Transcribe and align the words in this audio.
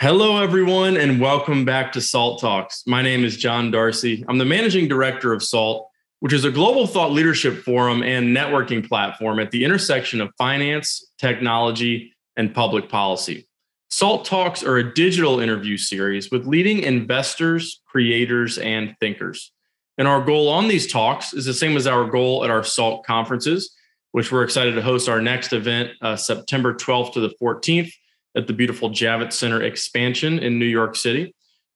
Hello, 0.00 0.40
everyone, 0.40 0.96
and 0.96 1.20
welcome 1.20 1.64
back 1.64 1.90
to 1.90 2.00
SALT 2.00 2.40
Talks. 2.40 2.84
My 2.86 3.02
name 3.02 3.24
is 3.24 3.36
John 3.36 3.72
Darcy. 3.72 4.24
I'm 4.28 4.38
the 4.38 4.44
managing 4.44 4.86
director 4.86 5.32
of 5.32 5.42
SALT, 5.42 5.90
which 6.20 6.32
is 6.32 6.44
a 6.44 6.52
global 6.52 6.86
thought 6.86 7.10
leadership 7.10 7.64
forum 7.64 8.04
and 8.04 8.28
networking 8.28 8.86
platform 8.86 9.40
at 9.40 9.50
the 9.50 9.64
intersection 9.64 10.20
of 10.20 10.30
finance, 10.38 11.04
technology, 11.18 12.14
and 12.36 12.54
public 12.54 12.88
policy. 12.88 13.48
SALT 13.90 14.24
Talks 14.24 14.62
are 14.62 14.76
a 14.76 14.94
digital 14.94 15.40
interview 15.40 15.76
series 15.76 16.30
with 16.30 16.46
leading 16.46 16.84
investors, 16.84 17.82
creators, 17.84 18.56
and 18.56 18.94
thinkers. 19.00 19.50
And 19.98 20.06
our 20.06 20.24
goal 20.24 20.48
on 20.48 20.68
these 20.68 20.86
talks 20.86 21.34
is 21.34 21.44
the 21.44 21.52
same 21.52 21.76
as 21.76 21.88
our 21.88 22.08
goal 22.08 22.44
at 22.44 22.50
our 22.50 22.62
SALT 22.62 23.04
conferences, 23.04 23.74
which 24.12 24.30
we're 24.30 24.44
excited 24.44 24.76
to 24.76 24.82
host 24.82 25.08
our 25.08 25.20
next 25.20 25.52
event 25.52 25.90
uh, 26.02 26.14
September 26.14 26.72
12th 26.72 27.14
to 27.14 27.20
the 27.20 27.34
14th 27.42 27.90
at 28.38 28.46
the 28.46 28.52
beautiful 28.52 28.90
Javits 28.90 29.34
Center 29.34 29.62
expansion 29.62 30.38
in 30.38 30.58
New 30.58 30.66
York 30.66 30.96
City. 30.96 31.34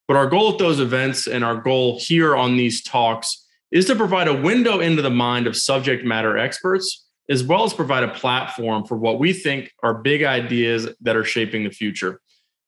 But 0.08 0.16
our 0.16 0.28
goal 0.28 0.52
at 0.52 0.58
those 0.58 0.80
events 0.80 1.26
and 1.26 1.44
our 1.44 1.56
goal 1.56 1.98
here 2.00 2.36
on 2.36 2.56
these 2.56 2.82
talks 2.82 3.46
is 3.70 3.86
to 3.86 3.96
provide 3.96 4.28
a 4.28 4.42
window 4.42 4.80
into 4.80 5.02
the 5.02 5.10
mind 5.10 5.46
of 5.46 5.56
subject 5.56 6.04
matter 6.04 6.38
experts, 6.38 7.06
as 7.28 7.42
well 7.42 7.64
as 7.64 7.74
provide 7.74 8.04
a 8.04 8.14
platform 8.14 8.84
for 8.84 8.96
what 8.96 9.18
we 9.18 9.32
think 9.32 9.70
are 9.82 9.94
big 9.94 10.22
ideas 10.22 10.88
that 11.00 11.16
are 11.16 11.24
shaping 11.24 11.64
the 11.64 11.70
future. 11.70 12.20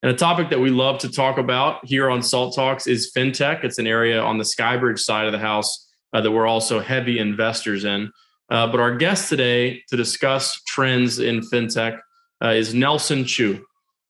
And 0.03 0.11
a 0.11 0.17
topic 0.17 0.51
that 0.51 0.61
we 0.61 0.70
love 0.70 0.98
to 0.98 1.11
talk 1.11 1.39
about 1.39 1.84
here 1.87 2.11
on 2.11 2.23
Salt 2.23 2.55
Talks 2.55 2.87
is 2.87 3.12
fintech. 3.17 3.65
It's 3.65 3.79
an 3.79 3.87
area 3.87 4.20
on 4.20 4.39
the 4.39 4.45
Skybridge 4.45 4.98
side 4.98 5.27
of 5.27 5.33
the 5.33 5.39
house 5.39 5.91
uh, 6.12 6.20
that 6.20 6.31
we're 6.31 6.47
also 6.47 6.81
heavy 6.81 7.19
investors 7.19 7.84
in. 7.84 8.11
Uh, 8.51 8.67
but 8.67 8.81
our 8.81 8.97
guest 8.97 9.29
today 9.29 9.83
to 9.89 9.97
discuss 9.97 10.61
trends 10.67 11.19
in 11.19 11.41
fintech 11.41 12.00
uh, 12.42 12.48
is 12.48 12.75
Nelson 12.75 13.25
Chu. 13.25 13.65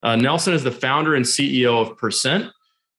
Uh, 0.05 0.17
Nelson 0.17 0.53
is 0.53 0.63
the 0.63 0.71
founder 0.71 1.15
and 1.15 1.25
CEO 1.25 1.81
of 1.81 1.97
Percent, 1.97 2.53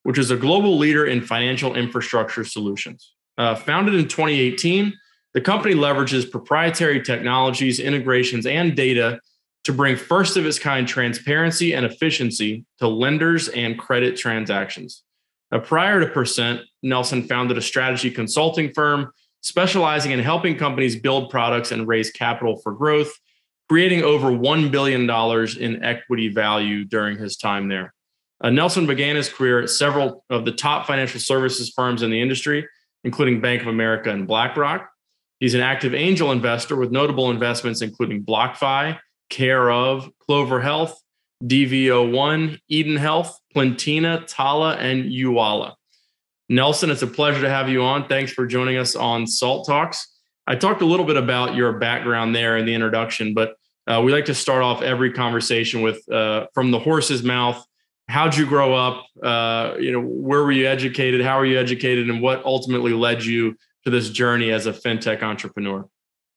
which 0.04 0.18
is 0.18 0.32
a 0.32 0.36
global 0.36 0.78
leader 0.78 1.06
in 1.06 1.22
financial 1.22 1.76
infrastructure 1.76 2.44
solutions. 2.44 3.14
Uh, 3.38 3.54
founded 3.54 3.94
in 3.94 4.08
2018, 4.08 4.92
the 5.36 5.42
company 5.42 5.76
leverages 5.76 6.30
proprietary 6.30 7.02
technologies, 7.02 7.80
integrations, 7.80 8.48
and 8.48 8.76
data 8.76 9.20
to 9.66 9.74
bring 9.74 9.96
first 9.96 10.36
of 10.36 10.46
its 10.46 10.58
kind 10.58 10.88
transparency 10.88 11.74
and 11.74 11.86
efficiency 11.86 12.66
to 12.80 12.88
lenders 12.88 13.50
and 13.50 13.78
credit 13.78 14.18
transactions. 14.18 15.04
Now, 15.52 15.60
prior 15.60 16.00
to 16.00 16.08
Percent, 16.08 16.62
Nelson 16.82 17.24
founded 17.24 17.58
a 17.58 17.62
strategy 17.62 18.10
consulting 18.10 18.74
firm 18.74 19.12
specializing 19.42 20.12
in 20.12 20.20
helping 20.20 20.58
companies 20.58 20.96
build 20.96 21.30
products 21.30 21.72
and 21.72 21.88
raise 21.88 22.10
capital 22.10 22.58
for 22.58 22.74
growth 22.74 23.12
creating 23.70 24.04
over 24.04 24.30
$1 24.32 24.72
billion 24.72 25.10
in 25.60 25.84
equity 25.84 26.30
value 26.30 26.86
during 26.86 27.18
his 27.18 27.38
time 27.38 27.68
there. 27.68 27.94
Uh, 28.42 28.50
Nelson 28.50 28.86
began 28.86 29.16
his 29.16 29.30
career 29.30 29.62
at 29.62 29.70
several 29.70 30.24
of 30.30 30.46
the 30.46 30.52
top 30.52 30.86
financial 30.86 31.20
services 31.20 31.72
firms 31.76 32.02
in 32.02 32.12
the 32.12 32.22
industry, 32.22 32.68
including 33.04 33.42
Bank 33.42 33.62
of 33.62 33.68
America 33.68 34.12
and 34.12 34.28
BlackRock. 34.28 34.90
He's 35.40 35.54
an 35.54 35.62
active 35.62 35.94
angel 35.94 36.32
investor 36.32 36.76
with 36.76 36.92
notable 36.92 37.32
investments 37.32 37.82
including 37.82 38.24
BlockFi, 38.24 39.00
Care 39.30 39.72
of, 39.72 40.10
Clover 40.20 40.62
Health, 40.62 41.00
DV01, 41.44 42.60
Eden 42.70 42.98
Health, 42.98 43.38
Plantina, 43.56 44.26
Tala, 44.28 44.76
and 44.76 45.06
Uala. 45.06 45.74
Nelson, 46.48 46.92
it's 46.92 47.02
a 47.02 47.08
pleasure 47.08 47.42
to 47.42 47.50
have 47.50 47.70
you 47.70 47.82
on. 47.84 48.08
Thanks 48.08 48.32
for 48.32 48.46
joining 48.46 48.78
us 48.78 48.96
on 48.96 49.26
Salt 49.26 49.66
Talks. 49.68 50.15
I 50.48 50.56
talked 50.56 50.82
a 50.82 50.86
little 50.86 51.06
bit 51.06 51.18
about 51.18 51.56
your 51.56 51.74
background 51.74 52.36
there 52.36 52.58
in 52.58 52.66
the 52.66 52.74
introduction, 52.74 53.34
but 53.34 53.56
uh, 53.88 54.02
we 54.04 54.12
like 54.12 54.26
to 54.26 54.36
start 54.36 54.62
off 54.62 54.82
every 54.82 55.12
conversation 55.12 55.82
with 55.82 56.08
uh, 56.12 56.48
from 56.54 56.72
the 56.72 56.80
horse's 56.80 57.24
mouth. 57.24 57.66
How'd 58.08 58.36
you 58.36 58.46
grow 58.46 58.76
up? 58.76 59.06
Uh, 59.22 59.76
you 59.80 59.92
know, 59.92 60.02
where 60.02 60.44
were 60.44 60.52
you 60.52 60.68
educated? 60.68 61.22
How 61.22 61.40
were 61.40 61.46
you 61.46 61.60
educated, 61.60 62.10
and 62.10 62.22
what 62.22 62.44
ultimately 62.46 62.94
led 62.94 63.24
you 63.24 63.56
to 63.84 63.90
this 63.90 64.10
journey 64.10 64.52
as 64.52 64.68
a 64.68 64.74
fintech 64.74 65.24
entrepreneur? 65.24 65.88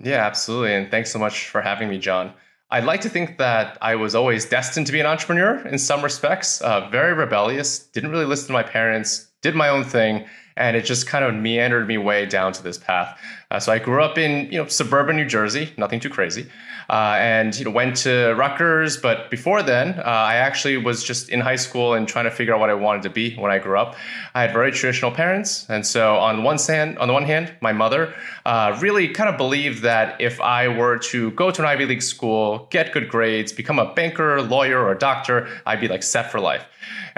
Yeah, 0.03 0.25
absolutely. 0.25 0.75
And 0.75 0.91
thanks 0.91 1.11
so 1.11 1.19
much 1.19 1.49
for 1.49 1.61
having 1.61 1.89
me, 1.89 1.99
John. 1.99 2.33
I'd 2.71 2.85
like 2.85 3.01
to 3.03 3.09
think 3.09 3.39
that 3.39 3.79
I 3.81 3.95
was 3.95 4.15
always 4.15 4.45
destined 4.45 4.87
to 4.87 4.93
be 4.93 5.01
an 5.01 5.07
entrepreneur 5.07 5.67
in 5.67 5.79
some 5.79 6.03
respects. 6.03 6.61
Uh, 6.61 6.89
very 6.91 7.15
rebellious, 7.15 7.79
didn't 7.79 8.11
really 8.11 8.27
listen 8.27 8.47
to 8.49 8.53
my 8.53 8.63
parents, 8.63 9.31
did 9.43 9.55
my 9.55 9.69
own 9.69 9.85
thing, 9.85 10.27
and 10.59 10.77
it 10.77 10.85
just 10.85 11.07
kind 11.07 11.25
of 11.25 11.35
meandered 11.35 11.87
me 11.87 11.97
way 11.97 12.27
down 12.27 12.53
to 12.53 12.63
this 12.63 12.77
path. 12.77 13.19
Uh, 13.51 13.61
so 13.61 13.73
I 13.73 13.79
grew 13.79 14.03
up 14.03 14.19
in 14.19 14.51
you 14.53 14.59
know 14.59 14.67
suburban 14.67 15.17
New 15.17 15.25
Jersey, 15.25 15.73
nothing 15.77 16.01
too 16.01 16.11
crazy, 16.11 16.47
uh, 16.89 17.17
and 17.19 17.59
you 17.59 17.65
know 17.65 17.71
went 17.71 17.97
to 17.99 18.35
Rutgers. 18.35 18.97
But 18.97 19.31
before 19.31 19.63
then, 19.63 19.99
uh, 19.99 20.03
I 20.03 20.37
actually 20.37 20.77
was 20.77 21.05
just 21.05 21.29
in 21.29 21.41
high 21.41 21.57
school 21.57 21.95
and 21.95 22.09
trying 22.09 22.25
to 22.25 22.31
figure 22.31 22.55
out 22.55 22.61
what 22.61 22.71
I 22.71 22.75
wanted 22.75 23.03
to 23.03 23.11
be 23.11 23.35
when 23.37 23.51
I 23.51 23.59
grew 23.59 23.79
up. 23.79 23.97
I 24.35 24.43
had 24.43 24.53
very 24.53 24.73
traditional 24.73 25.11
parents, 25.11 25.67
and 25.69 25.87
so 25.87 26.17
on 26.17 26.43
one 26.43 26.59
hand, 26.59 26.99
on 26.99 27.09
the 27.09 27.15
one 27.15 27.25
hand, 27.25 27.53
my 27.61 27.73
mother 27.73 28.15
uh, 28.47 28.77
really 28.81 29.09
kind 29.09 29.29
of 29.29 29.37
believed 29.37 29.83
that 29.83 30.21
if 30.21 30.41
I 30.41 30.69
were 30.69 30.99
to 30.99 31.31
go 31.33 31.51
to 31.51 31.63
an 31.63 31.69
Ivy 31.69 31.87
League 31.87 32.03
school, 32.03 32.67
get 32.71 32.93
good 32.93 33.09
grades, 33.09 33.53
become 33.53 33.79
a 33.79 33.93
banker, 33.95 34.43
lawyer, 34.43 34.85
or 34.85 34.95
doctor, 34.95 35.49
I'd 35.67 35.81
be 35.81 35.89
like 35.89 36.03
set 36.03 36.31
for 36.31 36.41
life. 36.41 36.65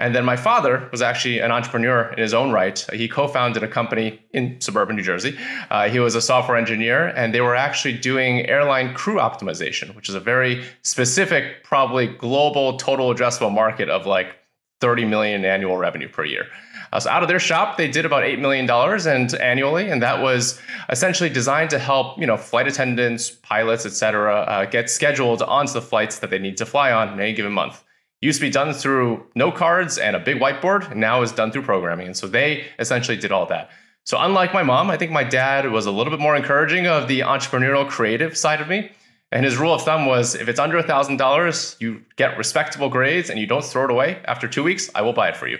And 0.00 0.14
then 0.14 0.24
my 0.24 0.36
father 0.36 0.88
was 0.90 1.02
actually 1.02 1.40
an 1.40 1.52
entrepreneur 1.52 2.12
in 2.12 2.18
his 2.18 2.32
own 2.32 2.50
right. 2.52 2.78
He 2.92 3.06
co 3.06 3.28
founded 3.28 3.62
a 3.62 3.68
company 3.68 4.20
in 4.32 4.60
suburban 4.60 4.96
New 4.96 5.02
Jersey. 5.02 5.38
Uh, 5.70 5.88
he 5.88 5.98
was 6.00 6.14
a 6.14 6.22
software 6.22 6.56
engineer, 6.56 7.08
and 7.08 7.34
they 7.34 7.42
were 7.42 7.54
actually 7.54 7.98
doing 7.98 8.46
airline 8.46 8.94
crew 8.94 9.16
optimization, 9.16 9.59
which 9.94 10.08
is 10.08 10.14
a 10.14 10.20
very 10.20 10.64
specific, 10.82 11.64
probably 11.64 12.06
global 12.06 12.76
total 12.76 13.14
addressable 13.14 13.52
market 13.52 13.88
of 13.88 14.06
like 14.06 14.36
30 14.80 15.04
million 15.04 15.44
annual 15.44 15.76
revenue 15.76 16.08
per 16.08 16.24
year. 16.24 16.46
Uh, 16.92 16.98
so 16.98 17.10
out 17.10 17.22
of 17.22 17.28
their 17.28 17.38
shop, 17.38 17.76
they 17.76 17.88
did 17.88 18.04
about 18.04 18.24
$8 18.24 18.40
million 18.40 18.68
and 18.68 19.34
annually, 19.34 19.88
and 19.88 20.02
that 20.02 20.22
was 20.22 20.60
essentially 20.88 21.30
designed 21.30 21.70
to 21.70 21.78
help, 21.78 22.18
you 22.18 22.26
know, 22.26 22.36
flight 22.36 22.66
attendants, 22.66 23.30
pilots, 23.30 23.86
et 23.86 23.92
cetera, 23.92 24.40
uh, 24.40 24.64
get 24.64 24.90
scheduled 24.90 25.42
onto 25.42 25.72
the 25.72 25.82
flights 25.82 26.18
that 26.18 26.30
they 26.30 26.38
need 26.38 26.56
to 26.56 26.66
fly 26.66 26.90
on 26.90 27.12
in 27.12 27.20
any 27.20 27.32
given 27.32 27.52
month 27.52 27.84
used 28.20 28.38
to 28.38 28.46
be 28.46 28.50
done 28.50 28.72
through 28.72 29.26
note 29.34 29.56
cards 29.56 29.98
and 29.98 30.14
a 30.14 30.18
big 30.18 30.38
whiteboard, 30.38 30.90
and 30.90 31.00
now 31.00 31.22
is 31.22 31.32
done 31.32 31.50
through 31.50 31.62
programming. 31.62 32.06
And 32.06 32.16
so 32.16 32.26
they 32.26 32.66
essentially 32.78 33.16
did 33.16 33.32
all 33.32 33.46
that. 33.46 33.70
So 34.04 34.18
unlike 34.20 34.52
my 34.52 34.62
mom, 34.62 34.90
I 34.90 34.96
think 34.96 35.10
my 35.10 35.24
dad 35.24 35.70
was 35.70 35.86
a 35.86 35.90
little 35.90 36.10
bit 36.10 36.20
more 36.20 36.36
encouraging 36.36 36.86
of 36.86 37.08
the 37.08 37.20
entrepreneurial 37.20 37.88
creative 37.88 38.36
side 38.36 38.60
of 38.60 38.68
me. 38.68 38.90
And 39.32 39.44
his 39.44 39.56
rule 39.56 39.72
of 39.72 39.82
thumb 39.82 40.06
was 40.06 40.34
if 40.34 40.48
it's 40.48 40.58
under 40.58 40.80
$1,000, 40.82 41.80
you 41.80 42.02
get 42.16 42.36
respectable 42.36 42.88
grades 42.88 43.30
and 43.30 43.38
you 43.38 43.46
don't 43.46 43.64
throw 43.64 43.84
it 43.84 43.90
away 43.90 44.20
after 44.24 44.48
two 44.48 44.64
weeks, 44.64 44.90
I 44.94 45.02
will 45.02 45.12
buy 45.12 45.28
it 45.28 45.36
for 45.36 45.46
you. 45.46 45.58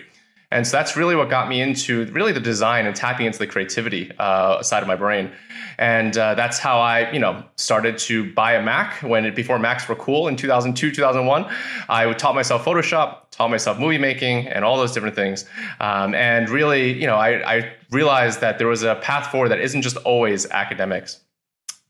And 0.53 0.67
so 0.67 0.75
that's 0.75 0.97
really 0.97 1.15
what 1.15 1.29
got 1.29 1.47
me 1.47 1.61
into 1.61 2.05
really 2.07 2.33
the 2.33 2.41
design 2.41 2.85
and 2.85 2.93
tapping 2.93 3.25
into 3.25 3.39
the 3.39 3.47
creativity 3.47 4.11
uh, 4.19 4.61
side 4.61 4.83
of 4.83 4.87
my 4.87 4.97
brain. 4.97 5.31
And 5.77 6.17
uh, 6.17 6.35
that's 6.35 6.59
how 6.59 6.79
I, 6.79 7.09
you 7.11 7.19
know, 7.19 7.45
started 7.55 7.97
to 7.99 8.33
buy 8.33 8.53
a 8.53 8.61
Mac 8.61 9.01
when 9.01 9.25
it, 9.25 9.35
before 9.35 9.57
Macs 9.57 9.87
were 9.87 9.95
cool 9.95 10.27
in 10.27 10.35
2002, 10.35 10.91
2001. 10.91 11.49
I 11.87 12.11
taught 12.13 12.35
myself 12.35 12.65
Photoshop, 12.65 13.31
taught 13.31 13.49
myself 13.49 13.79
movie 13.79 13.97
making, 13.97 14.49
and 14.49 14.65
all 14.65 14.75
those 14.75 14.91
different 14.91 15.15
things. 15.15 15.45
Um, 15.79 16.13
and 16.13 16.49
really, 16.49 16.99
you 16.99 17.07
know, 17.07 17.15
I, 17.15 17.55
I 17.59 17.73
realized 17.89 18.41
that 18.41 18.57
there 18.57 18.67
was 18.67 18.83
a 18.83 18.95
path 18.95 19.31
forward 19.31 19.49
that 19.49 19.61
isn't 19.61 19.81
just 19.81 19.95
always 19.97 20.45
academics. 20.51 21.21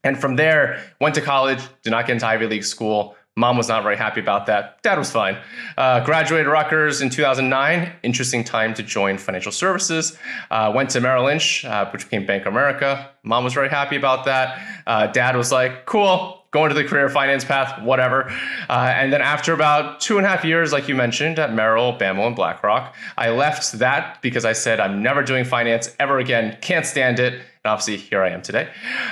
And 0.03 0.19
from 0.19 0.35
there, 0.35 0.81
went 0.99 1.15
to 1.15 1.21
college, 1.21 1.61
did 1.83 1.91
not 1.91 2.07
get 2.07 2.13
into 2.13 2.27
Ivy 2.27 2.47
League 2.47 2.63
school, 2.63 3.15
Mom 3.37 3.55
was 3.55 3.69
not 3.69 3.81
very 3.81 3.95
happy 3.95 4.19
about 4.19 4.47
that. 4.47 4.81
Dad 4.83 4.97
was 4.97 5.09
fine. 5.09 5.37
Uh, 5.77 6.03
graduated 6.03 6.47
Rutgers 6.47 7.01
in 7.01 7.09
2009. 7.09 7.93
Interesting 8.03 8.43
time 8.43 8.73
to 8.73 8.83
join 8.83 9.17
financial 9.17 9.53
services. 9.53 10.17
Uh, 10.49 10.71
went 10.75 10.89
to 10.89 10.99
Merrill 10.99 11.25
Lynch, 11.25 11.63
uh, 11.63 11.89
which 11.91 12.03
became 12.03 12.25
Bank 12.25 12.45
of 12.45 12.51
America. 12.51 13.09
Mom 13.23 13.45
was 13.45 13.53
very 13.53 13.69
happy 13.69 13.95
about 13.95 14.25
that. 14.25 14.61
Uh, 14.85 15.07
dad 15.07 15.37
was 15.37 15.49
like, 15.49 15.85
cool, 15.85 16.43
going 16.51 16.67
to 16.67 16.75
the 16.75 16.83
career 16.83 17.07
finance 17.07 17.45
path, 17.45 17.81
whatever. 17.81 18.29
Uh, 18.69 18.91
and 18.93 19.13
then 19.13 19.21
after 19.21 19.53
about 19.53 20.01
two 20.01 20.17
and 20.17 20.25
a 20.25 20.29
half 20.29 20.43
years, 20.43 20.73
like 20.73 20.89
you 20.89 20.95
mentioned, 20.95 21.39
at 21.39 21.53
Merrill, 21.53 21.93
BAML, 21.97 22.27
and 22.27 22.35
BlackRock, 22.35 22.93
I 23.17 23.29
left 23.29 23.71
that 23.79 24.21
because 24.21 24.43
I 24.43 24.51
said, 24.51 24.81
I'm 24.81 25.01
never 25.01 25.23
doing 25.23 25.45
finance 25.45 25.95
ever 26.01 26.19
again. 26.19 26.57
Can't 26.59 26.85
stand 26.85 27.17
it. 27.17 27.41
And 27.63 27.71
obviously, 27.71 27.97
here 27.97 28.23
I 28.23 28.29
am 28.29 28.41
today. 28.41 28.69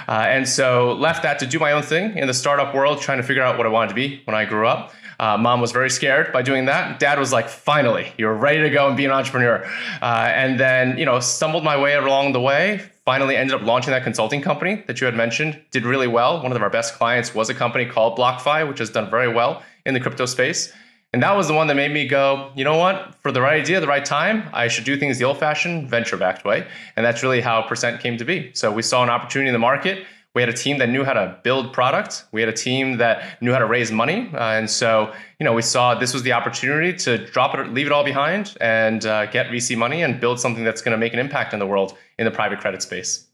Uh, 0.08 0.26
and 0.28 0.48
so 0.48 0.94
left 0.94 1.22
that 1.22 1.38
to 1.40 1.46
do 1.46 1.60
my 1.60 1.72
own 1.72 1.84
thing 1.84 2.18
in 2.18 2.26
the 2.26 2.34
startup 2.34 2.74
world, 2.74 3.00
trying 3.00 3.20
to 3.20 3.24
figure 3.24 3.44
out 3.44 3.60
what 3.60 3.68
I 3.68 3.70
wanted 3.70 3.90
to 3.90 3.94
be 3.94 4.22
when 4.26 4.36
I 4.36 4.46
grew 4.46 4.68
up. 4.68 4.92
Uh, 5.20 5.38
mom 5.38 5.62
was 5.62 5.72
very 5.72 5.90
scared 5.92 6.34
by 6.34 6.42
doing 6.42 6.66
that. 6.66 6.98
Dad 7.00 7.20
was 7.20 7.32
like, 7.32 7.48
finally, 7.48 8.12
you're 8.18 8.34
ready 8.34 8.62
to 8.62 8.70
go 8.72 8.88
and 8.88 8.98
be 8.98 9.06
an 9.06 9.12
entrepreneur. 9.12 9.64
Uh, 10.02 10.32
and 10.34 10.60
then, 10.60 10.98
you 10.98 11.06
know, 11.06 11.20
stumbled 11.20 11.64
my 11.64 11.80
way 11.80 11.94
along 11.94 12.32
the 12.32 12.42
way, 12.42 12.82
finally 13.06 13.36
ended 13.36 13.54
up 13.54 13.62
launching 13.62 13.92
that 13.92 14.04
consulting 14.04 14.42
company 14.42 14.84
that 14.88 15.00
you 15.00 15.06
had 15.06 15.16
mentioned, 15.16 15.62
did 15.70 15.86
really 15.86 16.08
well. 16.08 16.42
One 16.42 16.52
of 16.52 16.60
our 16.60 16.72
best 16.72 16.96
clients 16.96 17.36
was 17.36 17.50
a 17.50 17.54
company 17.54 17.86
called 17.86 18.18
BlockFi, 18.18 18.68
which 18.68 18.80
has 18.80 18.90
done 18.90 19.12
very 19.12 19.32
well 19.32 19.62
in 19.86 19.94
the 19.94 20.00
crypto 20.00 20.26
space. 20.26 20.74
And 21.12 21.24
that 21.24 21.36
was 21.36 21.48
the 21.48 21.54
one 21.56 21.66
that 21.68 21.76
made 21.76 21.92
me 21.92 22.08
go, 22.08 22.52
you 22.56 22.64
know 22.64 22.78
what? 22.78 23.16
For 23.22 23.32
the 23.32 23.42
right 23.42 23.60
idea, 23.60 23.80
the 23.80 23.88
right 23.88 24.06
time, 24.06 24.48
I 24.54 24.68
should 24.68 24.84
do 24.84 24.96
things 24.96 25.18
the 25.18 25.26
old 25.26 25.40
fashioned, 25.40 25.90
venture 25.90 26.18
backed 26.18 26.46
way. 26.46 26.68
And 26.96 27.06
that's 27.06 27.24
really 27.24 27.42
how 27.42 27.64
Percent 27.64 28.00
came 28.00 28.18
to 28.18 28.26
be. 28.26 28.52
So 28.54 28.72
we 28.72 28.84
saw 28.84 29.02
an 29.02 29.10
opportunity 29.10 29.50
in 29.50 29.54
the 29.54 29.60
market. 29.60 30.06
We 30.36 30.44
had 30.44 30.50
a 30.50 30.54
team 30.54 30.78
that 30.78 30.90
knew 30.90 31.04
how 31.04 31.14
to 31.14 31.40
build 31.44 31.74
product. 31.74 32.26
We 32.32 32.42
had 32.42 32.50
a 32.50 32.54
team 32.54 32.98
that 32.98 33.42
knew 33.42 33.52
how 33.52 33.58
to 33.58 33.66
raise 33.66 33.92
money. 33.92 34.30
Uh, 34.32 34.38
and 34.38 34.70
so, 34.70 35.12
you 35.40 35.44
know, 35.44 35.54
we 35.54 35.64
saw 35.64 35.96
this 35.96 36.14
was 36.14 36.22
the 36.22 36.34
opportunity 36.34 36.96
to 37.00 37.26
drop 37.32 37.56
it, 37.56 37.74
leave 37.74 37.88
it 37.88 37.92
all 37.92 38.04
behind, 38.04 38.56
and 38.62 39.04
uh, 39.08 39.26
get 39.26 39.48
VC 39.48 39.76
money 39.76 40.04
and 40.04 40.20
build 40.20 40.40
something 40.40 40.64
that's 40.64 40.84
going 40.84 40.92
to 40.92 41.00
make 41.00 41.14
an 41.14 41.20
impact 41.20 41.54
in 41.54 41.60
the 41.60 41.66
world 41.66 41.98
in 42.20 42.26
the 42.26 42.32
private 42.32 42.60
credit 42.60 42.84
space. 42.84 43.26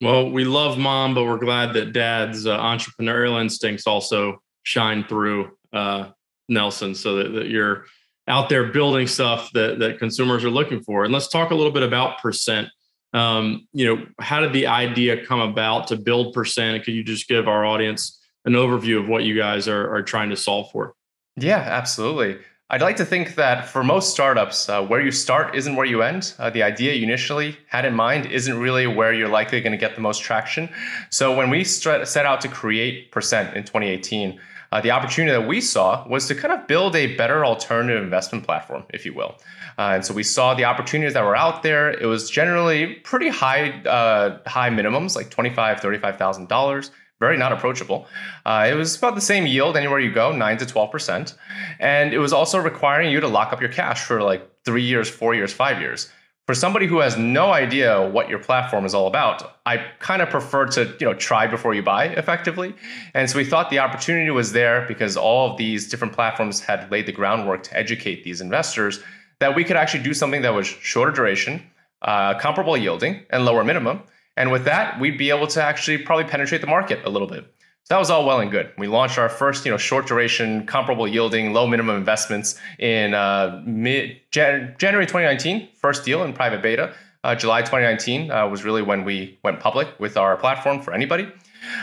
Well, 0.00 0.30
we 0.30 0.44
love 0.44 0.78
mom, 0.78 1.14
but 1.14 1.24
we're 1.24 1.36
glad 1.36 1.74
that 1.74 1.92
dad's 1.92 2.46
uh, 2.46 2.58
entrepreneurial 2.58 3.38
instincts 3.38 3.86
also 3.86 4.40
shine 4.62 5.04
through 5.04 5.50
uh, 5.74 6.08
Nelson, 6.50 6.94
so 6.94 7.16
that, 7.16 7.32
that 7.32 7.48
you're 7.48 7.86
out 8.28 8.48
there 8.48 8.70
building 8.70 9.06
stuff 9.06 9.50
that 9.52 9.78
that 9.78 9.98
consumers 9.98 10.44
are 10.44 10.50
looking 10.50 10.82
for. 10.82 11.04
And 11.04 11.12
let's 11.12 11.28
talk 11.28 11.50
a 11.50 11.54
little 11.54 11.72
bit 11.72 11.82
about 11.82 12.20
percent. 12.20 12.68
Um, 13.12 13.66
you 13.72 13.86
know, 13.86 14.06
how 14.20 14.40
did 14.40 14.52
the 14.52 14.66
idea 14.66 15.24
come 15.24 15.40
about 15.40 15.88
to 15.88 15.96
build 15.96 16.34
percent? 16.34 16.84
Could 16.84 16.94
you 16.94 17.02
just 17.02 17.26
give 17.28 17.48
our 17.48 17.64
audience 17.64 18.20
an 18.44 18.52
overview 18.52 19.00
of 19.00 19.08
what 19.08 19.24
you 19.24 19.36
guys 19.36 19.66
are, 19.68 19.92
are 19.94 20.02
trying 20.02 20.30
to 20.30 20.36
solve 20.36 20.70
for? 20.70 20.94
Yeah, 21.36 21.58
absolutely. 21.58 22.38
I'd 22.72 22.82
like 22.82 22.96
to 22.96 23.04
think 23.04 23.34
that 23.34 23.68
for 23.68 23.82
most 23.82 24.12
startups, 24.12 24.68
uh, 24.68 24.80
where 24.86 25.00
you 25.00 25.10
start 25.10 25.56
isn't 25.56 25.74
where 25.74 25.86
you 25.86 26.02
end. 26.02 26.34
Uh, 26.38 26.50
the 26.50 26.62
idea 26.62 26.94
you 26.94 27.02
initially 27.02 27.58
had 27.66 27.84
in 27.84 27.94
mind 27.94 28.26
isn't 28.26 28.56
really 28.56 28.86
where 28.86 29.12
you're 29.12 29.28
likely 29.28 29.60
going 29.60 29.72
to 29.72 29.78
get 29.78 29.96
the 29.96 30.00
most 30.00 30.22
traction. 30.22 30.68
So 31.10 31.36
when 31.36 31.50
we 31.50 31.64
st- 31.64 32.06
set 32.06 32.26
out 32.26 32.40
to 32.42 32.48
create 32.48 33.10
Percent 33.10 33.56
in 33.56 33.64
2018, 33.64 34.38
uh, 34.72 34.80
the 34.80 34.90
opportunity 34.90 35.32
that 35.36 35.46
we 35.46 35.60
saw 35.60 36.06
was 36.08 36.28
to 36.28 36.34
kind 36.34 36.52
of 36.52 36.66
build 36.66 36.94
a 36.94 37.16
better 37.16 37.44
alternative 37.44 38.02
investment 38.02 38.44
platform, 38.44 38.84
if 38.90 39.04
you 39.04 39.12
will. 39.12 39.36
Uh, 39.78 39.92
and 39.94 40.04
so 40.04 40.14
we 40.14 40.22
saw 40.22 40.54
the 40.54 40.64
opportunities 40.64 41.14
that 41.14 41.24
were 41.24 41.36
out 41.36 41.62
there. 41.62 41.90
It 41.90 42.06
was 42.06 42.30
generally 42.30 42.94
pretty 42.94 43.28
high, 43.28 43.70
uh, 43.82 44.38
high 44.46 44.70
minimums, 44.70 45.16
like 45.16 45.30
$25,000, 45.30 46.00
$35,000 46.00 46.90
very 47.20 47.36
not 47.36 47.52
approachable. 47.52 48.06
Uh, 48.46 48.66
it 48.70 48.74
was 48.74 48.96
about 48.96 49.14
the 49.14 49.20
same 49.20 49.46
yield 49.46 49.76
anywhere 49.76 50.00
you 50.00 50.10
go, 50.10 50.32
9 50.32 50.56
to 50.56 50.64
12%. 50.64 51.34
And 51.78 52.14
it 52.14 52.18
was 52.18 52.32
also 52.32 52.58
requiring 52.58 53.10
you 53.10 53.20
to 53.20 53.28
lock 53.28 53.52
up 53.52 53.60
your 53.60 53.70
cash 53.70 54.02
for 54.02 54.22
like 54.22 54.50
three 54.64 54.82
years, 54.82 55.08
four 55.08 55.34
years, 55.34 55.52
five 55.52 55.80
years. 55.80 56.10
For 56.50 56.54
somebody 56.56 56.88
who 56.88 56.98
has 56.98 57.16
no 57.16 57.52
idea 57.52 58.10
what 58.10 58.28
your 58.28 58.40
platform 58.40 58.84
is 58.84 58.92
all 58.92 59.06
about, 59.06 59.58
I 59.66 59.76
kind 60.00 60.20
of 60.20 60.30
prefer 60.30 60.66
to 60.66 60.96
you 60.98 61.06
know 61.06 61.14
try 61.14 61.46
before 61.46 61.74
you 61.74 61.82
buy 61.84 62.06
effectively. 62.06 62.74
And 63.14 63.30
so 63.30 63.38
we 63.38 63.44
thought 63.44 63.70
the 63.70 63.78
opportunity 63.78 64.28
was 64.30 64.50
there 64.50 64.84
because 64.88 65.16
all 65.16 65.52
of 65.52 65.58
these 65.58 65.88
different 65.88 66.12
platforms 66.12 66.58
had 66.60 66.90
laid 66.90 67.06
the 67.06 67.12
groundwork 67.12 67.62
to 67.62 67.76
educate 67.76 68.24
these 68.24 68.40
investors 68.40 68.98
that 69.38 69.54
we 69.54 69.62
could 69.62 69.76
actually 69.76 70.02
do 70.02 70.12
something 70.12 70.42
that 70.42 70.52
was 70.52 70.66
shorter 70.66 71.12
duration, 71.12 71.62
uh, 72.02 72.36
comparable 72.40 72.76
yielding, 72.76 73.24
and 73.30 73.44
lower 73.44 73.62
minimum 73.62 74.02
and 74.36 74.50
with 74.50 74.64
that, 74.64 74.98
we'd 74.98 75.18
be 75.18 75.30
able 75.30 75.46
to 75.48 75.62
actually 75.62 75.98
probably 75.98 76.24
penetrate 76.24 76.62
the 76.62 76.66
market 76.66 77.04
a 77.04 77.10
little 77.10 77.28
bit. 77.28 77.44
That 77.90 77.98
was 77.98 78.08
all 78.08 78.24
well 78.24 78.38
and 78.38 78.52
good. 78.52 78.70
We 78.78 78.86
launched 78.86 79.18
our 79.18 79.28
first, 79.28 79.64
you 79.64 79.72
know, 79.72 79.76
short 79.76 80.06
duration, 80.06 80.64
comparable 80.64 81.08
yielding, 81.08 81.52
low 81.52 81.66
minimum 81.66 81.96
investments 81.96 82.54
in 82.78 83.14
uh, 83.14 83.60
mid 83.66 84.20
Jan- 84.30 84.76
January 84.78 85.06
2019. 85.06 85.68
First 85.74 86.04
deal 86.04 86.22
in 86.22 86.32
private 86.32 86.62
beta. 86.62 86.94
Uh, 87.24 87.34
July 87.34 87.62
2019 87.62 88.30
uh, 88.30 88.46
was 88.46 88.64
really 88.64 88.80
when 88.80 89.04
we 89.04 89.40
went 89.42 89.58
public 89.58 89.88
with 89.98 90.16
our 90.16 90.36
platform 90.36 90.80
for 90.80 90.94
anybody. 90.94 91.26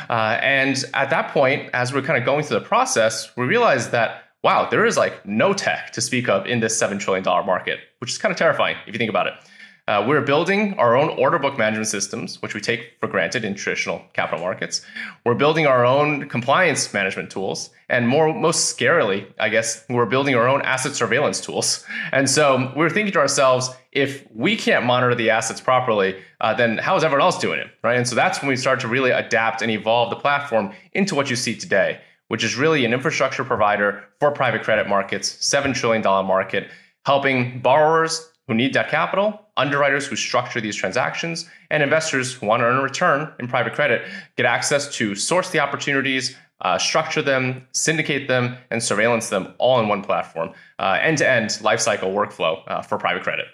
Uh, 0.10 0.40
and 0.42 0.86
at 0.94 1.10
that 1.10 1.32
point, 1.32 1.70
as 1.74 1.92
we're 1.94 2.02
kind 2.02 2.18
of 2.18 2.24
going 2.24 2.46
through 2.46 2.60
the 2.60 2.66
process, 2.66 3.36
we 3.36 3.46
realized 3.46 3.92
that 3.92 4.24
wow, 4.44 4.66
there 4.70 4.86
is 4.86 4.96
like 4.96 5.26
no 5.26 5.52
tech 5.52 5.92
to 5.92 6.00
speak 6.00 6.30
of 6.30 6.46
in 6.46 6.62
this 6.62 6.78
seven 6.80 6.98
trillion 6.98 7.22
dollar 7.22 7.44
market, 7.44 7.80
which 8.00 8.12
is 8.12 8.18
kind 8.18 8.32
of 8.32 8.38
terrifying 8.38 8.78
if 8.88 8.94
you 8.94 8.98
think 8.98 9.10
about 9.10 9.28
it. 9.28 9.34
Uh, 9.88 10.04
we're 10.06 10.20
building 10.20 10.74
our 10.74 10.98
own 10.98 11.10
order 11.18 11.40
book 11.40 11.58
management 11.58 11.88
systems, 11.88 12.42
which 12.42 12.54
we 12.54 12.60
take 12.60 12.98
for 13.00 13.08
granted 13.08 13.46
in 13.46 13.56
traditional 13.56 14.02
capital 14.12 14.44
markets. 14.44 14.82
We're 15.26 15.36
building 15.36 15.66
our 15.66 15.86
own 15.86 16.28
compliance 16.28 16.94
management 16.94 17.32
tools. 17.32 17.70
And 17.88 18.06
more, 18.06 18.34
most 18.34 18.78
scarily, 18.78 19.26
I 19.40 19.48
guess, 19.48 19.86
we're 19.90 20.06
building 20.06 20.36
our 20.36 20.46
own 20.46 20.62
asset 20.64 20.94
surveillance 20.94 21.40
tools. 21.40 21.86
And 22.12 22.30
so 22.30 22.74
we're 22.76 22.90
thinking 22.90 23.14
to 23.14 23.20
ourselves, 23.20 23.70
if 23.94 24.28
we 24.36 24.58
can't 24.58 24.86
monitor 24.86 25.16
the 25.16 25.30
assets 25.30 25.62
properly, 25.62 26.18
uh, 26.42 26.54
then 26.54 26.78
how 26.80 26.98
is 26.98 27.06
everyone 27.06 27.22
else 27.22 27.40
doing 27.40 27.60
it? 27.60 27.68
Right. 27.82 27.96
And 27.96 28.06
so 28.06 28.14
that's 28.14 28.42
when 28.42 28.50
we 28.50 28.58
start 28.58 28.82
to 28.82 28.90
really 28.90 29.12
adapt 29.12 29.62
and 29.62 29.72
evolve 29.72 30.10
the 30.10 30.18
platform 30.18 30.74
into 30.92 31.16
what 31.16 31.30
you 31.30 31.38
see 31.38 31.56
today, 31.56 32.02
which 32.28 32.44
is 32.44 32.58
really 32.58 32.84
an 32.84 32.94
infrastructure 32.94 33.46
provider 33.46 34.04
for 34.20 34.32
private 34.32 34.64
credit 34.64 34.90
markets, 34.90 35.32
$7 35.32 35.74
trillion 35.74 36.04
market, 36.04 36.70
helping 37.06 37.62
borrowers 37.62 38.30
who 38.48 38.54
need 38.54 38.74
debt 38.74 38.90
capital, 38.90 39.47
underwriters 39.58 40.06
who 40.06 40.16
structure 40.16 40.62
these 40.62 40.76
transactions, 40.76 41.50
and 41.72 41.84
investors 41.84 42.34
who 42.34 42.46
want 42.46 42.62
to 42.62 42.66
earn 42.66 42.78
a 42.78 42.82
return 42.82 43.32
in 43.40 43.48
private 43.48 43.74
credit 43.74 44.04
get 44.38 44.46
access 44.46 44.94
to 44.96 45.16
source 45.16 45.50
the 45.50 45.60
opportunities, 45.60 46.36
uh, 46.62 46.78
structure 46.78 47.22
them, 47.22 47.68
syndicate 47.74 48.28
them, 48.28 48.58
and 48.72 48.82
surveillance 48.82 49.30
them 49.30 49.54
all 49.58 49.80
in 49.80 49.88
one 49.88 50.02
platform. 50.02 50.52
End 50.80 51.18
to 51.18 51.30
end 51.30 51.50
lifecycle 51.62 52.14
workflow 52.14 52.62
uh, 52.68 52.82
for 52.82 52.98
private 52.98 53.24
credit. 53.24 53.46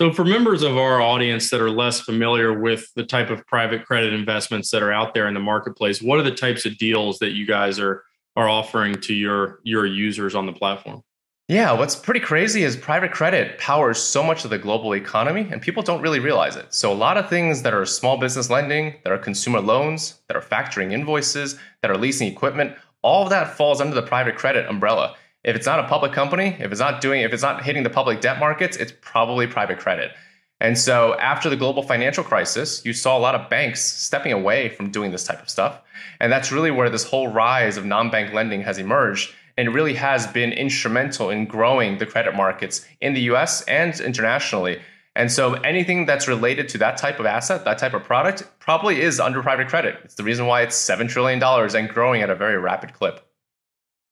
So, 0.00 0.12
for 0.12 0.24
members 0.24 0.62
of 0.62 0.76
our 0.76 1.00
audience 1.00 1.50
that 1.50 1.60
are 1.60 1.70
less 1.70 2.00
familiar 2.00 2.58
with 2.58 2.92
the 2.96 3.04
type 3.04 3.30
of 3.30 3.46
private 3.46 3.86
credit 3.86 4.12
investments 4.12 4.70
that 4.72 4.82
are 4.82 4.92
out 4.92 5.14
there 5.14 5.28
in 5.28 5.34
the 5.34 5.40
marketplace, 5.40 6.02
what 6.02 6.18
are 6.18 6.24
the 6.24 6.34
types 6.34 6.66
of 6.66 6.76
deals 6.76 7.20
that 7.20 7.32
you 7.32 7.46
guys 7.46 7.78
are 7.78 8.02
are 8.34 8.48
offering 8.48 8.94
to 8.94 9.14
your 9.14 9.60
your 9.62 9.86
users 9.86 10.34
on 10.34 10.46
the 10.46 10.52
platform? 10.52 11.02
Yeah, 11.52 11.72
what's 11.72 11.94
pretty 11.94 12.20
crazy 12.20 12.62
is 12.62 12.78
private 12.78 13.12
credit 13.12 13.58
powers 13.58 14.02
so 14.02 14.22
much 14.22 14.42
of 14.42 14.48
the 14.48 14.56
global 14.56 14.94
economy, 14.94 15.46
and 15.50 15.60
people 15.60 15.82
don't 15.82 16.00
really 16.00 16.18
realize 16.18 16.56
it. 16.56 16.72
So, 16.72 16.90
a 16.90 16.94
lot 16.94 17.18
of 17.18 17.28
things 17.28 17.60
that 17.60 17.74
are 17.74 17.84
small 17.84 18.16
business 18.16 18.48
lending, 18.48 18.94
that 19.04 19.12
are 19.12 19.18
consumer 19.18 19.60
loans, 19.60 20.22
that 20.28 20.36
are 20.38 20.40
factoring 20.40 20.94
invoices, 20.94 21.58
that 21.82 21.90
are 21.90 21.98
leasing 21.98 22.32
equipment, 22.32 22.74
all 23.02 23.24
of 23.24 23.28
that 23.28 23.54
falls 23.54 23.82
under 23.82 23.94
the 23.94 24.00
private 24.00 24.36
credit 24.36 24.66
umbrella. 24.66 25.14
If 25.44 25.54
it's 25.54 25.66
not 25.66 25.78
a 25.78 25.86
public 25.88 26.12
company, 26.12 26.56
if 26.58 26.72
it's 26.72 26.80
not 26.80 27.02
doing, 27.02 27.20
if 27.20 27.34
it's 27.34 27.42
not 27.42 27.62
hitting 27.62 27.82
the 27.82 27.90
public 27.90 28.22
debt 28.22 28.38
markets, 28.40 28.78
it's 28.78 28.94
probably 29.02 29.46
private 29.46 29.78
credit. 29.78 30.12
And 30.58 30.78
so, 30.78 31.18
after 31.18 31.50
the 31.50 31.56
global 31.56 31.82
financial 31.82 32.24
crisis, 32.24 32.82
you 32.82 32.94
saw 32.94 33.18
a 33.18 33.20
lot 33.20 33.34
of 33.34 33.50
banks 33.50 33.84
stepping 33.84 34.32
away 34.32 34.70
from 34.70 34.90
doing 34.90 35.10
this 35.10 35.24
type 35.24 35.42
of 35.42 35.50
stuff. 35.50 35.82
And 36.18 36.32
that's 36.32 36.50
really 36.50 36.70
where 36.70 36.88
this 36.88 37.04
whole 37.04 37.28
rise 37.28 37.76
of 37.76 37.84
non 37.84 38.10
bank 38.10 38.32
lending 38.32 38.62
has 38.62 38.78
emerged 38.78 39.34
and 39.62 39.72
really 39.72 39.94
has 39.94 40.26
been 40.26 40.52
instrumental 40.52 41.30
in 41.30 41.46
growing 41.46 41.98
the 41.98 42.04
credit 42.04 42.34
markets 42.34 42.84
in 43.00 43.14
the 43.14 43.20
US 43.32 43.62
and 43.66 44.00
internationally. 44.00 44.80
And 45.14 45.30
so 45.30 45.54
anything 45.54 46.04
that's 46.04 46.26
related 46.26 46.68
to 46.70 46.78
that 46.78 46.96
type 46.96 47.20
of 47.20 47.26
asset, 47.26 47.64
that 47.64 47.78
type 47.78 47.94
of 47.94 48.02
product, 48.02 48.42
probably 48.58 49.00
is 49.00 49.20
under 49.20 49.40
private 49.40 49.68
credit. 49.68 50.00
It's 50.02 50.16
the 50.16 50.24
reason 50.24 50.46
why 50.46 50.62
it's 50.62 50.76
$7 50.76 51.08
trillion 51.08 51.40
and 51.40 51.88
growing 51.88 52.22
at 52.22 52.28
a 52.28 52.34
very 52.34 52.58
rapid 52.58 52.92
clip. 52.92 53.24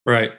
Right. 0.07 0.31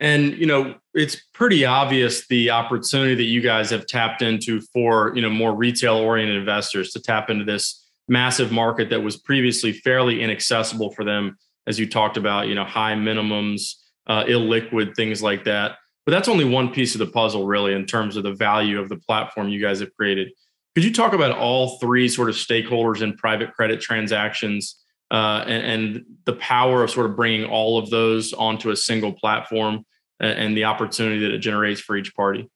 And, 0.00 0.32
you 0.38 0.46
know, 0.46 0.76
it's 0.94 1.16
pretty 1.34 1.66
obvious 1.66 2.26
the 2.28 2.48
opportunity 2.48 3.16
that 3.16 3.24
you 3.24 3.42
guys 3.42 3.68
have 3.68 3.86
tapped 3.86 4.22
into 4.22 4.62
for, 4.72 5.12
you 5.14 5.20
know, 5.20 5.28
more 5.28 5.54
retail 5.54 5.96
oriented 5.96 6.36
investors 6.36 6.90
to 6.92 7.02
tap 7.02 7.28
into 7.28 7.44
this 7.44 7.86
massive 8.08 8.50
market 8.50 8.88
that 8.88 9.02
was 9.02 9.18
previously 9.18 9.72
fairly 9.72 10.22
inaccessible 10.22 10.90
for 10.92 11.04
them, 11.04 11.36
as 11.66 11.78
you 11.78 11.86
talked 11.86 12.16
about, 12.16 12.48
you 12.48 12.54
know, 12.54 12.64
high 12.64 12.94
minimums, 12.94 13.74
uh, 14.06 14.24
illiquid, 14.24 14.94
things 14.94 15.22
like 15.22 15.44
that. 15.44 15.78
But 16.06 16.12
that's 16.12 16.28
only 16.28 16.44
one 16.44 16.70
piece 16.70 16.94
of 16.94 16.98
the 16.98 17.06
puzzle, 17.06 17.46
really, 17.46 17.72
in 17.72 17.86
terms 17.86 18.16
of 18.16 18.22
the 18.22 18.34
value 18.34 18.78
of 18.78 18.88
the 18.88 18.96
platform 18.96 19.48
you 19.48 19.60
guys 19.60 19.80
have 19.80 19.94
created. 19.94 20.32
Could 20.74 20.84
you 20.84 20.92
talk 20.92 21.12
about 21.12 21.38
all 21.38 21.78
three 21.78 22.08
sort 22.08 22.28
of 22.28 22.34
stakeholders 22.34 23.00
in 23.00 23.16
private 23.16 23.54
credit 23.54 23.80
transactions 23.80 24.76
uh, 25.10 25.44
and, 25.46 25.64
and, 25.64 26.04
the 26.24 26.32
power 26.32 26.82
of 26.82 26.90
sort 26.90 27.06
of 27.06 27.14
bringing 27.14 27.44
all 27.44 27.78
of 27.78 27.90
those 27.90 28.32
onto 28.32 28.70
a 28.70 28.76
single 28.76 29.12
platform 29.12 29.84
and, 30.18 30.38
and 30.38 30.56
the 30.56 30.64
opportunity 30.64 31.20
that 31.20 31.30
it 31.30 31.38
generates 31.38 31.80
for 31.80 31.96
each 31.96 32.14
party? 32.16 32.50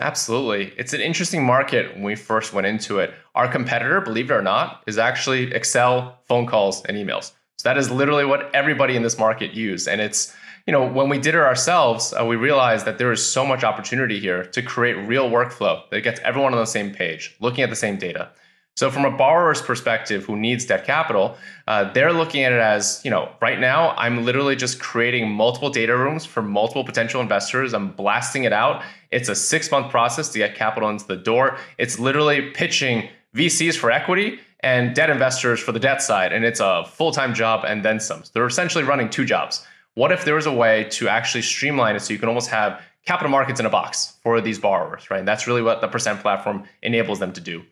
Absolutely. 0.00 0.72
It's 0.78 0.94
an 0.94 1.02
interesting 1.02 1.44
market 1.44 1.92
when 1.92 2.02
we 2.02 2.16
first 2.16 2.54
went 2.54 2.66
into 2.66 2.98
it. 2.98 3.12
Our 3.34 3.46
competitor, 3.46 4.00
believe 4.00 4.30
it 4.30 4.34
or 4.34 4.40
not, 4.40 4.82
is 4.86 4.96
actually 4.96 5.52
Excel, 5.54 6.18
phone 6.26 6.46
calls, 6.46 6.82
and 6.86 6.96
emails. 6.96 7.32
So 7.58 7.68
that 7.68 7.76
is 7.76 7.90
literally 7.90 8.24
what 8.24 8.52
everybody 8.54 8.96
in 8.96 9.02
this 9.02 9.18
market 9.18 9.52
use. 9.52 9.86
And 9.86 10.00
it's 10.00 10.34
you 10.70 10.72
know, 10.72 10.86
when 10.86 11.08
we 11.08 11.18
did 11.18 11.34
it 11.34 11.40
ourselves, 11.40 12.14
uh, 12.14 12.24
we 12.24 12.36
realized 12.36 12.86
that 12.86 12.96
there 12.96 13.10
is 13.10 13.20
so 13.28 13.44
much 13.44 13.64
opportunity 13.64 14.20
here 14.20 14.44
to 14.44 14.62
create 14.62 14.92
real 14.92 15.28
workflow 15.28 15.82
that 15.90 16.02
gets 16.02 16.20
everyone 16.20 16.52
on 16.52 16.60
the 16.60 16.64
same 16.64 16.94
page, 16.94 17.34
looking 17.40 17.64
at 17.64 17.70
the 17.70 17.74
same 17.74 17.96
data. 17.96 18.30
So, 18.76 18.88
from 18.88 19.04
a 19.04 19.10
borrower's 19.10 19.60
perspective 19.60 20.26
who 20.26 20.36
needs 20.36 20.64
debt 20.64 20.86
capital, 20.86 21.36
uh, 21.66 21.92
they're 21.92 22.12
looking 22.12 22.44
at 22.44 22.52
it 22.52 22.60
as, 22.60 23.00
you 23.04 23.10
know, 23.10 23.32
right 23.42 23.58
now 23.58 23.96
I'm 23.96 24.24
literally 24.24 24.54
just 24.54 24.78
creating 24.78 25.28
multiple 25.28 25.70
data 25.70 25.96
rooms 25.96 26.24
for 26.24 26.40
multiple 26.40 26.84
potential 26.84 27.20
investors. 27.20 27.74
I'm 27.74 27.90
blasting 27.90 28.44
it 28.44 28.52
out. 28.52 28.84
It's 29.10 29.28
a 29.28 29.34
six 29.34 29.72
month 29.72 29.90
process 29.90 30.28
to 30.28 30.38
get 30.38 30.54
capital 30.54 30.88
into 30.88 31.04
the 31.04 31.16
door. 31.16 31.58
It's 31.78 31.98
literally 31.98 32.52
pitching 32.52 33.08
VCs 33.34 33.76
for 33.76 33.90
equity 33.90 34.38
and 34.60 34.94
debt 34.94 35.10
investors 35.10 35.58
for 35.58 35.72
the 35.72 35.80
debt 35.80 36.00
side. 36.00 36.32
And 36.32 36.44
it's 36.44 36.60
a 36.60 36.84
full 36.84 37.10
time 37.10 37.34
job 37.34 37.64
and 37.66 37.84
then 37.84 37.98
some. 37.98 38.22
So 38.22 38.30
they're 38.34 38.46
essentially 38.46 38.84
running 38.84 39.10
two 39.10 39.24
jobs. 39.24 39.66
What 39.94 40.12
if 40.12 40.24
there 40.24 40.34
was 40.34 40.46
a 40.46 40.52
way 40.52 40.84
to 40.90 41.08
actually 41.08 41.42
streamline 41.42 41.96
it 41.96 42.00
so 42.00 42.12
you 42.12 42.18
can 42.18 42.28
almost 42.28 42.50
have 42.50 42.80
capital 43.04 43.30
markets 43.30 43.60
in 43.60 43.66
a 43.66 43.70
box 43.70 44.16
for 44.22 44.40
these 44.40 44.58
borrowers, 44.58 45.10
right? 45.10 45.18
And 45.18 45.28
that's 45.28 45.46
really 45.46 45.62
what 45.62 45.80
the 45.80 45.88
Percent 45.88 46.20
platform 46.20 46.64
enables 46.82 47.18
them 47.18 47.32
to 47.32 47.40
do. 47.40 47.64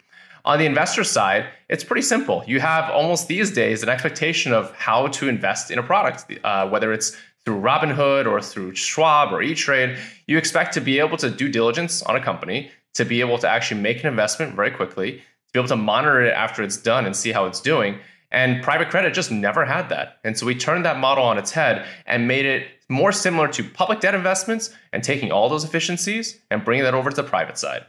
On 0.44 0.58
the 0.58 0.66
investor 0.66 1.04
side, 1.04 1.46
it's 1.68 1.84
pretty 1.84 2.02
simple. 2.02 2.42
You 2.46 2.60
have 2.60 2.90
almost 2.90 3.28
these 3.28 3.50
days 3.50 3.82
an 3.82 3.88
expectation 3.88 4.52
of 4.52 4.74
how 4.74 5.08
to 5.08 5.28
invest 5.28 5.70
in 5.70 5.78
a 5.78 5.82
product, 5.82 6.32
uh, 6.42 6.68
whether 6.68 6.92
it's 6.92 7.16
through 7.44 7.60
Robinhood 7.60 8.26
or 8.26 8.40
through 8.40 8.74
Schwab 8.74 9.32
or 9.32 9.42
E-Trade. 9.42 9.98
You 10.26 10.38
expect 10.38 10.74
to 10.74 10.80
be 10.80 10.98
able 10.98 11.16
to 11.18 11.30
do 11.30 11.48
diligence 11.48 12.02
on 12.02 12.16
a 12.16 12.22
company, 12.22 12.70
to 12.94 13.04
be 13.04 13.20
able 13.20 13.38
to 13.38 13.48
actually 13.48 13.80
make 13.80 14.00
an 14.00 14.08
investment 14.08 14.54
very 14.54 14.70
quickly, 14.70 15.12
to 15.12 15.52
be 15.52 15.60
able 15.60 15.68
to 15.68 15.76
monitor 15.76 16.22
it 16.22 16.32
after 16.32 16.62
it's 16.62 16.76
done 16.76 17.04
and 17.06 17.14
see 17.14 17.32
how 17.32 17.46
it's 17.46 17.60
doing. 17.60 17.98
And 18.30 18.62
private 18.62 18.90
credit 18.90 19.14
just 19.14 19.30
never 19.30 19.64
had 19.64 19.88
that. 19.88 20.18
And 20.22 20.38
so 20.38 20.44
we 20.44 20.54
turned 20.54 20.84
that 20.84 20.98
model 20.98 21.24
on 21.24 21.38
its 21.38 21.50
head 21.52 21.86
and 22.06 22.28
made 22.28 22.44
it 22.44 22.66
more 22.88 23.12
similar 23.12 23.48
to 23.48 23.64
public 23.64 24.00
debt 24.00 24.14
investments 24.14 24.74
and 24.92 25.02
taking 25.02 25.32
all 25.32 25.48
those 25.48 25.64
efficiencies 25.64 26.38
and 26.50 26.64
bringing 26.64 26.84
that 26.84 26.94
over 26.94 27.10
to 27.10 27.16
the 27.16 27.22
private 27.22 27.58
side. 27.58 27.84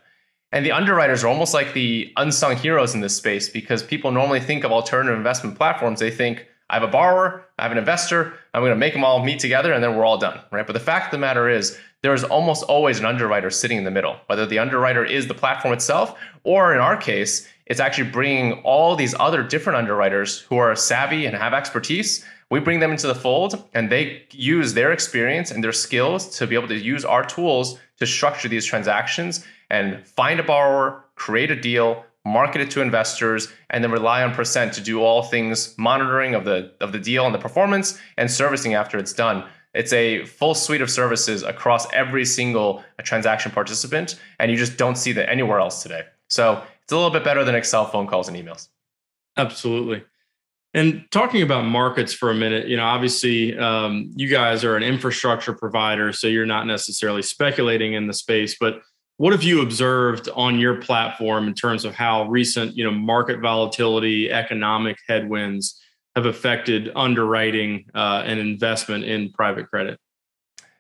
And 0.52 0.66
the 0.66 0.72
underwriters 0.72 1.24
are 1.24 1.28
almost 1.28 1.54
like 1.54 1.74
the 1.74 2.12
unsung 2.18 2.56
heroes 2.56 2.96
in 2.96 3.02
this 3.02 3.16
space 3.16 3.50
because 3.50 3.84
people 3.84 4.12
normally 4.12 4.40
think 4.40 4.64
of 4.64 4.72
alternative 4.72 5.18
investment 5.18 5.58
platforms. 5.58 6.00
They 6.00 6.10
think, 6.10 6.48
I 6.70 6.76
have 6.76 6.84
a 6.84 6.88
borrower, 6.88 7.46
I 7.58 7.64
have 7.64 7.72
an 7.72 7.78
investor, 7.78 8.34
I'm 8.54 8.62
going 8.62 8.72
to 8.72 8.76
make 8.76 8.94
them 8.94 9.04
all 9.04 9.24
meet 9.24 9.40
together 9.40 9.74
and 9.74 9.84
then 9.84 9.96
we're 9.96 10.06
all 10.06 10.18
done, 10.18 10.40
right? 10.52 10.66
But 10.66 10.74
the 10.74 10.80
fact 10.80 11.06
of 11.06 11.12
the 11.12 11.18
matter 11.18 11.50
is, 11.50 11.78
there 12.02 12.14
is 12.14 12.24
almost 12.24 12.64
always 12.64 13.00
an 13.00 13.06
underwriter 13.06 13.50
sitting 13.50 13.78
in 13.78 13.84
the 13.84 13.92
middle, 13.92 14.18
whether 14.28 14.46
the 14.46 14.60
underwriter 14.60 15.04
is 15.04 15.28
the 15.28 15.34
platform 15.34 15.74
itself, 15.74 16.18
or 16.44 16.74
in 16.74 16.80
our 16.80 16.96
case, 16.96 17.48
it's 17.70 17.80
actually 17.80 18.10
bringing 18.10 18.54
all 18.64 18.96
these 18.96 19.16
other 19.20 19.44
different 19.44 19.78
underwriters 19.78 20.40
who 20.40 20.58
are 20.58 20.76
savvy 20.76 21.26
and 21.28 21.36
have 21.38 21.54
expertise. 21.54 22.26
We 22.50 22.60
bring 22.60 22.80
them 22.80 22.92
into 22.92 23.06
the 23.06 23.16
fold 23.16 23.64
and 23.76 23.92
they 23.92 24.24
use 24.32 24.74
their 24.74 24.92
experience 24.92 25.52
and 25.52 25.64
their 25.64 25.72
skills 25.72 26.38
to 26.40 26.48
be 26.48 26.56
able 26.56 26.68
to 26.70 26.76
use 26.76 27.06
our 27.06 27.24
tools 27.24 27.78
to 28.00 28.08
structure 28.08 28.48
these 28.48 28.66
transactions 28.66 29.46
and 29.70 30.06
find 30.08 30.40
a 30.40 30.44
borrower, 30.44 31.06
create 31.14 31.52
a 31.52 31.56
deal, 31.56 32.04
market 32.26 32.62
it 32.62 32.72
to 32.72 32.82
investors, 32.82 33.50
and 33.70 33.84
then 33.84 33.92
rely 33.92 34.24
on 34.24 34.34
Percent 34.34 34.74
to 34.74 34.82
do 34.82 35.04
all 35.04 35.22
things 35.22 35.76
monitoring 35.78 36.34
of 36.34 36.46
the 36.46 36.72
of 36.82 36.92
the 36.92 37.00
deal 37.00 37.26
and 37.26 37.36
the 37.36 37.40
performance 37.40 38.00
and 38.18 38.32
servicing 38.32 38.74
after 38.74 38.98
it's 38.98 39.14
done. 39.14 39.44
It's 39.76 39.94
a 39.94 40.26
full 40.26 40.56
suite 40.56 40.82
of 40.82 40.90
services 40.90 41.44
across 41.44 41.92
every 41.94 42.26
single 42.26 42.84
transaction 43.04 43.52
participant, 43.52 44.20
and 44.40 44.50
you 44.50 44.58
just 44.58 44.78
don't 44.78 44.96
see 44.96 45.12
that 45.12 45.30
anywhere 45.30 45.60
else 45.60 45.84
today. 45.84 46.04
So 46.28 46.64
it's 46.90 46.94
a 46.94 46.96
little 46.96 47.12
bit 47.12 47.24
better 47.24 47.44
than 47.44 47.54
Excel 47.54 47.86
phone 47.86 48.08
calls 48.08 48.28
and 48.30 48.36
emails. 48.36 48.68
Absolutely. 49.38 50.04
And 50.74 51.06
talking 51.12 51.44
about 51.44 51.66
markets 51.66 52.14
for 52.14 52.32
a 52.32 52.34
minute, 52.34 52.68
you 52.68 52.78
know, 52.78 52.84
obviously 52.84 53.56
um, 53.60 54.12
you 54.16 54.28
guys 54.28 54.64
are 54.64 54.76
an 54.76 54.82
infrastructure 54.82 55.54
provider, 55.54 56.12
so 56.12 56.26
you're 56.26 56.48
not 56.48 56.66
necessarily 56.66 57.22
speculating 57.22 57.94
in 57.94 58.08
the 58.08 58.14
space, 58.14 58.58
but 58.60 58.82
what 59.18 59.34
have 59.34 59.44
you 59.44 59.62
observed 59.62 60.30
on 60.36 60.58
your 60.58 60.82
platform 60.82 61.48
in 61.48 61.54
terms 61.54 61.86
of 61.86 61.94
how 61.94 62.28
recent, 62.28 62.76
you 62.76 62.84
know, 62.84 62.92
market 62.92 63.40
volatility, 63.40 64.32
economic 64.32 64.98
headwinds 65.08 65.80
have 66.16 66.26
affected 66.26 66.92
underwriting 66.96 67.86
uh, 67.94 68.24
and 68.26 68.40
investment 68.40 69.04
in 69.04 69.32
private 69.32 69.70
credit? 69.70 70.00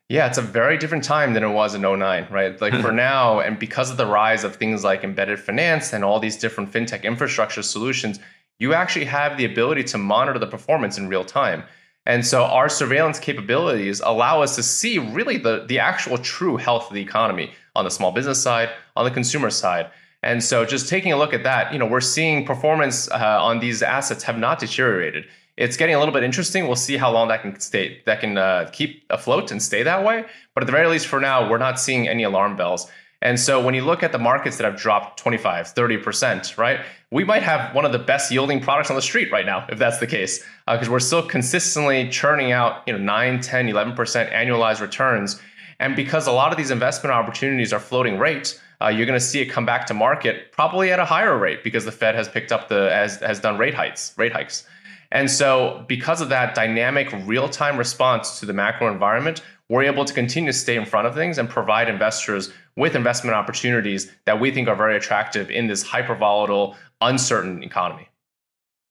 Yeah, 0.09 0.25
it's 0.25 0.39
a 0.39 0.41
very 0.41 0.79
different 0.79 1.03
time 1.03 1.33
than 1.33 1.43
it 1.43 1.49
was 1.49 1.75
in 1.75 1.83
09, 1.83 2.27
right? 2.31 2.59
Like 2.59 2.73
for 2.81 2.91
now, 3.09 3.39
and 3.39 3.59
because 3.59 3.91
of 3.91 3.97
the 3.97 4.07
rise 4.07 4.43
of 4.43 4.55
things 4.55 4.83
like 4.83 5.03
embedded 5.03 5.39
finance 5.39 5.93
and 5.93 6.03
all 6.03 6.19
these 6.19 6.35
different 6.35 6.71
fintech 6.71 7.03
infrastructure 7.03 7.61
solutions, 7.61 8.19
you 8.57 8.73
actually 8.73 9.05
have 9.05 9.37
the 9.37 9.45
ability 9.45 9.83
to 9.83 9.99
monitor 9.99 10.39
the 10.39 10.47
performance 10.47 10.97
in 10.97 11.07
real 11.07 11.23
time. 11.23 11.63
And 12.07 12.25
so 12.25 12.43
our 12.43 12.69
surveillance 12.69 13.19
capabilities 13.19 14.01
allow 14.03 14.41
us 14.41 14.55
to 14.55 14.63
see 14.63 14.97
really 14.97 15.37
the, 15.37 15.65
the 15.67 15.77
actual 15.77 16.17
true 16.17 16.57
health 16.57 16.87
of 16.87 16.95
the 16.95 17.01
economy 17.01 17.51
on 17.75 17.85
the 17.85 17.91
small 17.91 18.11
business 18.11 18.41
side, 18.41 18.69
on 18.95 19.05
the 19.05 19.11
consumer 19.11 19.51
side. 19.51 19.91
And 20.23 20.43
so 20.43 20.65
just 20.65 20.89
taking 20.89 21.13
a 21.13 21.17
look 21.17 21.33
at 21.35 21.43
that, 21.43 21.71
you 21.71 21.77
know, 21.77 21.85
we're 21.85 22.01
seeing 22.01 22.47
performance 22.47 23.09
uh, 23.11 23.37
on 23.39 23.59
these 23.59 23.83
assets 23.83 24.23
have 24.23 24.39
not 24.39 24.59
deteriorated. 24.59 25.25
It's 25.59 25.75
getting 25.75 25.93
a 25.93 25.99
little 25.99 26.13
bit 26.13 26.23
interesting. 26.23 26.67
We'll 26.67 26.77
see 26.77 26.95
how 26.95 27.11
long 27.11 27.27
that 27.27 27.41
can 27.41 27.59
stay, 27.59 28.01
that 28.05 28.21
can 28.21 28.37
uh, 28.37 28.69
keep 28.71 29.03
afloat 29.09 29.51
and 29.51 29.61
stay 29.61 29.83
that 29.83 30.05
way. 30.05 30.23
But 30.53 30.63
at 30.63 30.67
the 30.67 30.71
very 30.71 30.87
least, 30.87 31.07
for 31.07 31.19
now, 31.19 31.49
we're 31.49 31.57
not 31.57 31.77
seeing 31.77 32.07
any 32.07 32.23
alarm 32.23 32.55
bells. 32.55 32.89
And 33.21 33.37
so 33.37 33.61
when 33.61 33.75
you 33.75 33.83
look 33.83 34.01
at 34.01 34.13
the 34.13 34.17
markets 34.17 34.55
that 34.55 34.63
have 34.63 34.79
dropped 34.79 35.19
25, 35.19 35.75
30%, 35.75 36.57
right? 36.57 36.79
We 37.11 37.25
might 37.25 37.43
have 37.43 37.75
one 37.75 37.83
of 37.83 37.91
the 37.91 37.99
best 37.99 38.31
yielding 38.31 38.61
products 38.61 38.89
on 38.89 38.95
the 38.95 39.01
street 39.01 39.33
right 39.33 39.45
now, 39.45 39.65
if 39.67 39.77
that's 39.77 39.97
the 39.97 40.07
case, 40.07 40.41
because 40.65 40.87
uh, 40.87 40.91
we're 40.91 41.01
still 41.01 41.23
consistently 41.27 42.07
churning 42.07 42.53
out, 42.53 42.83
you 42.87 42.93
know, 42.93 42.99
9, 42.99 43.41
10, 43.41 43.67
11% 43.67 44.31
annualized 44.31 44.79
returns. 44.79 45.41
And 45.81 45.93
because 45.93 46.25
a 46.25 46.31
lot 46.31 46.53
of 46.53 46.57
these 46.57 46.71
investment 46.71 47.13
opportunities 47.13 47.73
are 47.73 47.81
floating 47.81 48.17
rate, 48.17 48.57
uh, 48.81 48.87
you're 48.87 49.05
going 49.05 49.19
to 49.19 49.25
see 49.25 49.41
it 49.41 49.47
come 49.47 49.65
back 49.65 49.87
to 49.87 49.93
market 49.93 50.53
probably 50.53 50.93
at 50.93 50.99
a 50.99 51.05
higher 51.05 51.37
rate 51.37 51.65
because 51.65 51.83
the 51.83 51.91
Fed 51.91 52.15
has 52.15 52.29
picked 52.29 52.53
up 52.53 52.69
the 52.69 52.89
has 52.89 53.19
has 53.19 53.41
done 53.41 53.57
rate 53.57 53.73
hikes, 53.73 54.13
rate 54.17 54.31
hikes. 54.31 54.65
And 55.11 55.29
so 55.29 55.83
because 55.87 56.21
of 56.21 56.29
that 56.29 56.53
dynamic 56.53 57.11
real-time 57.25 57.77
response 57.77 58.39
to 58.39 58.45
the 58.45 58.53
macro 58.53 58.91
environment, 58.91 59.41
we're 59.67 59.83
able 59.83 60.05
to 60.05 60.13
continue 60.13 60.51
to 60.51 60.57
stay 60.57 60.75
in 60.75 60.85
front 60.85 61.07
of 61.07 61.13
things 61.13 61.37
and 61.37 61.49
provide 61.49 61.89
investors 61.89 62.51
with 62.75 62.95
investment 62.95 63.35
opportunities 63.35 64.11
that 64.25 64.39
we 64.39 64.51
think 64.51 64.67
are 64.67 64.75
very 64.75 64.95
attractive 64.95 65.51
in 65.51 65.67
this 65.67 65.83
hyper 65.83 66.15
volatile, 66.15 66.75
uncertain 67.01 67.63
economy. 67.63 68.07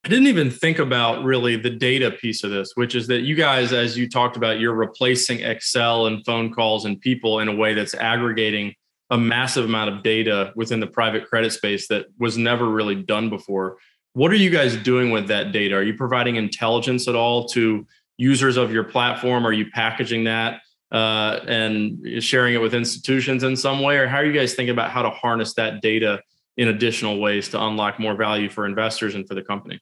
I 0.04 0.08
didn't 0.08 0.28
even 0.28 0.50
think 0.50 0.78
about 0.78 1.24
really 1.24 1.56
the 1.56 1.70
data 1.70 2.12
piece 2.12 2.44
of 2.44 2.50
this, 2.50 2.72
which 2.76 2.94
is 2.94 3.08
that 3.08 3.22
you 3.22 3.34
guys, 3.34 3.72
as 3.72 3.98
you 3.98 4.08
talked 4.08 4.36
about, 4.36 4.60
you're 4.60 4.74
replacing 4.74 5.40
Excel 5.40 6.06
and 6.06 6.24
phone 6.24 6.52
calls 6.52 6.84
and 6.84 7.00
people 7.00 7.40
in 7.40 7.48
a 7.48 7.54
way 7.54 7.74
that's 7.74 7.94
aggregating 7.94 8.74
a 9.10 9.18
massive 9.18 9.64
amount 9.64 9.92
of 9.94 10.02
data 10.02 10.52
within 10.54 10.80
the 10.80 10.86
private 10.86 11.26
credit 11.26 11.52
space 11.52 11.88
that 11.88 12.06
was 12.18 12.38
never 12.38 12.68
really 12.68 12.94
done 12.94 13.28
before. 13.28 13.78
What 14.14 14.32
are 14.32 14.36
you 14.36 14.50
guys 14.50 14.76
doing 14.76 15.10
with 15.10 15.28
that 15.28 15.52
data? 15.52 15.76
Are 15.76 15.82
you 15.82 15.94
providing 15.94 16.36
intelligence 16.36 17.08
at 17.08 17.14
all 17.14 17.46
to 17.50 17.86
users 18.16 18.56
of 18.56 18.72
your 18.72 18.84
platform? 18.84 19.46
Are 19.46 19.52
you 19.52 19.70
packaging 19.70 20.24
that? 20.24 20.60
uh, 20.90 21.40
and 21.46 22.22
sharing 22.22 22.54
it 22.54 22.58
with 22.58 22.74
institutions 22.74 23.42
in 23.42 23.56
some 23.56 23.80
way? 23.80 23.96
Or 23.96 24.08
how 24.08 24.18
are 24.18 24.24
you 24.24 24.32
guys 24.32 24.54
thinking 24.54 24.72
about 24.72 24.90
how 24.90 25.02
to 25.02 25.10
harness 25.10 25.54
that 25.54 25.82
data 25.82 26.20
in 26.56 26.68
additional 26.68 27.20
ways 27.20 27.48
to 27.50 27.62
unlock 27.62 28.00
more 28.00 28.14
value 28.14 28.48
for 28.48 28.66
investors 28.66 29.14
and 29.14 29.26
for 29.26 29.34
the 29.34 29.42
company? 29.42 29.80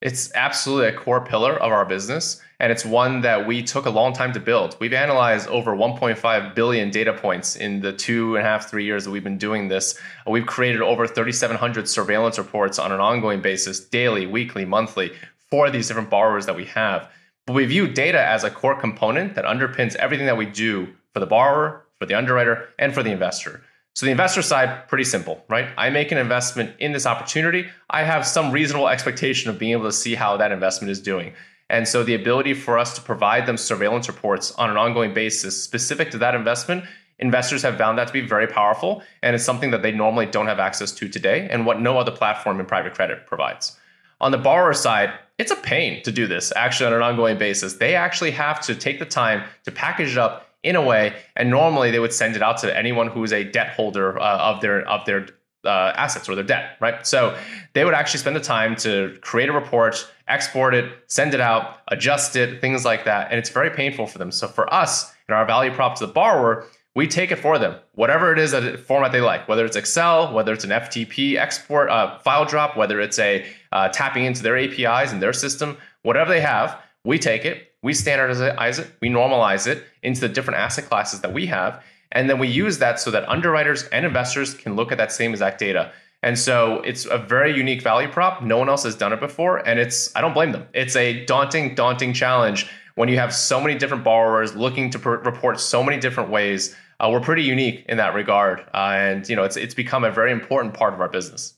It's 0.00 0.32
absolutely 0.34 0.90
a 0.90 0.96
core 0.96 1.24
pillar 1.24 1.54
of 1.54 1.72
our 1.72 1.84
business, 1.84 2.40
and 2.60 2.70
it's 2.70 2.84
one 2.84 3.20
that 3.22 3.48
we 3.48 3.64
took 3.64 3.84
a 3.84 3.90
long 3.90 4.12
time 4.12 4.32
to 4.32 4.38
build. 4.38 4.76
We've 4.78 4.92
analyzed 4.92 5.48
over 5.48 5.74
1.5 5.74 6.54
billion 6.54 6.90
data 6.90 7.12
points 7.12 7.56
in 7.56 7.80
the 7.80 7.92
two 7.92 8.36
and 8.36 8.46
a 8.46 8.48
half, 8.48 8.70
three 8.70 8.84
years 8.84 9.04
that 9.04 9.10
we've 9.10 9.24
been 9.24 9.38
doing 9.38 9.66
this. 9.66 9.98
We've 10.24 10.46
created 10.46 10.82
over 10.82 11.08
3,700 11.08 11.88
surveillance 11.88 12.38
reports 12.38 12.78
on 12.78 12.92
an 12.92 13.00
ongoing 13.00 13.40
basis, 13.40 13.80
daily, 13.80 14.24
weekly, 14.24 14.64
monthly, 14.64 15.14
for 15.50 15.68
these 15.68 15.88
different 15.88 16.10
borrowers 16.10 16.46
that 16.46 16.54
we 16.54 16.66
have. 16.66 17.10
But 17.46 17.54
we 17.54 17.66
view 17.66 17.88
data 17.88 18.24
as 18.24 18.44
a 18.44 18.50
core 18.50 18.78
component 18.78 19.34
that 19.34 19.46
underpins 19.46 19.96
everything 19.96 20.26
that 20.26 20.36
we 20.36 20.46
do 20.46 20.94
for 21.12 21.18
the 21.18 21.26
borrower, 21.26 21.84
for 21.98 22.06
the 22.06 22.14
underwriter, 22.14 22.68
and 22.78 22.94
for 22.94 23.02
the 23.02 23.10
investor. 23.10 23.64
So 23.98 24.06
the 24.06 24.12
investor 24.12 24.42
side, 24.42 24.86
pretty 24.86 25.02
simple, 25.02 25.44
right? 25.48 25.70
I 25.76 25.90
make 25.90 26.12
an 26.12 26.18
investment 26.18 26.70
in 26.78 26.92
this 26.92 27.04
opportunity. 27.04 27.66
I 27.90 28.04
have 28.04 28.24
some 28.24 28.52
reasonable 28.52 28.86
expectation 28.86 29.50
of 29.50 29.58
being 29.58 29.72
able 29.72 29.86
to 29.86 29.92
see 29.92 30.14
how 30.14 30.36
that 30.36 30.52
investment 30.52 30.92
is 30.92 31.00
doing. 31.00 31.32
And 31.68 31.88
so 31.88 32.04
the 32.04 32.14
ability 32.14 32.54
for 32.54 32.78
us 32.78 32.94
to 32.94 33.00
provide 33.00 33.46
them 33.46 33.56
surveillance 33.56 34.06
reports 34.06 34.52
on 34.52 34.70
an 34.70 34.76
ongoing 34.76 35.14
basis 35.14 35.60
specific 35.60 36.12
to 36.12 36.18
that 36.18 36.36
investment, 36.36 36.84
investors 37.18 37.60
have 37.62 37.76
found 37.76 37.98
that 37.98 38.06
to 38.06 38.12
be 38.12 38.20
very 38.20 38.46
powerful. 38.46 39.02
And 39.24 39.34
it's 39.34 39.42
something 39.42 39.72
that 39.72 39.82
they 39.82 39.90
normally 39.90 40.26
don't 40.26 40.46
have 40.46 40.60
access 40.60 40.92
to 40.92 41.08
today 41.08 41.48
and 41.50 41.66
what 41.66 41.80
no 41.80 41.98
other 41.98 42.12
platform 42.12 42.60
in 42.60 42.66
private 42.66 42.94
credit 42.94 43.26
provides. 43.26 43.80
On 44.20 44.30
the 44.30 44.38
borrower 44.38 44.74
side, 44.74 45.10
it's 45.38 45.50
a 45.50 45.56
pain 45.56 46.04
to 46.04 46.12
do 46.12 46.28
this 46.28 46.52
actually 46.54 46.86
on 46.86 46.92
an 46.92 47.02
ongoing 47.02 47.36
basis. 47.36 47.72
They 47.74 47.96
actually 47.96 48.30
have 48.30 48.60
to 48.60 48.76
take 48.76 49.00
the 49.00 49.06
time 49.06 49.42
to 49.64 49.72
package 49.72 50.12
it 50.12 50.18
up 50.18 50.47
in 50.62 50.76
a 50.76 50.82
way, 50.82 51.14
and 51.36 51.50
normally 51.50 51.90
they 51.90 51.98
would 51.98 52.12
send 52.12 52.36
it 52.36 52.42
out 52.42 52.58
to 52.58 52.76
anyone 52.76 53.08
who 53.08 53.22
is 53.24 53.32
a 53.32 53.44
debt 53.44 53.70
holder 53.70 54.18
uh, 54.18 54.38
of 54.38 54.60
their 54.60 54.86
of 54.88 55.04
their 55.04 55.26
uh, 55.64 55.92
assets 55.96 56.28
or 56.28 56.34
their 56.34 56.44
debt, 56.44 56.76
right? 56.80 57.06
So 57.06 57.36
they 57.74 57.84
would 57.84 57.94
actually 57.94 58.20
spend 58.20 58.36
the 58.36 58.40
time 58.40 58.76
to 58.76 59.16
create 59.20 59.48
a 59.48 59.52
report, 59.52 60.08
export 60.28 60.74
it, 60.74 60.92
send 61.06 61.34
it 61.34 61.40
out, 61.40 61.78
adjust 61.88 62.36
it, 62.36 62.60
things 62.60 62.84
like 62.84 63.04
that, 63.04 63.30
and 63.30 63.38
it's 63.38 63.50
very 63.50 63.70
painful 63.70 64.06
for 64.06 64.18
them. 64.18 64.30
So 64.30 64.48
for 64.48 64.72
us 64.72 65.12
and 65.28 65.36
our 65.36 65.44
value 65.44 65.72
prop 65.72 65.98
to 65.98 66.06
the 66.06 66.12
borrower, 66.12 66.66
we 66.94 67.06
take 67.06 67.30
it 67.30 67.36
for 67.36 67.58
them, 67.58 67.76
whatever 67.94 68.32
it 68.32 68.38
is 68.38 68.50
that 68.50 68.80
format 68.80 69.12
they 69.12 69.20
like, 69.20 69.46
whether 69.46 69.64
it's 69.64 69.76
Excel, 69.76 70.32
whether 70.32 70.52
it's 70.52 70.64
an 70.64 70.70
FTP 70.70 71.36
export 71.36 71.90
uh, 71.90 72.18
file 72.18 72.44
drop, 72.44 72.76
whether 72.76 73.00
it's 73.00 73.18
a 73.18 73.46
uh, 73.70 73.88
tapping 73.88 74.24
into 74.24 74.42
their 74.42 74.56
APIs 74.56 75.12
and 75.12 75.22
their 75.22 75.32
system, 75.32 75.76
whatever 76.02 76.30
they 76.30 76.40
have, 76.40 76.80
we 77.04 77.18
take 77.18 77.44
it, 77.44 77.67
we 77.82 77.94
standardize 77.94 78.78
it, 78.78 78.90
we 79.00 79.08
normalize 79.08 79.66
it 79.66 79.84
into 80.02 80.20
the 80.20 80.28
different 80.28 80.58
asset 80.58 80.84
classes 80.86 81.20
that 81.20 81.32
we 81.32 81.46
have, 81.46 81.82
and 82.12 82.28
then 82.28 82.38
we 82.38 82.48
use 82.48 82.78
that 82.78 82.98
so 82.98 83.10
that 83.10 83.28
underwriters 83.28 83.84
and 83.84 84.06
investors 84.06 84.54
can 84.54 84.76
look 84.76 84.92
at 84.92 84.98
that 84.98 85.12
same 85.12 85.30
exact 85.30 85.58
data. 85.58 85.92
And 86.22 86.36
so 86.36 86.80
it's 86.80 87.06
a 87.06 87.18
very 87.18 87.56
unique 87.56 87.80
value 87.80 88.08
prop. 88.08 88.42
No 88.42 88.58
one 88.58 88.68
else 88.68 88.82
has 88.82 88.96
done 88.96 89.12
it 89.12 89.20
before. 89.20 89.58
And 89.58 89.78
it's, 89.78 90.14
I 90.16 90.20
don't 90.20 90.34
blame 90.34 90.50
them. 90.50 90.66
It's 90.74 90.96
a 90.96 91.24
daunting, 91.26 91.76
daunting 91.76 92.12
challenge 92.12 92.68
when 92.96 93.08
you 93.08 93.16
have 93.18 93.32
so 93.32 93.60
many 93.60 93.78
different 93.78 94.02
borrowers 94.02 94.56
looking 94.56 94.90
to 94.90 94.98
per- 94.98 95.18
report 95.18 95.60
so 95.60 95.84
many 95.84 96.00
different 96.00 96.30
ways. 96.30 96.74
Uh, 96.98 97.10
we're 97.12 97.20
pretty 97.20 97.44
unique 97.44 97.84
in 97.88 97.98
that 97.98 98.14
regard. 98.14 98.60
Uh, 98.74 98.94
and, 98.96 99.28
you 99.28 99.36
know, 99.36 99.44
it's, 99.44 99.56
it's 99.56 99.74
become 99.74 100.02
a 100.02 100.10
very 100.10 100.32
important 100.32 100.74
part 100.74 100.92
of 100.92 101.00
our 101.00 101.08
business. 101.08 101.54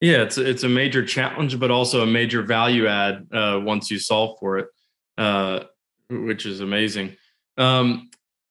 Yeah, 0.00 0.22
it's 0.22 0.38
it's 0.38 0.62
a 0.62 0.68
major 0.68 1.04
challenge, 1.04 1.60
but 1.60 1.70
also 1.70 2.02
a 2.02 2.06
major 2.06 2.42
value 2.42 2.86
add 2.86 3.26
uh, 3.32 3.60
once 3.62 3.90
you 3.90 3.98
solve 3.98 4.38
for 4.40 4.56
it, 4.56 4.66
uh, 5.20 5.64
which 6.08 6.46
is 6.46 6.60
amazing. 6.60 7.16
Um, 7.56 8.10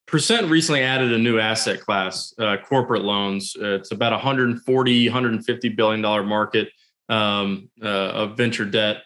Percent 0.10 0.50
recently 0.50 0.82
added 0.82 1.14
a 1.14 1.20
new 1.20 1.38
asset 1.38 1.82
class, 1.82 2.34
uh, 2.40 2.58
corporate 2.58 3.04
loans. 3.04 3.56
Uh, 3.56 3.76
it's 3.76 3.92
about 3.92 4.12
140, 4.12 5.08
150 5.08 5.70
billion 5.70 6.02
dollar 6.02 6.24
market 6.24 6.70
um, 7.10 7.70
uh, 7.80 7.88
of 7.88 8.36
venture 8.36 8.66
debt 8.66 9.04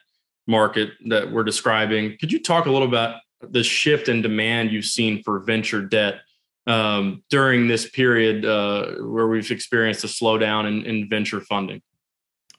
market 0.48 0.92
that 1.08 1.30
we're 1.30 1.44
describing. 1.44 2.16
Could 2.22 2.32
you 2.32 2.42
talk 2.42 2.68
a 2.68 2.72
little 2.72 2.88
about 2.88 3.18
the 3.42 3.64
shift 3.64 4.08
in 4.08 4.22
demand 4.22 4.72
you've 4.72 4.86
seen 4.86 5.22
for 5.24 5.40
venture 5.42 5.82
debt 5.82 6.22
um, 6.68 7.22
during 7.30 7.68
this 7.68 7.90
period 7.90 8.46
uh, 8.46 8.94
where 9.02 9.28
we've 9.28 9.52
experienced 9.52 10.06
a 10.06 10.08
slowdown 10.08 10.70
in, 10.70 10.86
in 10.86 11.10
venture 11.10 11.42
funding? 11.42 11.82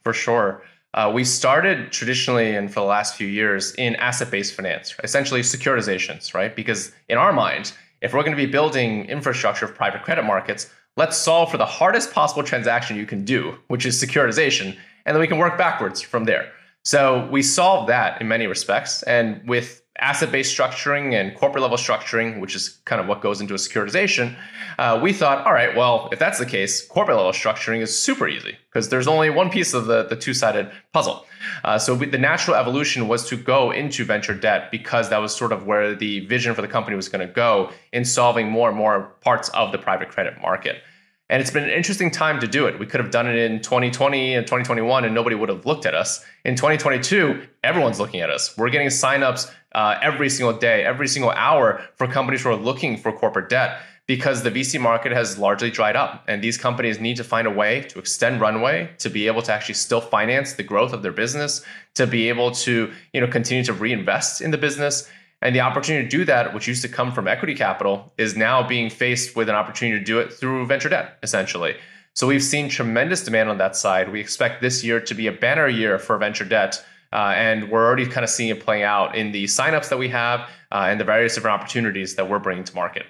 For 0.02 0.12
sure. 0.12 0.64
Uh, 0.94 1.10
we 1.12 1.24
started 1.24 1.90
traditionally 1.90 2.54
and 2.54 2.72
for 2.72 2.78
the 2.78 2.86
last 2.86 3.16
few 3.16 3.26
years 3.26 3.74
in 3.74 3.96
asset 3.96 4.30
based 4.30 4.54
finance, 4.54 4.94
essentially 5.02 5.40
securitizations, 5.40 6.32
right? 6.34 6.54
Because 6.54 6.92
in 7.08 7.18
our 7.18 7.32
mind, 7.32 7.72
if 8.00 8.14
we're 8.14 8.20
going 8.20 8.36
to 8.36 8.36
be 8.36 8.46
building 8.46 9.04
infrastructure 9.06 9.64
of 9.64 9.74
private 9.74 10.04
credit 10.04 10.22
markets, 10.22 10.70
let's 10.96 11.16
solve 11.16 11.50
for 11.50 11.58
the 11.58 11.66
hardest 11.66 12.12
possible 12.12 12.44
transaction 12.44 12.96
you 12.96 13.06
can 13.06 13.24
do, 13.24 13.56
which 13.66 13.84
is 13.84 14.00
securitization, 14.00 14.76
and 15.04 15.16
then 15.16 15.20
we 15.20 15.26
can 15.26 15.38
work 15.38 15.58
backwards 15.58 16.00
from 16.00 16.26
there. 16.26 16.52
So 16.84 17.28
we 17.28 17.42
solved 17.42 17.88
that 17.88 18.20
in 18.20 18.28
many 18.28 18.46
respects. 18.46 19.02
And 19.02 19.42
with 19.48 19.82
asset 19.98 20.32
based 20.32 20.56
structuring 20.56 21.14
and 21.14 21.36
corporate 21.36 21.62
level 21.62 21.76
structuring, 21.76 22.40
which 22.40 22.54
is 22.56 22.80
kind 22.84 23.00
of 23.00 23.06
what 23.06 23.20
goes 23.20 23.40
into 23.40 23.54
a 23.54 23.56
securitization, 23.56 24.34
uh, 24.78 24.98
we 25.00 25.12
thought, 25.12 25.46
all 25.46 25.52
right, 25.52 25.76
well, 25.76 26.08
if 26.10 26.18
that's 26.18 26.38
the 26.38 26.46
case, 26.46 26.84
corporate 26.86 27.16
level 27.16 27.32
structuring 27.32 27.80
is 27.80 27.96
super 27.96 28.26
easy 28.26 28.56
because 28.68 28.88
there's 28.88 29.06
only 29.06 29.30
one 29.30 29.50
piece 29.50 29.72
of 29.72 29.86
the, 29.86 30.04
the 30.04 30.16
two 30.16 30.34
sided 30.34 30.70
puzzle. 30.92 31.24
Uh, 31.62 31.78
so 31.78 31.94
we, 31.94 32.06
the 32.06 32.18
natural 32.18 32.56
evolution 32.56 33.06
was 33.06 33.28
to 33.28 33.36
go 33.36 33.70
into 33.70 34.04
venture 34.04 34.34
debt 34.34 34.70
because 34.70 35.10
that 35.10 35.18
was 35.18 35.34
sort 35.34 35.52
of 35.52 35.66
where 35.66 35.94
the 35.94 36.20
vision 36.26 36.54
for 36.54 36.62
the 36.62 36.68
company 36.68 36.96
was 36.96 37.08
going 37.08 37.26
to 37.26 37.32
go 37.32 37.70
in 37.92 38.04
solving 38.04 38.50
more 38.50 38.68
and 38.68 38.76
more 38.76 39.14
parts 39.20 39.48
of 39.50 39.70
the 39.70 39.78
private 39.78 40.08
credit 40.08 40.40
market. 40.40 40.82
And 41.30 41.40
it's 41.40 41.50
been 41.50 41.64
an 41.64 41.70
interesting 41.70 42.10
time 42.10 42.38
to 42.40 42.46
do 42.46 42.66
it. 42.66 42.78
We 42.78 42.86
could 42.86 43.00
have 43.00 43.10
done 43.10 43.26
it 43.26 43.36
in 43.36 43.62
2020 43.62 44.34
and 44.34 44.46
2021 44.46 45.04
and 45.04 45.14
nobody 45.14 45.34
would 45.34 45.48
have 45.48 45.64
looked 45.64 45.86
at 45.86 45.94
us. 45.94 46.24
In 46.44 46.54
2022, 46.54 47.46
everyone's 47.62 47.98
looking 47.98 48.20
at 48.20 48.28
us. 48.28 48.56
We're 48.58 48.68
getting 48.68 48.88
signups 48.88 49.50
uh, 49.74 49.98
every 50.02 50.30
single 50.30 50.56
day, 50.56 50.84
every 50.84 51.08
single 51.08 51.30
hour 51.32 51.82
for 51.96 52.06
companies 52.06 52.42
who 52.42 52.50
are 52.50 52.56
looking 52.56 52.96
for 52.96 53.12
corporate 53.12 53.48
debt 53.48 53.80
because 54.06 54.42
the 54.42 54.50
VC 54.50 54.78
market 54.78 55.12
has 55.12 55.38
largely 55.38 55.70
dried 55.70 55.96
up. 55.96 56.24
And 56.28 56.42
these 56.42 56.58
companies 56.58 57.00
need 57.00 57.16
to 57.16 57.24
find 57.24 57.46
a 57.46 57.50
way 57.50 57.82
to 57.82 57.98
extend 57.98 58.40
runway 58.40 58.90
to 58.98 59.08
be 59.08 59.26
able 59.26 59.42
to 59.42 59.52
actually 59.52 59.76
still 59.76 60.00
finance 60.00 60.54
the 60.54 60.62
growth 60.62 60.92
of 60.92 61.02
their 61.02 61.12
business, 61.12 61.64
to 61.94 62.06
be 62.06 62.28
able 62.28 62.50
to 62.52 62.92
you 63.12 63.20
know, 63.20 63.26
continue 63.26 63.64
to 63.64 63.72
reinvest 63.72 64.42
in 64.42 64.50
the 64.50 64.58
business. 64.58 65.08
And 65.40 65.54
the 65.54 65.60
opportunity 65.60 66.04
to 66.04 66.10
do 66.10 66.24
that, 66.26 66.54
which 66.54 66.68
used 66.68 66.82
to 66.82 66.88
come 66.88 67.12
from 67.12 67.28
equity 67.28 67.54
capital, 67.54 68.12
is 68.18 68.36
now 68.36 68.66
being 68.66 68.90
faced 68.90 69.36
with 69.36 69.48
an 69.48 69.54
opportunity 69.54 69.98
to 69.98 70.04
do 70.04 70.18
it 70.18 70.32
through 70.32 70.66
venture 70.66 70.88
debt, 70.88 71.18
essentially. 71.22 71.76
So 72.14 72.26
we've 72.26 72.42
seen 72.42 72.68
tremendous 72.68 73.24
demand 73.24 73.48
on 73.48 73.58
that 73.58 73.74
side. 73.74 74.12
We 74.12 74.20
expect 74.20 74.62
this 74.62 74.84
year 74.84 75.00
to 75.00 75.14
be 75.14 75.26
a 75.26 75.32
banner 75.32 75.66
year 75.66 75.98
for 75.98 76.16
venture 76.16 76.44
debt. 76.44 76.84
Uh, 77.14 77.32
and 77.36 77.70
we're 77.70 77.86
already 77.86 78.06
kind 78.06 78.24
of 78.24 78.30
seeing 78.30 78.50
it 78.50 78.60
playing 78.60 78.82
out 78.82 79.14
in 79.14 79.30
the 79.30 79.44
signups 79.44 79.88
that 79.88 79.98
we 79.98 80.08
have 80.08 80.40
uh, 80.72 80.86
and 80.88 80.98
the 80.98 81.04
various 81.04 81.34
different 81.34 81.54
opportunities 81.58 82.16
that 82.16 82.28
we're 82.28 82.40
bringing 82.40 82.64
to 82.64 82.74
market. 82.74 83.06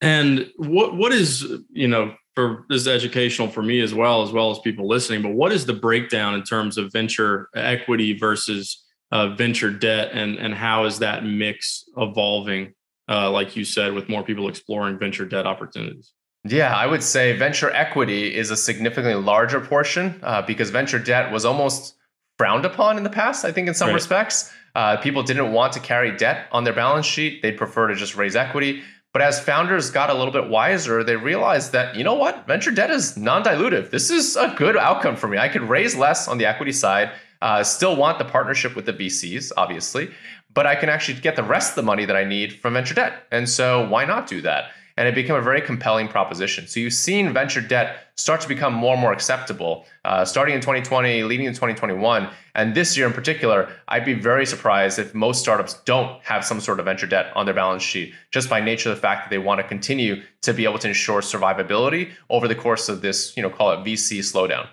And 0.00 0.50
what 0.56 0.96
what 0.96 1.12
is 1.12 1.46
you 1.70 1.86
know 1.86 2.14
for 2.34 2.64
this 2.68 2.82
is 2.82 2.88
educational 2.88 3.48
for 3.48 3.62
me 3.62 3.80
as 3.80 3.94
well 3.94 4.22
as 4.22 4.32
well 4.32 4.50
as 4.50 4.58
people 4.58 4.88
listening. 4.88 5.22
But 5.22 5.32
what 5.32 5.52
is 5.52 5.66
the 5.66 5.74
breakdown 5.74 6.34
in 6.34 6.42
terms 6.42 6.78
of 6.78 6.90
venture 6.92 7.48
equity 7.54 8.18
versus 8.18 8.82
uh, 9.12 9.28
venture 9.28 9.70
debt, 9.70 10.10
and 10.12 10.36
and 10.38 10.54
how 10.54 10.84
is 10.84 10.98
that 10.98 11.24
mix 11.24 11.84
evolving? 11.96 12.74
Uh, 13.06 13.30
like 13.30 13.54
you 13.54 13.64
said, 13.64 13.92
with 13.92 14.08
more 14.08 14.22
people 14.22 14.48
exploring 14.48 14.98
venture 14.98 15.26
debt 15.26 15.46
opportunities. 15.46 16.12
Yeah, 16.46 16.74
I 16.74 16.86
would 16.86 17.02
say 17.02 17.36
venture 17.36 17.70
equity 17.70 18.34
is 18.34 18.50
a 18.50 18.56
significantly 18.56 19.14
larger 19.14 19.60
portion 19.60 20.18
uh, 20.22 20.40
because 20.42 20.70
venture 20.70 20.98
debt 20.98 21.30
was 21.30 21.44
almost 21.44 21.96
frowned 22.38 22.64
upon 22.64 22.96
in 22.96 23.04
the 23.04 23.10
past. 23.10 23.44
I 23.44 23.52
think 23.52 23.68
in 23.68 23.74
some 23.74 23.88
right. 23.88 23.94
respects, 23.94 24.52
uh, 24.74 24.96
people 24.98 25.22
didn't 25.22 25.52
want 25.52 25.72
to 25.74 25.80
carry 25.80 26.16
debt 26.16 26.48
on 26.52 26.64
their 26.64 26.72
balance 26.72 27.06
sheet; 27.06 27.42
they'd 27.42 27.56
prefer 27.56 27.88
to 27.88 27.94
just 27.94 28.16
raise 28.16 28.36
equity. 28.36 28.82
But 29.14 29.22
as 29.22 29.38
founders 29.38 29.92
got 29.92 30.10
a 30.10 30.14
little 30.14 30.32
bit 30.32 30.48
wiser, 30.48 31.04
they 31.04 31.14
realized 31.14 31.70
that, 31.70 31.94
you 31.94 32.02
know 32.02 32.14
what, 32.14 32.48
venture 32.48 32.72
debt 32.72 32.90
is 32.90 33.16
non 33.16 33.44
dilutive. 33.44 33.90
This 33.90 34.10
is 34.10 34.34
a 34.36 34.52
good 34.56 34.76
outcome 34.76 35.14
for 35.14 35.28
me. 35.28 35.38
I 35.38 35.48
could 35.48 35.62
raise 35.62 35.94
less 35.94 36.26
on 36.26 36.36
the 36.36 36.46
equity 36.46 36.72
side, 36.72 37.12
uh, 37.40 37.62
still 37.62 37.94
want 37.94 38.18
the 38.18 38.24
partnership 38.24 38.74
with 38.74 38.86
the 38.86 38.92
VCs, 38.92 39.52
obviously, 39.56 40.10
but 40.52 40.66
I 40.66 40.74
can 40.74 40.88
actually 40.88 41.20
get 41.20 41.36
the 41.36 41.44
rest 41.44 41.70
of 41.70 41.76
the 41.76 41.82
money 41.84 42.04
that 42.06 42.16
I 42.16 42.24
need 42.24 42.54
from 42.54 42.74
venture 42.74 42.94
debt. 42.94 43.22
And 43.30 43.48
so 43.48 43.88
why 43.88 44.04
not 44.04 44.26
do 44.26 44.40
that? 44.40 44.70
And 44.96 45.08
it 45.08 45.14
became 45.14 45.34
a 45.34 45.42
very 45.42 45.60
compelling 45.60 46.06
proposition. 46.06 46.66
So 46.66 46.78
you've 46.78 46.92
seen 46.92 47.32
venture 47.32 47.60
debt 47.60 47.98
start 48.16 48.40
to 48.42 48.48
become 48.48 48.72
more 48.72 48.92
and 48.92 49.00
more 49.00 49.12
acceptable, 49.12 49.86
uh, 50.04 50.24
starting 50.24 50.54
in 50.54 50.60
2020, 50.60 51.24
leading 51.24 51.46
in 51.46 51.52
2021. 51.52 52.28
And 52.54 52.74
this 52.74 52.96
year 52.96 53.06
in 53.06 53.12
particular, 53.12 53.72
I'd 53.88 54.04
be 54.04 54.14
very 54.14 54.46
surprised 54.46 55.00
if 55.00 55.14
most 55.14 55.40
startups 55.40 55.74
don't 55.84 56.22
have 56.22 56.44
some 56.44 56.60
sort 56.60 56.78
of 56.78 56.84
venture 56.84 57.08
debt 57.08 57.32
on 57.34 57.44
their 57.44 57.54
balance 57.54 57.82
sheet, 57.82 58.14
just 58.30 58.48
by 58.48 58.60
nature 58.60 58.90
of 58.90 58.96
the 58.96 59.02
fact 59.02 59.24
that 59.24 59.30
they 59.30 59.38
want 59.38 59.60
to 59.60 59.66
continue 59.66 60.22
to 60.42 60.52
be 60.52 60.64
able 60.64 60.78
to 60.78 60.88
ensure 60.88 61.20
survivability 61.20 62.12
over 62.30 62.46
the 62.46 62.54
course 62.54 62.88
of 62.88 63.02
this, 63.02 63.36
you 63.36 63.42
know, 63.42 63.50
call 63.50 63.72
it 63.72 63.84
VC 63.84 64.20
slowdown. 64.20 64.68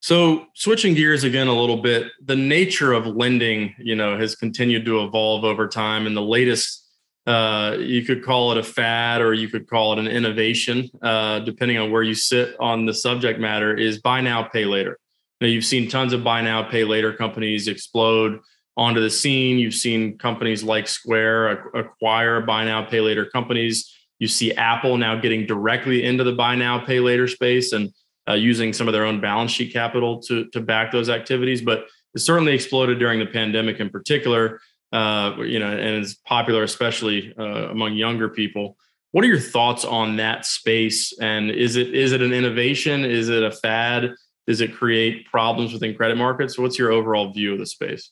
So 0.00 0.46
switching 0.54 0.94
gears 0.94 1.24
again 1.24 1.48
a 1.48 1.60
little 1.60 1.82
bit, 1.82 2.06
the 2.24 2.36
nature 2.36 2.92
of 2.92 3.06
lending, 3.06 3.74
you 3.78 3.96
know, 3.96 4.16
has 4.16 4.36
continued 4.36 4.84
to 4.86 5.02
evolve 5.02 5.44
over 5.44 5.66
time. 5.66 6.06
And 6.06 6.16
the 6.16 6.22
latest 6.22 6.87
uh, 7.28 7.76
you 7.78 8.02
could 8.02 8.24
call 8.24 8.52
it 8.52 8.58
a 8.58 8.62
fad 8.62 9.20
or 9.20 9.34
you 9.34 9.48
could 9.48 9.68
call 9.68 9.92
it 9.92 9.98
an 9.98 10.06
innovation, 10.06 10.88
uh, 11.02 11.40
depending 11.40 11.76
on 11.76 11.90
where 11.90 12.02
you 12.02 12.14
sit 12.14 12.56
on 12.58 12.86
the 12.86 12.94
subject 12.94 13.38
matter, 13.38 13.76
is 13.76 14.00
buy 14.00 14.22
now, 14.22 14.42
pay 14.42 14.64
later. 14.64 14.98
Now, 15.42 15.48
you've 15.48 15.66
seen 15.66 15.90
tons 15.90 16.14
of 16.14 16.24
buy 16.24 16.40
now, 16.40 16.62
pay 16.62 16.84
later 16.84 17.12
companies 17.12 17.68
explode 17.68 18.40
onto 18.78 19.02
the 19.02 19.10
scene. 19.10 19.58
You've 19.58 19.74
seen 19.74 20.16
companies 20.16 20.64
like 20.64 20.88
Square 20.88 21.68
acquire 21.74 22.40
buy 22.40 22.64
now, 22.64 22.86
pay 22.86 23.02
later 23.02 23.26
companies. 23.26 23.94
You 24.18 24.26
see 24.26 24.54
Apple 24.54 24.96
now 24.96 25.20
getting 25.20 25.44
directly 25.44 26.04
into 26.04 26.24
the 26.24 26.32
buy 26.32 26.54
now, 26.54 26.78
pay 26.78 26.98
later 26.98 27.28
space 27.28 27.74
and 27.74 27.92
uh, 28.26 28.34
using 28.34 28.72
some 28.72 28.88
of 28.88 28.94
their 28.94 29.04
own 29.04 29.20
balance 29.20 29.50
sheet 29.50 29.70
capital 29.70 30.22
to, 30.22 30.46
to 30.46 30.60
back 30.62 30.92
those 30.92 31.10
activities. 31.10 31.60
But 31.60 31.88
it 32.14 32.20
certainly 32.20 32.54
exploded 32.54 32.98
during 32.98 33.18
the 33.18 33.26
pandemic 33.26 33.80
in 33.80 33.90
particular 33.90 34.60
uh, 34.92 35.36
you 35.38 35.58
know, 35.58 35.70
and 35.70 36.02
it's 36.02 36.14
popular, 36.14 36.62
especially 36.62 37.34
uh, 37.38 37.70
among 37.70 37.94
younger 37.94 38.28
people. 38.28 38.76
What 39.12 39.24
are 39.24 39.28
your 39.28 39.40
thoughts 39.40 39.84
on 39.84 40.16
that 40.16 40.46
space? 40.46 41.18
And 41.20 41.50
is 41.50 41.76
it 41.76 41.94
is 41.94 42.12
it 42.12 42.22
an 42.22 42.32
innovation? 42.32 43.04
Is 43.04 43.28
it 43.28 43.42
a 43.42 43.50
fad? 43.50 44.14
Does 44.46 44.60
it 44.60 44.74
create 44.74 45.26
problems 45.26 45.72
within 45.72 45.94
credit 45.94 46.16
markets? 46.16 46.58
What's 46.58 46.78
your 46.78 46.90
overall 46.90 47.32
view 47.32 47.52
of 47.52 47.58
the 47.58 47.66
space? 47.66 48.10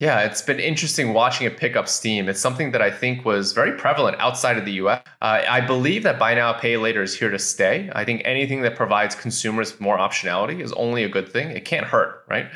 Yeah, 0.00 0.20
it's 0.20 0.42
been 0.42 0.60
interesting 0.60 1.12
watching 1.12 1.44
it 1.48 1.56
pick 1.56 1.74
up 1.74 1.88
steam. 1.88 2.28
It's 2.28 2.38
something 2.38 2.70
that 2.70 2.80
I 2.80 2.88
think 2.88 3.24
was 3.24 3.52
very 3.52 3.72
prevalent 3.72 4.16
outside 4.20 4.56
of 4.56 4.64
the 4.64 4.72
US. 4.74 5.02
Uh, 5.20 5.42
I 5.48 5.60
believe 5.60 6.04
that 6.04 6.20
buy 6.20 6.34
now, 6.34 6.52
pay 6.52 6.76
later 6.76 7.02
is 7.02 7.18
here 7.18 7.30
to 7.30 7.38
stay. 7.38 7.90
I 7.92 8.04
think 8.04 8.22
anything 8.24 8.62
that 8.62 8.76
provides 8.76 9.16
consumers 9.16 9.80
more 9.80 9.98
optionality 9.98 10.60
is 10.60 10.72
only 10.74 11.02
a 11.02 11.08
good 11.08 11.28
thing. 11.28 11.50
It 11.50 11.64
can't 11.64 11.84
hurt, 11.84 12.24
right? 12.28 12.46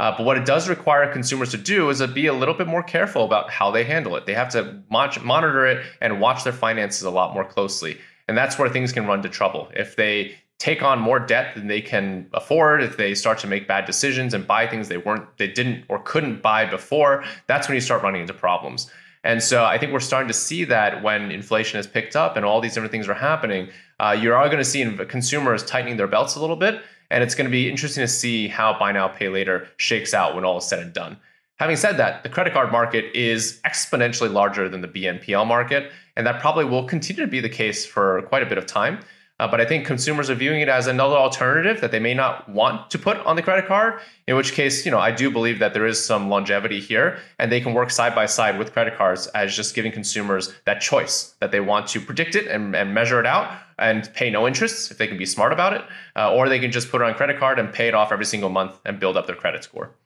Uh, 0.00 0.16
but 0.16 0.24
what 0.24 0.38
it 0.38 0.46
does 0.46 0.66
require 0.66 1.12
consumers 1.12 1.50
to 1.50 1.58
do 1.58 1.90
is 1.90 1.98
to 1.98 2.08
be 2.08 2.26
a 2.26 2.32
little 2.32 2.54
bit 2.54 2.66
more 2.66 2.82
careful 2.82 3.22
about 3.22 3.50
how 3.50 3.70
they 3.70 3.84
handle 3.84 4.16
it. 4.16 4.24
They 4.24 4.32
have 4.32 4.48
to 4.52 4.82
monitor 4.88 5.66
it 5.66 5.84
and 6.00 6.22
watch 6.22 6.42
their 6.42 6.54
finances 6.54 7.02
a 7.02 7.10
lot 7.10 7.34
more 7.34 7.44
closely. 7.44 7.98
And 8.26 8.34
that's 8.34 8.58
where 8.58 8.70
things 8.70 8.92
can 8.92 9.06
run 9.06 9.20
to 9.20 9.28
trouble. 9.28 9.68
If 9.76 9.96
they 9.96 10.36
take 10.56 10.82
on 10.82 11.00
more 11.00 11.18
debt 11.18 11.54
than 11.54 11.66
they 11.66 11.82
can 11.82 12.30
afford, 12.32 12.82
if 12.82 12.96
they 12.96 13.14
start 13.14 13.40
to 13.40 13.46
make 13.46 13.68
bad 13.68 13.84
decisions 13.84 14.32
and 14.32 14.46
buy 14.46 14.66
things 14.66 14.88
they 14.88 14.96
weren't, 14.96 15.36
they 15.36 15.48
didn't 15.48 15.84
or 15.90 15.98
couldn't 15.98 16.40
buy 16.40 16.64
before, 16.64 17.22
that's 17.46 17.68
when 17.68 17.74
you 17.74 17.82
start 17.82 18.02
running 18.02 18.22
into 18.22 18.32
problems. 18.32 18.90
And 19.22 19.42
so 19.42 19.66
I 19.66 19.76
think 19.76 19.92
we're 19.92 20.00
starting 20.00 20.28
to 20.28 20.34
see 20.34 20.64
that 20.64 21.02
when 21.02 21.30
inflation 21.30 21.76
has 21.76 21.86
picked 21.86 22.16
up 22.16 22.36
and 22.36 22.46
all 22.46 22.62
these 22.62 22.72
different 22.72 22.92
things 22.92 23.06
are 23.06 23.12
happening, 23.12 23.68
uh, 23.98 24.16
you 24.18 24.32
are 24.32 24.46
going 24.46 24.56
to 24.56 24.64
see 24.64 24.82
consumers 25.08 25.62
tightening 25.62 25.98
their 25.98 26.08
belts 26.08 26.36
a 26.36 26.40
little 26.40 26.56
bit. 26.56 26.80
And 27.10 27.22
it's 27.24 27.34
going 27.34 27.46
to 27.46 27.50
be 27.50 27.68
interesting 27.68 28.02
to 28.02 28.08
see 28.08 28.48
how 28.48 28.78
buy 28.78 28.92
now, 28.92 29.08
pay 29.08 29.28
later 29.28 29.68
shakes 29.76 30.14
out 30.14 30.34
when 30.34 30.44
all 30.44 30.58
is 30.58 30.64
said 30.64 30.78
and 30.78 30.92
done. 30.92 31.16
Having 31.58 31.76
said 31.76 31.96
that, 31.98 32.22
the 32.22 32.28
credit 32.28 32.54
card 32.54 32.72
market 32.72 33.14
is 33.14 33.60
exponentially 33.66 34.32
larger 34.32 34.68
than 34.68 34.80
the 34.80 34.88
BNPL 34.88 35.46
market, 35.46 35.92
and 36.16 36.26
that 36.26 36.40
probably 36.40 36.64
will 36.64 36.84
continue 36.84 37.22
to 37.22 37.30
be 37.30 37.40
the 37.40 37.50
case 37.50 37.84
for 37.84 38.22
quite 38.22 38.42
a 38.42 38.46
bit 38.46 38.56
of 38.56 38.64
time. 38.64 39.00
Uh, 39.40 39.48
but 39.48 39.58
I 39.58 39.64
think 39.64 39.86
consumers 39.86 40.28
are 40.28 40.34
viewing 40.34 40.60
it 40.60 40.68
as 40.68 40.86
another 40.86 41.16
alternative 41.16 41.80
that 41.80 41.92
they 41.92 41.98
may 41.98 42.12
not 42.12 42.46
want 42.46 42.90
to 42.90 42.98
put 42.98 43.16
on 43.18 43.36
the 43.36 43.42
credit 43.42 43.66
card. 43.66 44.00
In 44.26 44.36
which 44.36 44.52
case, 44.52 44.84
you 44.84 44.90
know, 44.90 44.98
I 44.98 45.10
do 45.10 45.30
believe 45.30 45.58
that 45.60 45.72
there 45.72 45.86
is 45.86 46.02
some 46.02 46.28
longevity 46.28 46.78
here, 46.78 47.18
and 47.38 47.50
they 47.50 47.60
can 47.60 47.72
work 47.72 47.90
side 47.90 48.14
by 48.14 48.26
side 48.26 48.58
with 48.58 48.74
credit 48.74 48.98
cards 48.98 49.28
as 49.28 49.56
just 49.56 49.74
giving 49.74 49.92
consumers 49.92 50.52
that 50.66 50.82
choice 50.82 51.34
that 51.40 51.52
they 51.52 51.60
want 51.60 51.86
to 51.88 52.02
predict 52.02 52.34
it 52.34 52.48
and, 52.48 52.76
and 52.76 52.92
measure 52.92 53.18
it 53.18 53.24
out, 53.24 53.50
and 53.80 54.12
pay 54.14 54.30
no 54.30 54.46
interest 54.46 54.90
if 54.90 54.98
they 54.98 55.06
can 55.06 55.18
be 55.18 55.26
smart 55.26 55.52
about 55.52 55.72
it, 55.72 55.82
uh, 56.16 56.32
or 56.32 56.48
they 56.48 56.58
can 56.58 56.70
just 56.70 56.90
put 56.90 57.00
it 57.00 57.04
on 57.04 57.14
credit 57.14 57.38
card 57.38 57.58
and 57.58 57.72
pay 57.72 57.88
it 57.88 57.94
off 57.94 58.12
every 58.12 58.24
single 58.24 58.50
month 58.50 58.78
and 58.84 59.00
build 59.00 59.16
up 59.16 59.26
their 59.26 59.36
credit 59.36 59.64
score. 59.64 59.96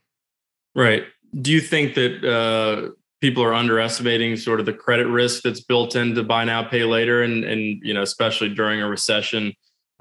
Right. 0.75 1.05
Do 1.41 1.51
you 1.51 1.61
think 1.61 1.95
that 1.95 2.25
uh, 2.25 2.91
people 3.21 3.43
are 3.43 3.55
underestimating 3.55 4.37
sort 4.37 4.61
of 4.61 4.67
the 4.67 4.73
credit 4.73 5.07
risk 5.07 5.43
that's 5.43 5.61
built 5.61 5.97
into 5.97 6.23
buy 6.23 6.45
now, 6.45 6.63
pay 6.63 6.85
later, 6.85 7.23
and 7.23 7.45
and 7.45 7.81
you 7.83 7.95
know 7.95 8.03
especially 8.03 8.49
during 8.55 8.81
a 8.81 8.89
recession 8.89 9.53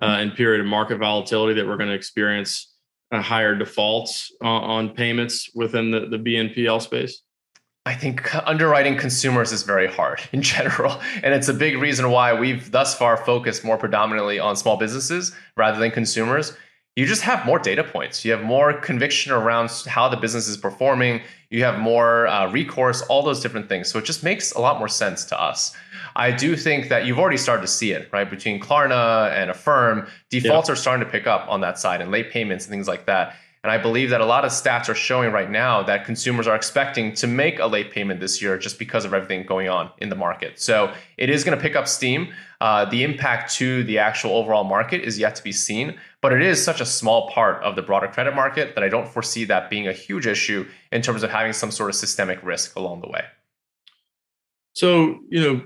uh, 0.01 0.17
and 0.19 0.35
period 0.35 0.61
of 0.61 0.67
market 0.67 0.97
volatility 0.97 1.53
that 1.53 1.67
we're 1.67 1.77
going 1.77 1.89
to 1.89 1.95
experience 1.95 2.75
higher 3.11 3.55
defaults 3.55 4.31
on, 4.41 4.63
on 4.63 4.89
payments 4.89 5.49
within 5.55 5.91
the 5.91 6.01
the 6.07 6.17
BNPL 6.17 6.81
space? 6.81 7.21
I 7.85 7.93
think 7.93 8.33
underwriting 8.47 8.97
consumers 8.97 9.51
is 9.51 9.63
very 9.63 9.87
hard 9.87 10.21
in 10.31 10.41
general. 10.41 10.99
And 11.21 11.33
it's 11.33 11.47
a 11.47 11.53
big 11.53 11.77
reason 11.77 12.11
why 12.11 12.33
we've 12.33 12.71
thus 12.71 12.95
far 12.95 13.17
focused 13.17 13.63
more 13.63 13.77
predominantly 13.77 14.39
on 14.39 14.55
small 14.55 14.77
businesses 14.77 15.35
rather 15.57 15.79
than 15.79 15.91
consumers. 15.91 16.55
You 16.95 17.07
just 17.07 17.23
have 17.23 17.43
more 17.45 17.57
data 17.57 17.83
points. 17.83 18.23
You 18.23 18.31
have 18.31 18.43
more 18.43 18.71
conviction 18.71 19.31
around 19.31 19.71
how 19.87 20.07
the 20.09 20.17
business 20.17 20.47
is 20.47 20.57
performing. 20.57 21.21
You 21.49 21.63
have 21.63 21.79
more 21.79 22.27
uh, 22.27 22.51
recourse, 22.51 23.01
all 23.03 23.23
those 23.23 23.41
different 23.41 23.67
things. 23.67 23.89
So 23.89 23.97
it 23.97 24.05
just 24.05 24.23
makes 24.23 24.51
a 24.51 24.59
lot 24.59 24.77
more 24.77 24.87
sense 24.87 25.25
to 25.25 25.41
us. 25.41 25.75
I 26.15 26.29
do 26.29 26.55
think 26.55 26.89
that 26.89 27.07
you've 27.07 27.17
already 27.17 27.37
started 27.37 27.63
to 27.63 27.67
see 27.67 27.91
it, 27.91 28.09
right? 28.13 28.29
Between 28.29 28.59
Klarna 28.59 29.31
and 29.31 29.49
Affirm, 29.49 30.07
defaults 30.29 30.69
yeah. 30.69 30.73
are 30.73 30.75
starting 30.75 31.03
to 31.03 31.11
pick 31.11 31.25
up 31.25 31.47
on 31.49 31.61
that 31.61 31.79
side 31.79 31.99
and 31.99 32.11
late 32.11 32.29
payments 32.29 32.65
and 32.65 32.71
things 32.71 32.87
like 32.87 33.07
that. 33.07 33.35
And 33.63 33.71
I 33.71 33.77
believe 33.77 34.09
that 34.09 34.19
a 34.19 34.25
lot 34.25 34.43
of 34.43 34.51
stats 34.51 34.89
are 34.89 34.95
showing 34.95 35.31
right 35.31 35.49
now 35.49 35.83
that 35.83 36.03
consumers 36.03 36.47
are 36.47 36.55
expecting 36.55 37.13
to 37.13 37.27
make 37.27 37.59
a 37.59 37.65
late 37.65 37.91
payment 37.91 38.19
this 38.19 38.41
year 38.41 38.57
just 38.57 38.77
because 38.77 39.05
of 39.05 39.13
everything 39.13 39.45
going 39.45 39.69
on 39.69 39.89
in 39.99 40.09
the 40.09 40.17
market. 40.17 40.59
So 40.59 40.93
it 41.17 41.29
is 41.29 41.45
going 41.45 41.57
to 41.57 41.61
pick 41.61 41.77
up 41.77 41.87
steam. 41.87 42.33
Uh, 42.59 42.83
the 42.83 43.03
impact 43.03 43.53
to 43.55 43.85
the 43.85 43.99
actual 43.99 44.31
overall 44.31 44.65
market 44.65 45.01
is 45.01 45.17
yet 45.17 45.35
to 45.35 45.43
be 45.43 45.53
seen, 45.53 45.97
but 46.21 46.33
it 46.33 46.41
is 46.41 46.61
such 46.61 46.81
a 46.81 46.85
small 46.85 47.29
part 47.31 47.63
of 47.63 47.77
the 47.77 47.81
broader 47.81 48.07
credit 48.07 48.35
market 48.35 48.75
that 48.75 48.83
I 48.83 48.89
don't 48.89 49.07
foresee 49.07 49.45
that 49.45 49.69
being 49.69 49.87
a 49.87 49.93
huge 49.93 50.27
issue 50.27 50.67
in 50.91 51.01
terms 51.01 51.23
of 51.23 51.29
having 51.29 51.53
some 51.53 51.71
sort 51.71 51.89
of 51.89 51.95
systemic 51.95 52.43
risk 52.43 52.75
along 52.75 52.99
the 52.99 53.07
way. 53.07 53.23
So, 54.73 55.19
you 55.29 55.41
know, 55.41 55.61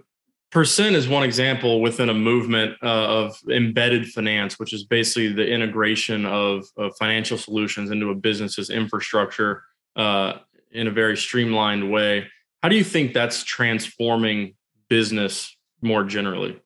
Percent 0.50 0.96
is 0.96 1.10
one 1.10 1.24
example 1.24 1.82
within 1.82 2.08
a 2.08 2.14
movement 2.14 2.78
uh, 2.82 2.88
of 2.88 3.38
embedded 3.52 4.08
finance, 4.08 4.58
which 4.58 4.74
is 4.74 4.86
basically 4.86 5.34
the 5.34 5.46
integration 5.46 6.26
of, 6.26 6.66
of 6.78 6.96
financial 6.98 7.38
solutions 7.38 7.92
into 7.92 8.10
a 8.12 8.16
business's 8.16 8.70
infrastructure 8.70 9.64
uh, 9.98 10.34
in 10.72 10.88
a 10.88 10.92
very 10.92 11.18
streamlined 11.18 11.92
way. 11.92 12.28
How 12.64 12.70
do 12.70 12.78
you 12.78 12.84
think 12.84 13.14
that's 13.14 13.44
transforming 13.44 14.56
business 14.90 15.56
more 15.82 16.06
generally? 16.06 16.60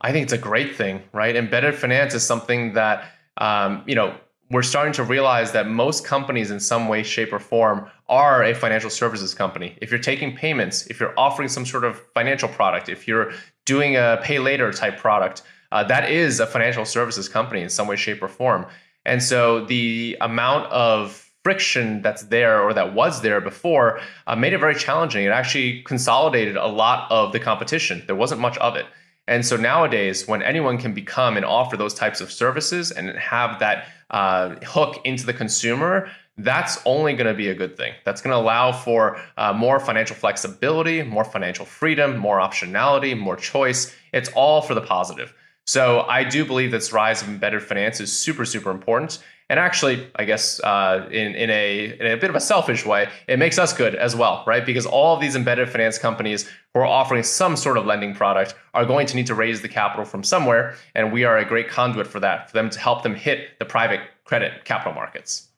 I 0.00 0.10
think 0.10 0.24
it's 0.24 0.32
a 0.32 0.38
great 0.38 0.74
thing, 0.74 1.02
right? 1.12 1.36
Embedded 1.36 1.76
finance 1.76 2.14
is 2.14 2.26
something 2.26 2.74
that 2.74 3.12
um, 3.36 3.84
you 3.86 3.94
know 3.94 4.16
we're 4.50 4.62
starting 4.62 4.92
to 4.94 5.04
realize 5.04 5.52
that 5.52 5.68
most 5.68 6.04
companies 6.04 6.50
in 6.50 6.58
some 6.58 6.88
way 6.88 7.02
shape 7.02 7.32
or 7.32 7.38
form 7.38 7.88
are 8.08 8.42
a 8.42 8.54
financial 8.54 8.90
services 8.90 9.32
company. 9.32 9.76
If 9.80 9.90
you're 9.90 10.00
taking 10.00 10.36
payments 10.36 10.86
if 10.86 11.00
you're 11.00 11.14
offering 11.18 11.48
some 11.48 11.64
sort 11.64 11.84
of 11.84 12.00
financial 12.14 12.48
product 12.48 12.88
if 12.88 13.06
you're 13.06 13.32
doing 13.64 13.96
a 13.96 14.18
pay 14.22 14.38
later 14.38 14.72
type 14.72 14.98
product 14.98 15.42
uh, 15.72 15.84
that 15.84 16.10
is 16.10 16.40
a 16.40 16.46
financial 16.46 16.84
services 16.84 17.28
company 17.28 17.62
in 17.62 17.68
some 17.68 17.86
way 17.86 17.96
shape 17.96 18.22
or 18.22 18.28
form. 18.28 18.66
And 19.06 19.22
so 19.22 19.64
the 19.64 20.16
amount 20.20 20.70
of 20.72 21.30
friction 21.42 22.02
that's 22.02 22.24
there 22.24 22.60
or 22.60 22.74
that 22.74 22.92
was 22.92 23.22
there 23.22 23.40
before 23.40 24.00
uh, 24.26 24.36
made 24.36 24.52
it 24.52 24.58
very 24.58 24.74
challenging. 24.74 25.24
It 25.24 25.30
actually 25.30 25.82
consolidated 25.82 26.56
a 26.56 26.66
lot 26.66 27.10
of 27.10 27.32
the 27.32 27.40
competition. 27.40 28.02
There 28.06 28.16
wasn't 28.16 28.40
much 28.40 28.58
of 28.58 28.76
it 28.76 28.86
and 29.30 29.46
so 29.46 29.56
nowadays 29.56 30.26
when 30.26 30.42
anyone 30.42 30.76
can 30.76 30.92
become 30.92 31.36
and 31.36 31.46
offer 31.46 31.76
those 31.76 31.94
types 31.94 32.20
of 32.20 32.32
services 32.32 32.90
and 32.90 33.10
have 33.10 33.60
that 33.60 33.86
uh, 34.10 34.56
hook 34.64 35.00
into 35.04 35.24
the 35.24 35.32
consumer, 35.32 36.10
that's 36.36 36.78
only 36.84 37.12
going 37.14 37.28
to 37.28 37.34
be 37.34 37.48
a 37.48 37.54
good 37.54 37.76
thing. 37.76 37.94
That's 38.04 38.20
going 38.20 38.32
to 38.32 38.38
allow 38.38 38.72
for 38.72 39.20
uh, 39.36 39.52
more 39.52 39.78
financial 39.78 40.16
flexibility, 40.16 41.04
more 41.04 41.22
financial 41.22 41.64
freedom, 41.64 42.16
more 42.16 42.38
optionality, 42.38 43.16
more 43.16 43.36
choice. 43.36 43.94
It's 44.12 44.30
all 44.34 44.62
for 44.62 44.74
the 44.74 44.80
positive. 44.80 45.32
So 45.64 46.00
I 46.00 46.24
do 46.24 46.44
believe 46.44 46.72
this 46.72 46.92
rise 46.92 47.22
of 47.22 47.28
embedded 47.28 47.62
finance 47.62 48.00
is 48.00 48.12
super, 48.12 48.44
super 48.44 48.72
important. 48.72 49.20
And 49.50 49.58
actually, 49.58 50.06
I 50.14 50.24
guess 50.24 50.60
uh, 50.60 51.08
in, 51.10 51.34
in, 51.34 51.50
a, 51.50 51.98
in 51.98 52.06
a 52.06 52.16
bit 52.16 52.30
of 52.30 52.36
a 52.36 52.40
selfish 52.40 52.86
way, 52.86 53.08
it 53.26 53.36
makes 53.36 53.58
us 53.58 53.72
good 53.72 53.96
as 53.96 54.14
well, 54.14 54.44
right? 54.46 54.64
Because 54.64 54.86
all 54.86 55.12
of 55.12 55.20
these 55.20 55.34
embedded 55.34 55.68
finance 55.68 55.98
companies 55.98 56.48
who 56.72 56.80
are 56.80 56.86
offering 56.86 57.24
some 57.24 57.56
sort 57.56 57.76
of 57.76 57.84
lending 57.84 58.14
product 58.14 58.54
are 58.74 58.86
going 58.86 59.08
to 59.08 59.16
need 59.16 59.26
to 59.26 59.34
raise 59.34 59.60
the 59.60 59.68
capital 59.68 60.04
from 60.04 60.22
somewhere. 60.22 60.76
And 60.94 61.12
we 61.12 61.24
are 61.24 61.36
a 61.36 61.44
great 61.44 61.68
conduit 61.68 62.06
for 62.06 62.20
that, 62.20 62.48
for 62.48 62.56
them 62.56 62.70
to 62.70 62.78
help 62.78 63.02
them 63.02 63.16
hit 63.16 63.58
the 63.58 63.64
private 63.64 64.02
credit 64.24 64.64
capital 64.64 64.94
markets. 64.94 65.48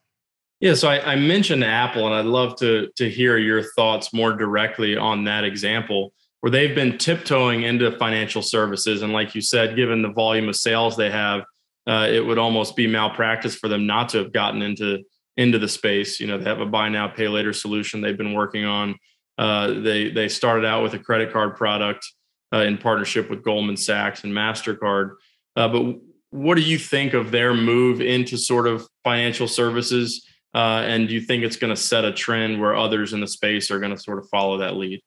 Yeah, 0.59 0.73
so 0.73 0.89
I, 0.89 1.13
I 1.13 1.15
mentioned 1.15 1.63
Apple, 1.63 2.07
and 2.07 2.15
I'd 2.15 2.25
love 2.25 2.57
to, 2.61 2.89
to 2.95 3.07
hear 3.07 3.37
your 3.37 3.61
thoughts 3.75 4.11
more 4.11 4.33
directly 4.33 4.97
on 4.97 5.25
that 5.25 5.43
example 5.43 6.13
where 6.39 6.49
they've 6.49 6.73
been 6.73 6.97
tiptoeing 6.97 7.61
into 7.61 7.91
financial 7.99 8.41
services. 8.41 9.03
And 9.03 9.13
like 9.13 9.35
you 9.35 9.41
said, 9.41 9.75
given 9.75 10.01
the 10.01 10.11
volume 10.11 10.49
of 10.49 10.55
sales 10.55 10.97
they 10.97 11.11
have, 11.11 11.43
uh, 11.87 12.07
it 12.09 12.19
would 12.19 12.37
almost 12.37 12.75
be 12.75 12.87
malpractice 12.87 13.55
for 13.55 13.67
them 13.67 13.85
not 13.85 14.09
to 14.09 14.17
have 14.19 14.31
gotten 14.31 14.61
into 14.61 15.03
into 15.35 15.57
the 15.57 15.67
space. 15.67 16.19
You 16.19 16.27
know, 16.27 16.37
they 16.37 16.45
have 16.45 16.61
a 16.61 16.65
buy 16.65 16.89
now, 16.89 17.07
pay 17.07 17.27
later 17.27 17.53
solution 17.53 18.01
they've 18.01 18.17
been 18.17 18.33
working 18.33 18.65
on. 18.65 18.95
Uh, 19.37 19.79
they 19.81 20.09
they 20.09 20.29
started 20.29 20.65
out 20.65 20.83
with 20.83 20.93
a 20.93 20.99
credit 20.99 21.33
card 21.33 21.55
product 21.55 22.05
uh, 22.53 22.59
in 22.59 22.77
partnership 22.77 23.29
with 23.29 23.43
Goldman 23.43 23.77
Sachs 23.77 24.23
and 24.23 24.33
Mastercard. 24.33 25.15
Uh, 25.55 25.67
but 25.67 25.95
what 26.29 26.55
do 26.55 26.61
you 26.61 26.77
think 26.77 27.13
of 27.13 27.31
their 27.31 27.53
move 27.53 28.01
into 28.01 28.37
sort 28.37 28.67
of 28.67 28.87
financial 29.03 29.47
services? 29.47 30.25
Uh, 30.53 30.83
and 30.85 31.07
do 31.07 31.13
you 31.15 31.21
think 31.21 31.43
it's 31.43 31.55
going 31.55 31.73
to 31.73 31.81
set 31.81 32.05
a 32.05 32.11
trend 32.11 32.61
where 32.61 32.75
others 32.75 33.13
in 33.13 33.19
the 33.19 33.27
space 33.27 33.71
are 33.71 33.79
going 33.79 33.95
to 33.95 33.97
sort 33.97 34.19
of 34.19 34.29
follow 34.29 34.57
that 34.57 34.75
lead? 34.75 35.01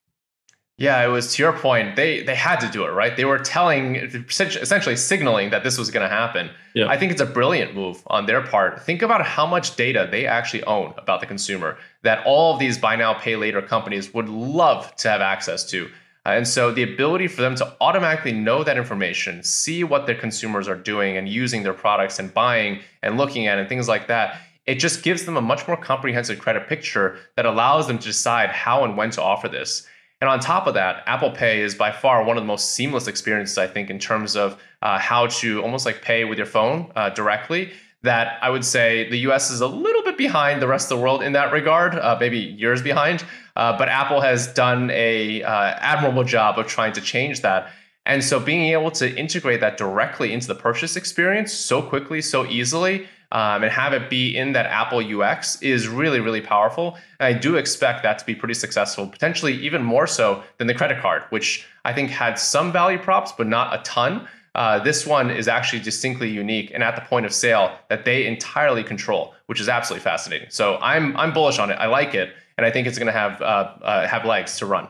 Yeah, 0.79 1.03
it 1.03 1.09
was 1.09 1.35
to 1.35 1.43
your 1.43 1.55
point. 1.55 1.97
They 1.97 2.23
they 2.23 2.35
had 2.35 2.61
to 2.61 2.69
do 2.69 2.85
it, 2.85 2.91
right? 2.91 3.17
They 3.17 3.25
were 3.25 3.39
telling, 3.39 3.97
essentially 3.97 4.97
signaling 4.97 5.49
that 5.51 5.65
this 5.65 5.79
was 5.79 5.91
going 5.91 6.03
to 6.03 6.15
happen. 6.15 6.51
Yeah. 6.75 6.89
I 6.89 6.99
think 6.99 7.13
it's 7.13 7.21
a 7.23 7.27
brilliant 7.27 7.75
move 7.75 8.03
on 8.09 8.27
their 8.27 8.43
part. 8.43 8.83
Think 8.83 9.01
about 9.01 9.25
how 9.25 9.47
much 9.47 9.77
data 9.77 10.07
they 10.11 10.27
actually 10.27 10.63
own 10.65 10.93
about 10.99 11.21
the 11.21 11.27
consumer 11.27 11.79
that 12.03 12.25
all 12.27 12.53
of 12.53 12.61
these 12.61 12.77
buy 12.77 12.95
now, 12.95 13.15
pay 13.15 13.37
later 13.37 13.63
companies 13.63 14.13
would 14.13 14.29
love 14.29 14.95
to 14.97 15.09
have 15.09 15.23
access 15.23 15.65
to. 15.71 15.89
Uh, 16.27 16.31
and 16.31 16.47
so 16.47 16.71
the 16.71 16.83
ability 16.83 17.29
for 17.29 17.41
them 17.41 17.55
to 17.55 17.77
automatically 17.81 18.33
know 18.33 18.63
that 18.63 18.77
information, 18.77 19.43
see 19.43 19.83
what 19.83 20.07
their 20.07 20.15
consumers 20.15 20.69
are 20.69 20.77
doing 20.77 21.17
and 21.17 21.27
using 21.29 21.63
their 21.63 21.73
products 21.73 22.19
and 22.19 22.35
buying 22.35 22.81
and 23.03 23.17
looking 23.17 23.47
at 23.47 23.59
and 23.59 23.69
things 23.69 23.89
like 23.89 24.09
that, 24.09 24.41
it 24.67 24.75
just 24.75 25.03
gives 25.03 25.25
them 25.25 25.37
a 25.37 25.41
much 25.41 25.67
more 25.69 25.77
comprehensive 25.77 26.39
credit 26.39 26.69
picture 26.69 27.17
that 27.37 27.47
allows 27.47 27.87
them 27.87 27.99
to 27.99 28.09
decide 28.09 28.51
how 28.51 28.85
and 28.85 28.97
when 28.97 29.11
to 29.11 29.23
offer 29.23 29.49
this. 29.49 29.87
And 30.21 30.31
on 30.31 30.41
top 30.41 30.67
of 30.67 30.75
that, 30.75 31.03
Apple 31.07 31.31
Pay 31.31 31.61
is 31.61 31.75
by 31.75 31.93
far 31.93 32.25
one 32.25 32.39
of 32.39 32.43
the 32.43 32.47
most 32.47 32.71
seamless 32.71 33.07
experiences, 33.07 33.59
I 33.59 33.67
think, 33.67 33.91
in 33.91 33.99
terms 33.99 34.35
of 34.35 34.61
uh, 34.81 34.99
how 34.99 35.27
to 35.27 35.63
almost 35.63 35.85
like 35.85 36.01
pay 36.01 36.25
with 36.25 36.39
your 36.39 36.47
phone 36.47 36.91
uh, 36.97 37.11
directly. 37.11 37.73
That 38.03 38.39
I 38.41 38.51
would 38.51 38.65
say 38.65 39.11
the 39.11 39.19
US 39.31 39.51
is 39.51 39.61
a 39.61 39.67
little 39.67 40.03
bit 40.03 40.17
behind 40.17 40.63
the 40.63 40.69
rest 40.69 40.91
of 40.91 40.99
the 40.99 41.03
world 41.03 41.23
in 41.23 41.33
that 41.33 41.53
regard, 41.53 41.97
uh, 41.97 42.17
maybe 42.19 42.39
years 42.39 42.81
behind. 42.81 43.25
Uh, 43.57 43.77
but 43.77 43.89
Apple 43.89 44.21
has 44.21 44.47
done 44.55 44.91
a 44.91 45.43
uh, 45.43 45.75
admirable 45.81 46.25
job 46.25 46.59
of 46.59 46.67
trying 46.67 46.93
to 46.93 47.01
change 47.01 47.43
that. 47.43 47.73
And 48.07 48.23
so 48.23 48.39
being 48.39 48.67
able 48.73 48.93
to 48.93 49.15
integrate 49.17 49.61
that 49.61 49.77
directly 49.77 50.33
into 50.33 50.47
the 50.47 50.55
purchase 50.55 50.97
experience 50.97 51.53
so 51.53 51.83
quickly, 51.83 52.23
so 52.23 52.47
easily, 52.47 53.09
um, 53.33 53.63
and 53.63 53.73
have 53.73 53.93
it 53.93 54.09
be 54.09 54.37
in 54.37 54.53
that 54.53 54.67
Apple 54.67 54.99
UX 54.99 55.61
is 55.63 55.89
really, 55.89 56.21
really 56.21 56.41
powerful. 56.41 56.97
And 57.19 57.35
I 57.35 57.39
do 57.39 57.57
expect 57.57 58.03
that 58.03 58.19
to 58.19 58.27
be 58.27 58.35
pretty 58.35 58.55
successful, 58.55 59.07
potentially 59.07 59.55
even 59.55 59.83
more 59.83 60.07
so 60.07 60.43
than 60.59 60.67
the 60.67 60.75
credit 60.75 61.01
card, 61.01 61.25
which 61.31 61.67
I 61.85 61.93
think 61.93 62.11
had 62.11 62.39
some 62.39 62.73
value 62.73 62.99
props, 62.99 63.33
but 63.33 63.47
not 63.47 63.79
a 63.79 63.83
ton. 63.83 64.29
Uh, 64.55 64.79
this 64.79 65.07
one 65.07 65.31
is 65.31 65.49
actually 65.49 65.81
distinctly 65.81 66.31
unique 66.31 66.71
and 66.73 66.83
at 66.83 66.95
the 66.95 67.03
point 67.03 67.27
of 67.27 67.35
sale 67.35 67.77
that 67.91 68.05
they 68.05 68.27
entirely 68.27 68.83
control, 68.83 69.35
which 69.47 69.61
is 69.61 69.69
absolutely 69.69 70.03
fascinating. 70.03 70.49
So 70.51 70.79
I'm 70.81 71.15
I'm 71.17 71.33
bullish 71.35 71.59
on 71.59 71.71
it. 71.71 71.75
I 71.75 71.87
like 71.87 72.15
it, 72.15 72.33
and 72.57 72.65
I 72.65 72.71
think 72.71 72.87
it's 72.87 72.99
going 72.99 73.07
to 73.07 73.13
have 73.13 73.43
uh, 73.43 73.75
uh, 73.83 74.07
have 74.07 74.25
legs 74.25 74.59
to 74.59 74.67
run. 74.67 74.89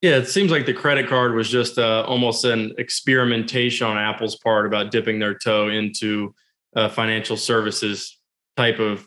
Yeah, 0.00 0.16
it 0.16 0.28
seems 0.28 0.50
like 0.50 0.64
the 0.64 0.72
credit 0.72 1.08
card 1.08 1.34
was 1.34 1.50
just 1.50 1.78
uh, 1.78 2.04
almost 2.06 2.44
an 2.44 2.72
experimentation 2.78 3.86
on 3.86 3.98
Apple's 3.98 4.36
part 4.36 4.64
about 4.64 4.90
dipping 4.90 5.18
their 5.18 5.34
toe 5.34 5.68
into 5.68 6.34
uh, 6.76 6.88
financial 6.88 7.36
services 7.36 8.18
type 8.56 8.78
of 8.78 9.06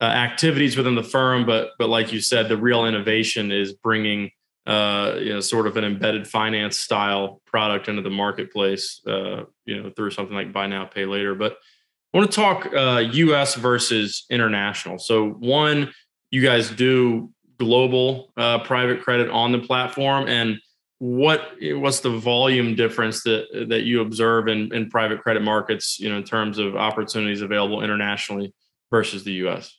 uh, 0.00 0.06
activities 0.06 0.76
within 0.76 0.94
the 0.94 1.02
firm. 1.02 1.46
But 1.46 1.70
but 1.78 1.88
like 1.88 2.12
you 2.12 2.20
said, 2.20 2.48
the 2.48 2.56
real 2.56 2.86
innovation 2.86 3.52
is 3.52 3.72
bringing 3.72 4.30
uh, 4.66 5.16
you 5.18 5.32
know 5.32 5.40
sort 5.40 5.66
of 5.66 5.76
an 5.76 5.84
embedded 5.84 6.26
finance 6.26 6.78
style 6.78 7.40
product 7.46 7.88
into 7.88 8.02
the 8.02 8.10
marketplace. 8.10 9.00
Uh, 9.06 9.44
you 9.64 9.82
know 9.82 9.90
through 9.90 10.10
something 10.10 10.34
like 10.34 10.52
buy 10.52 10.66
now 10.66 10.84
pay 10.84 11.06
later. 11.06 11.34
But 11.34 11.56
I 12.12 12.18
want 12.18 12.30
to 12.30 12.36
talk 12.36 12.68
U.S. 12.72 13.56
Uh, 13.56 13.60
versus 13.60 14.26
international. 14.28 14.98
So 14.98 15.30
one, 15.30 15.92
you 16.30 16.42
guys 16.42 16.70
do 16.70 17.30
global 17.58 18.32
uh, 18.36 18.58
private 18.64 19.02
credit 19.02 19.30
on 19.30 19.52
the 19.52 19.58
platform 19.58 20.26
and 20.26 20.58
what 21.02 21.56
what's 21.60 21.98
the 21.98 22.16
volume 22.16 22.76
difference 22.76 23.24
that 23.24 23.66
that 23.70 23.82
you 23.82 24.02
observe 24.02 24.46
in, 24.46 24.72
in 24.72 24.88
private 24.88 25.20
credit 25.20 25.42
markets, 25.42 25.98
you 25.98 26.08
know, 26.08 26.16
in 26.16 26.22
terms 26.22 26.58
of 26.58 26.76
opportunities 26.76 27.42
available 27.42 27.82
internationally 27.82 28.54
versus 28.88 29.24
the 29.24 29.32
US? 29.48 29.76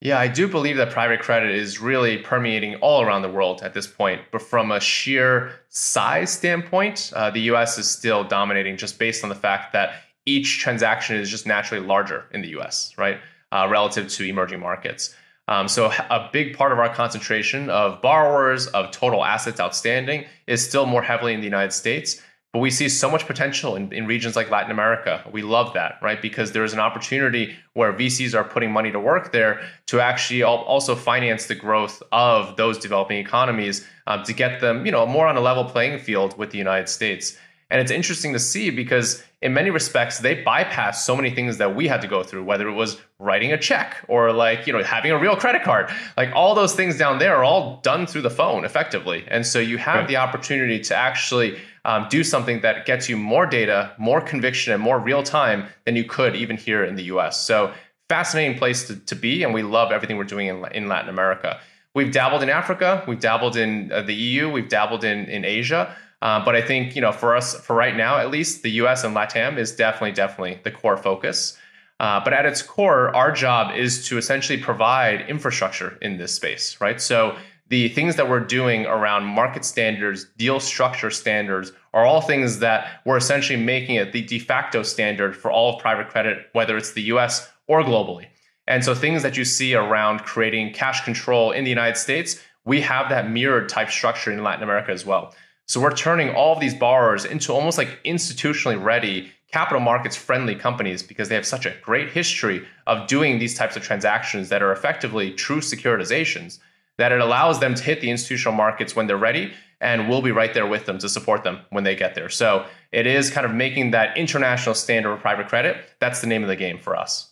Yeah, 0.00 0.20
I 0.20 0.28
do 0.28 0.46
believe 0.46 0.76
that 0.76 0.90
private 0.90 1.18
credit 1.18 1.50
is 1.50 1.80
really 1.80 2.18
permeating 2.18 2.76
all 2.76 3.02
around 3.02 3.22
the 3.22 3.28
world 3.28 3.62
at 3.64 3.74
this 3.74 3.88
point. 3.88 4.20
But 4.30 4.42
from 4.42 4.70
a 4.70 4.78
sheer 4.78 5.50
size 5.70 6.30
standpoint, 6.30 7.12
uh, 7.16 7.30
the 7.30 7.40
US 7.52 7.76
is 7.76 7.90
still 7.90 8.22
dominating 8.22 8.76
just 8.76 8.96
based 8.96 9.24
on 9.24 9.30
the 9.30 9.34
fact 9.34 9.72
that 9.72 10.02
each 10.24 10.60
transaction 10.60 11.16
is 11.16 11.28
just 11.28 11.48
naturally 11.48 11.84
larger 11.84 12.26
in 12.30 12.42
the 12.42 12.50
US, 12.60 12.94
right? 12.96 13.18
Uh, 13.50 13.66
relative 13.68 14.06
to 14.10 14.24
emerging 14.24 14.60
markets. 14.60 15.16
Um, 15.48 15.66
so 15.66 15.86
a 16.10 16.28
big 16.32 16.56
part 16.56 16.72
of 16.72 16.78
our 16.78 16.94
concentration 16.94 17.70
of 17.70 18.00
borrowers, 18.02 18.66
of 18.68 18.90
total 18.90 19.24
assets 19.24 19.58
outstanding, 19.58 20.26
is 20.46 20.64
still 20.64 20.86
more 20.86 21.02
heavily 21.02 21.34
in 21.34 21.40
the 21.40 21.46
United 21.46 21.72
States. 21.72 22.22
But 22.52 22.60
we 22.60 22.70
see 22.70 22.88
so 22.88 23.10
much 23.10 23.26
potential 23.26 23.76
in, 23.76 23.92
in 23.92 24.06
regions 24.06 24.34
like 24.34 24.50
Latin 24.50 24.70
America. 24.70 25.22
We 25.30 25.42
love 25.42 25.74
that, 25.74 25.98
right? 26.00 26.20
Because 26.20 26.52
there 26.52 26.64
is 26.64 26.72
an 26.72 26.78
opportunity 26.78 27.54
where 27.74 27.92
VCs 27.92 28.34
are 28.34 28.44
putting 28.44 28.72
money 28.72 28.90
to 28.90 28.98
work 28.98 29.32
there 29.32 29.60
to 29.86 30.00
actually 30.00 30.42
also 30.42 30.94
finance 30.94 31.46
the 31.46 31.54
growth 31.54 32.02
of 32.10 32.56
those 32.56 32.78
developing 32.78 33.18
economies 33.18 33.86
um, 34.06 34.22
to 34.24 34.32
get 34.32 34.60
them, 34.60 34.86
you 34.86 34.92
know, 34.92 35.04
more 35.04 35.26
on 35.26 35.36
a 35.36 35.40
level 35.40 35.64
playing 35.64 35.98
field 35.98 36.38
with 36.38 36.50
the 36.50 36.58
United 36.58 36.88
States. 36.88 37.36
And 37.70 37.80
it's 37.80 37.90
interesting 37.90 38.32
to 38.32 38.38
see 38.38 38.70
because 38.70 39.22
in 39.42 39.52
many 39.52 39.70
respects, 39.70 40.18
they 40.18 40.42
bypass 40.42 41.04
so 41.04 41.14
many 41.14 41.30
things 41.30 41.58
that 41.58 41.76
we 41.76 41.86
had 41.86 42.00
to 42.00 42.08
go 42.08 42.22
through, 42.22 42.44
whether 42.44 42.66
it 42.66 42.72
was 42.72 42.98
writing 43.18 43.52
a 43.52 43.58
check 43.58 44.04
or 44.08 44.32
like, 44.32 44.66
you 44.66 44.72
know, 44.72 44.82
having 44.82 45.12
a 45.12 45.18
real 45.18 45.36
credit 45.36 45.62
card. 45.62 45.90
Like 46.16 46.30
all 46.34 46.54
those 46.54 46.74
things 46.74 46.96
down 46.96 47.18
there 47.18 47.36
are 47.36 47.44
all 47.44 47.80
done 47.82 48.06
through 48.06 48.22
the 48.22 48.30
phone 48.30 48.64
effectively. 48.64 49.24
And 49.28 49.46
so 49.46 49.58
you 49.58 49.76
have 49.78 50.00
right. 50.00 50.08
the 50.08 50.16
opportunity 50.16 50.80
to 50.80 50.96
actually 50.96 51.58
um, 51.84 52.06
do 52.08 52.24
something 52.24 52.62
that 52.62 52.86
gets 52.86 53.08
you 53.08 53.16
more 53.16 53.46
data, 53.46 53.92
more 53.98 54.20
conviction, 54.20 54.72
and 54.72 54.82
more 54.82 54.98
real 54.98 55.22
time 55.22 55.66
than 55.84 55.94
you 55.94 56.04
could 56.04 56.34
even 56.36 56.56
here 56.56 56.84
in 56.84 56.96
the 56.96 57.04
US. 57.04 57.40
So 57.40 57.72
fascinating 58.08 58.56
place 58.56 58.86
to, 58.88 58.96
to 58.96 59.14
be. 59.14 59.42
And 59.42 59.52
we 59.52 59.62
love 59.62 59.92
everything 59.92 60.16
we're 60.16 60.24
doing 60.24 60.48
in, 60.48 60.64
in 60.72 60.88
Latin 60.88 61.10
America. 61.10 61.60
We've 61.94 62.12
dabbled 62.12 62.42
in 62.42 62.50
Africa, 62.50 63.02
we've 63.08 63.20
dabbled 63.20 63.56
in 63.56 63.90
uh, 63.90 64.02
the 64.02 64.14
EU, 64.14 64.50
we've 64.50 64.68
dabbled 64.68 65.04
in, 65.04 65.24
in 65.26 65.44
Asia. 65.44 65.96
Uh, 66.20 66.44
but 66.44 66.56
I 66.56 66.62
think 66.62 66.96
you 66.96 67.02
know 67.02 67.12
for 67.12 67.36
us 67.36 67.54
for 67.60 67.76
right 67.76 67.96
now 67.96 68.18
at 68.18 68.30
least 68.30 68.62
the 68.62 68.70
U.S. 68.82 69.04
and 69.04 69.14
LATAM 69.14 69.58
is 69.58 69.74
definitely 69.74 70.12
definitely 70.12 70.60
the 70.64 70.70
core 70.70 70.96
focus. 70.96 71.56
Uh, 72.00 72.22
but 72.22 72.32
at 72.32 72.46
its 72.46 72.62
core, 72.62 73.14
our 73.14 73.32
job 73.32 73.74
is 73.76 74.06
to 74.06 74.18
essentially 74.18 74.58
provide 74.58 75.28
infrastructure 75.28 75.98
in 76.00 76.16
this 76.16 76.32
space, 76.32 76.80
right? 76.80 77.00
So 77.00 77.36
the 77.68 77.88
things 77.90 78.16
that 78.16 78.28
we're 78.28 78.40
doing 78.40 78.86
around 78.86 79.24
market 79.24 79.64
standards, 79.64 80.24
deal 80.36 80.60
structure 80.60 81.10
standards, 81.10 81.72
are 81.92 82.06
all 82.06 82.20
things 82.20 82.60
that 82.60 83.02
we're 83.04 83.16
essentially 83.16 83.60
making 83.60 83.96
it 83.96 84.12
the 84.12 84.22
de 84.22 84.38
facto 84.38 84.82
standard 84.82 85.36
for 85.36 85.50
all 85.50 85.74
of 85.74 85.80
private 85.80 86.08
credit, 86.08 86.46
whether 86.52 86.76
it's 86.76 86.92
the 86.92 87.02
US 87.02 87.50
or 87.66 87.82
globally. 87.82 88.26
And 88.66 88.84
so 88.84 88.94
things 88.94 89.22
that 89.22 89.36
you 89.36 89.44
see 89.44 89.74
around 89.74 90.20
creating 90.20 90.72
cash 90.72 91.04
control 91.04 91.52
in 91.52 91.64
the 91.64 91.70
United 91.70 91.96
States, 91.96 92.40
we 92.64 92.80
have 92.82 93.08
that 93.08 93.30
mirrored 93.30 93.68
type 93.68 93.90
structure 93.90 94.30
in 94.30 94.42
Latin 94.42 94.62
America 94.62 94.92
as 94.92 95.04
well. 95.04 95.34
So 95.68 95.80
we're 95.80 95.94
turning 95.94 96.34
all 96.34 96.54
of 96.54 96.60
these 96.60 96.74
borrowers 96.74 97.26
into 97.26 97.52
almost 97.52 97.76
like 97.76 98.02
institutionally 98.02 98.82
ready 98.82 99.30
capital 99.52 99.80
markets 99.80 100.16
friendly 100.16 100.54
companies 100.54 101.02
because 101.02 101.28
they 101.28 101.34
have 101.34 101.44
such 101.44 101.66
a 101.66 101.74
great 101.82 102.10
history 102.10 102.66
of 102.86 103.06
doing 103.06 103.38
these 103.38 103.54
types 103.54 103.76
of 103.76 103.82
transactions 103.82 104.48
that 104.48 104.62
are 104.62 104.72
effectively 104.72 105.30
true 105.30 105.60
securitizations 105.60 106.58
that 106.96 107.12
it 107.12 107.20
allows 107.20 107.60
them 107.60 107.74
to 107.74 107.82
hit 107.82 108.00
the 108.00 108.10
institutional 108.10 108.54
markets 108.54 108.96
when 108.96 109.06
they're 109.06 109.18
ready 109.18 109.52
and 109.80 110.08
we'll 110.08 110.22
be 110.22 110.32
right 110.32 110.54
there 110.54 110.66
with 110.66 110.86
them 110.86 110.98
to 110.98 111.08
support 111.08 111.44
them 111.44 111.60
when 111.68 111.84
they 111.84 111.94
get 111.94 112.14
there. 112.14 112.30
So 112.30 112.64
it 112.90 113.06
is 113.06 113.30
kind 113.30 113.46
of 113.46 113.54
making 113.54 113.90
that 113.90 114.16
international 114.16 114.74
standard 114.74 115.12
of 115.12 115.20
private 115.20 115.48
credit. 115.48 115.76
That's 116.00 116.22
the 116.22 116.26
name 116.26 116.42
of 116.42 116.48
the 116.48 116.56
game 116.56 116.78
for 116.78 116.96
us. 116.96 117.30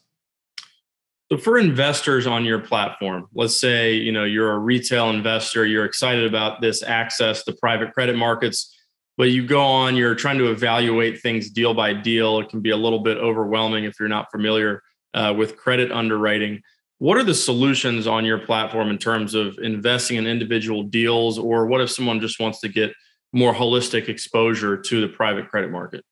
So 1.30 1.36
for 1.36 1.58
investors 1.58 2.26
on 2.26 2.44
your 2.44 2.60
platform, 2.60 3.26
let's 3.34 3.60
say, 3.60 3.94
you 3.94 4.12
know, 4.12 4.22
you're 4.22 4.52
a 4.52 4.58
retail 4.58 5.10
investor, 5.10 5.66
you're 5.66 5.84
excited 5.84 6.24
about 6.24 6.60
this 6.60 6.84
access 6.84 7.42
to 7.44 7.52
private 7.52 7.92
credit 7.92 8.16
markets, 8.16 8.72
but 9.16 9.30
you 9.30 9.44
go 9.44 9.60
on, 9.60 9.96
you're 9.96 10.14
trying 10.14 10.38
to 10.38 10.50
evaluate 10.52 11.20
things 11.20 11.50
deal 11.50 11.74
by 11.74 11.92
deal. 11.92 12.38
It 12.38 12.48
can 12.48 12.60
be 12.60 12.70
a 12.70 12.76
little 12.76 13.00
bit 13.00 13.16
overwhelming 13.16 13.84
if 13.84 13.98
you're 13.98 14.08
not 14.08 14.30
familiar 14.30 14.82
uh, 15.14 15.34
with 15.36 15.56
credit 15.56 15.90
underwriting. 15.90 16.62
What 16.98 17.16
are 17.16 17.24
the 17.24 17.34
solutions 17.34 18.06
on 18.06 18.24
your 18.24 18.38
platform 18.38 18.88
in 18.88 18.98
terms 18.98 19.34
of 19.34 19.58
investing 19.60 20.18
in 20.18 20.28
individual 20.28 20.84
deals? 20.84 21.38
Or 21.38 21.66
what 21.66 21.80
if 21.80 21.90
someone 21.90 22.20
just 22.20 22.38
wants 22.38 22.60
to 22.60 22.68
get 22.68 22.92
more 23.32 23.52
holistic 23.52 24.08
exposure 24.08 24.76
to 24.76 25.00
the 25.00 25.08
private 25.08 25.48
credit 25.48 25.72
market? 25.72 26.04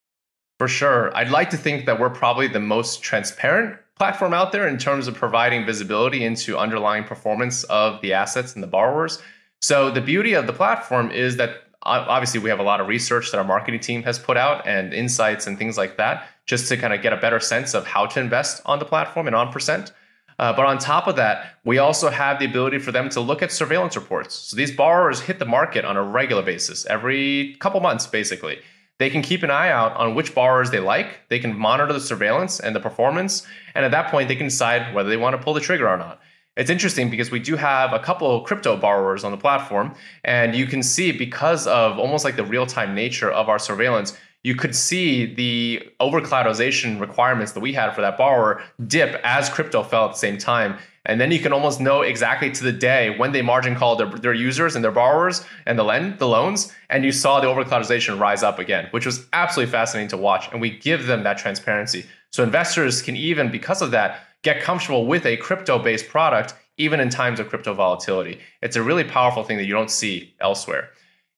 For 0.59 0.67
sure. 0.67 1.17
I'd 1.17 1.31
like 1.31 1.51
to 1.51 1.57
think 1.57 1.87
that 1.87 2.01
we're 2.01 2.11
probably 2.11 2.49
the 2.49 2.61
most 2.61 3.03
transparent 3.03 3.79
platform 3.97 4.35
out 4.35 4.53
there 4.53 4.67
in 4.67 4.79
terms 4.79 5.07
of 5.07 5.15
providing 5.15 5.65
visibility 5.65 6.25
into 6.25 6.59
underlying 6.59 7.05
performance 7.05 7.65
of 7.65 8.01
the 8.03 8.13
assets 8.13 8.55
and 8.55 8.63
the 8.63 8.67
borrowers. 8.69 9.23
So 9.61 9.91
the 9.91 10.01
beauty 10.01 10.35
of 10.35 10.47
the 10.47 10.53
platform 10.53 11.11
is 11.11 11.37
that 11.37 11.63
obviously 11.83 12.41
we 12.41 12.51
have 12.51 12.59
a 12.59 12.65
lot 12.65 12.81
of 12.81 12.89
research 12.89 13.31
that 13.31 13.39
our 13.39 13.45
marketing 13.45 13.81
team 13.81 14.03
has 14.03 14.19
put 14.19 14.37
out 14.37 14.67
and 14.67 14.93
insights 14.93 15.47
and 15.47 15.59
things 15.59 15.79
like 15.79 15.97
that 15.97 16.27
just 16.47 16.69
to 16.69 16.77
kind 16.77 16.93
of 16.93 17.03
get 17.03 17.13
a 17.13 17.17
better 17.17 17.41
sense 17.41 17.75
of 17.75 17.87
how 17.87 18.07
to 18.07 18.21
invest 18.21 18.61
on 18.67 18.79
the 18.79 18.85
platform 18.85 19.27
and 19.27 19.37
on 19.37 19.53
percent. 19.53 19.93
Uh, 20.39 20.53
but 20.53 20.67
on 20.67 20.79
top 20.79 21.07
of 21.07 21.15
that, 21.17 21.55
we 21.65 21.79
also 21.79 22.11
have 22.11 22.39
the 22.39 22.45
ability 22.45 22.79
for 22.79 22.91
them 22.91 23.09
to 23.09 23.21
look 23.21 23.43
at 23.43 23.53
surveillance 23.53 23.95
reports. 23.95 24.35
So 24.35 24.57
these 24.57 24.75
borrowers 24.75 25.21
hit 25.21 25.39
the 25.39 25.45
market 25.45 25.85
on 25.85 25.97
a 25.97 26.03
regular 26.03 26.43
basis, 26.43 26.85
every 26.87 27.57
couple 27.61 27.81
months, 27.81 28.07
basically. 28.07 28.59
They 28.99 29.11
can 29.11 29.23
keep 29.23 29.43
an 29.43 29.51
eye 29.51 29.71
out 29.71 29.97
on 29.97 30.15
which 30.15 30.35
borrowers 30.35 30.71
they 30.71 30.79
like. 30.79 31.29
They 31.29 31.41
can 31.41 31.57
monitor 31.57 31.93
the 31.93 32.01
surveillance 32.01 32.61
and 32.61 32.77
the 32.77 32.81
performance. 32.81 33.47
And 33.75 33.85
at 33.85 33.91
that 33.91 34.11
point, 34.11 34.29
they 34.29 34.37
can 34.37 34.47
decide 34.47 34.95
whether 34.95 35.09
they 35.09 35.17
want 35.17 35.37
to 35.37 35.43
pull 35.43 35.55
the 35.55 35.61
trigger 35.61 35.89
or 35.89 35.97
not. 35.97 36.21
It's 36.57 36.71
interesting 36.71 37.11
because 37.11 37.33
we 37.33 37.41
do 37.41 37.57
have 37.57 37.93
a 37.93 37.99
couple 37.99 38.37
of 38.37 38.45
crypto 38.45 38.77
borrowers 38.77 39.25
on 39.25 39.33
the 39.33 39.37
platform. 39.37 39.95
And 40.23 40.55
you 40.55 40.67
can 40.67 40.83
see 40.85 41.11
because 41.11 41.67
of 41.67 41.99
almost 41.99 42.25
like 42.25 42.37
the 42.37 42.45
real 42.45 42.67
time 42.67 42.95
nature 42.95 43.31
of 43.31 43.49
our 43.49 43.59
surveillance, 43.59 44.17
you 44.45 44.55
could 44.55 44.77
see 44.77 45.35
the 45.35 45.83
over 45.99 46.21
collateralization 46.21 47.01
requirements 47.01 47.53
that 47.53 47.61
we 47.61 47.73
had 47.73 47.93
for 47.95 48.03
that 48.03 48.17
borrower 48.17 48.63
dip 48.87 49.19
as 49.25 49.49
crypto 49.49 49.83
fell 49.83 50.05
at 50.05 50.13
the 50.13 50.19
same 50.19 50.39
time. 50.39 50.77
And 51.07 51.21
then 51.21 51.33
you 51.33 51.39
can 51.39 51.53
almost 51.53 51.81
know 51.81 52.03
exactly 52.03 52.51
to 52.51 52.65
the 52.65 52.73
day 52.73 53.17
when 53.19 53.33
they 53.33 53.43
margin 53.43 53.75
called 53.75 53.99
their, 53.99 54.11
their 54.11 54.33
users 54.35 54.75
and 54.75 54.85
their 54.85 54.93
borrowers 54.93 55.45
and 55.67 55.79
the 55.79 55.83
lend 55.83 56.19
the 56.19 56.29
loans, 56.29 56.73
and 56.89 57.05
you 57.05 57.13
saw 57.13 57.41
the 57.41 57.47
over 57.47 57.65
collateralization 57.65 58.21
rise 58.21 58.43
up 58.43 58.59
again, 58.59 58.89
which 58.91 59.05
was 59.05 59.27
absolutely 59.33 59.73
fascinating 59.73 60.09
to 60.09 60.17
watch. 60.17 60.51
And 60.53 60.61
we 60.61 60.79
give 60.79 61.07
them 61.07 61.25
that 61.25 61.37
transparency. 61.37 62.07
So 62.31 62.43
investors 62.43 63.03
can 63.03 63.17
even, 63.17 63.51
because 63.51 63.83
of 63.83 63.91
that, 63.91 64.21
get 64.43 64.63
comfortable 64.63 65.07
with 65.07 65.27
a 65.27 65.37
crypto-based 65.39 66.09
product, 66.09 66.55
even 66.77 67.01
in 67.01 67.09
times 67.09 67.39
of 67.39 67.49
crypto 67.49 67.75
volatility. 67.75 68.41
It's 68.63 68.77
a 68.77 68.83
really 68.83 69.05
powerful 69.05 69.45
thing 69.45 69.57
that 69.59 69.65
you 69.65 69.75
don't 69.75 69.91
see 69.91 70.35
elsewhere 70.41 70.91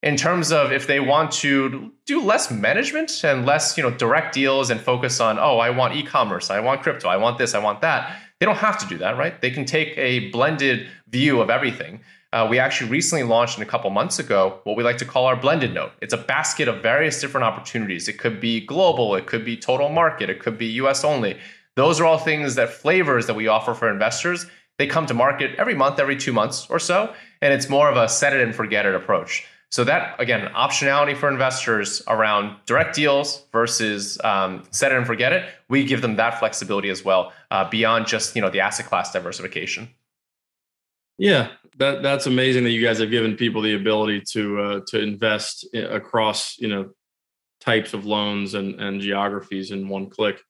in 0.02 0.16
terms 0.16 0.52
of 0.52 0.72
if 0.72 0.86
they 0.86 1.00
want 1.00 1.32
to 1.32 1.92
do 2.04 2.20
less 2.20 2.50
management 2.50 3.24
and 3.24 3.46
less 3.46 3.76
you 3.76 3.82
know 3.82 3.90
direct 3.90 4.34
deals 4.34 4.70
and 4.70 4.80
focus 4.80 5.20
on 5.20 5.38
oh 5.38 5.58
i 5.58 5.70
want 5.70 5.96
e-commerce 5.96 6.50
i 6.50 6.60
want 6.60 6.82
crypto 6.82 7.08
i 7.08 7.16
want 7.16 7.38
this 7.38 7.54
i 7.54 7.58
want 7.58 7.80
that 7.80 8.16
they 8.38 8.46
don't 8.46 8.58
have 8.58 8.78
to 8.78 8.86
do 8.86 8.98
that, 8.98 9.16
right? 9.16 9.40
They 9.40 9.50
can 9.50 9.64
take 9.64 9.96
a 9.96 10.30
blended 10.30 10.88
view 11.08 11.40
of 11.40 11.48
everything. 11.48 12.00
Uh, 12.32 12.46
we 12.48 12.58
actually 12.58 12.90
recently 12.90 13.22
launched 13.22 13.56
in 13.56 13.62
a 13.62 13.66
couple 13.66 13.88
months 13.88 14.18
ago 14.18 14.60
what 14.64 14.76
we 14.76 14.82
like 14.82 14.98
to 14.98 15.04
call 15.04 15.24
our 15.24 15.36
blended 15.36 15.72
note. 15.72 15.92
It's 16.02 16.12
a 16.12 16.18
basket 16.18 16.68
of 16.68 16.82
various 16.82 17.20
different 17.20 17.44
opportunities. 17.44 18.08
It 18.08 18.18
could 18.18 18.40
be 18.40 18.60
global, 18.60 19.14
it 19.14 19.26
could 19.26 19.44
be 19.44 19.56
total 19.56 19.88
market, 19.88 20.28
it 20.28 20.40
could 20.40 20.58
be 20.58 20.66
US 20.82 21.02
only. 21.02 21.38
Those 21.76 22.00
are 22.00 22.04
all 22.04 22.18
things 22.18 22.56
that 22.56 22.70
flavors 22.70 23.26
that 23.26 23.34
we 23.34 23.48
offer 23.48 23.74
for 23.74 23.90
investors. 23.90 24.46
They 24.78 24.86
come 24.86 25.06
to 25.06 25.14
market 25.14 25.54
every 25.56 25.74
month, 25.74 25.98
every 25.98 26.16
two 26.16 26.32
months 26.32 26.66
or 26.68 26.78
so, 26.78 27.14
and 27.40 27.54
it's 27.54 27.70
more 27.70 27.88
of 27.88 27.96
a 27.96 28.08
set 28.08 28.34
it 28.34 28.42
and 28.42 28.54
forget 28.54 28.84
it 28.84 28.94
approach. 28.94 29.46
So 29.70 29.84
that 29.84 30.18
again, 30.20 30.48
optionality 30.54 31.16
for 31.16 31.28
investors 31.28 32.02
around 32.08 32.56
direct 32.66 32.94
deals 32.94 33.44
versus 33.52 34.18
um, 34.22 34.62
set 34.70 34.92
it 34.92 34.98
and 34.98 35.06
forget 35.06 35.32
it. 35.32 35.48
We 35.68 35.84
give 35.84 36.02
them 36.02 36.16
that 36.16 36.38
flexibility 36.38 36.88
as 36.88 37.04
well, 37.04 37.32
uh, 37.50 37.68
beyond 37.68 38.06
just 38.06 38.36
you 38.36 38.42
know 38.42 38.50
the 38.50 38.60
asset 38.60 38.86
class 38.86 39.12
diversification. 39.12 39.88
Yeah, 41.18 41.48
that 41.78 42.02
that's 42.02 42.26
amazing 42.26 42.64
that 42.64 42.70
you 42.70 42.82
guys 42.82 42.98
have 43.00 43.10
given 43.10 43.36
people 43.36 43.60
the 43.60 43.74
ability 43.74 44.22
to 44.32 44.60
uh, 44.60 44.80
to 44.88 45.00
invest 45.00 45.66
across 45.74 46.58
you 46.58 46.68
know 46.68 46.90
types 47.60 47.92
of 47.92 48.06
loans 48.06 48.54
and 48.54 48.80
and 48.80 49.00
geographies 49.00 49.72
in 49.72 49.88
one 49.88 50.08
click. 50.08 50.40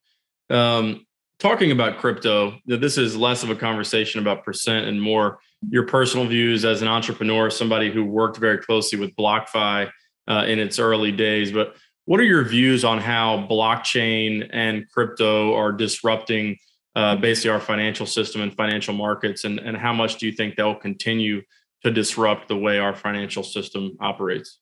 Um, 0.49 1.05
talking 1.39 1.71
about 1.71 1.97
crypto, 1.97 2.57
this 2.65 2.97
is 2.97 3.15
less 3.15 3.43
of 3.43 3.49
a 3.49 3.55
conversation 3.55 4.19
about 4.19 4.43
percent 4.43 4.87
and 4.87 5.01
more 5.01 5.39
your 5.69 5.85
personal 5.85 6.25
views 6.25 6.65
as 6.65 6.81
an 6.81 6.87
entrepreneur, 6.87 7.49
somebody 7.49 7.91
who 7.91 8.03
worked 8.03 8.37
very 8.37 8.57
closely 8.57 8.99
with 8.99 9.15
BlockFi 9.15 9.89
uh, 10.27 10.45
in 10.47 10.59
its 10.59 10.79
early 10.79 11.11
days. 11.11 11.51
But 11.51 11.75
what 12.05 12.19
are 12.19 12.25
your 12.25 12.43
views 12.43 12.85
on 12.85 12.99
how 12.99 13.47
blockchain 13.49 14.49
and 14.51 14.89
crypto 14.91 15.55
are 15.55 15.71
disrupting 15.71 16.57
uh, 16.95 17.15
basically 17.17 17.51
our 17.51 17.59
financial 17.59 18.05
system 18.05 18.41
and 18.41 18.55
financial 18.55 18.93
markets? 18.93 19.43
And, 19.43 19.59
and 19.59 19.75
how 19.75 19.93
much 19.93 20.17
do 20.17 20.25
you 20.25 20.31
think 20.31 20.55
they'll 20.55 20.75
continue 20.75 21.41
to 21.83 21.91
disrupt 21.91 22.47
the 22.47 22.57
way 22.57 22.79
our 22.79 22.95
financial 22.95 23.43
system 23.43 23.97
operates? 23.99 24.59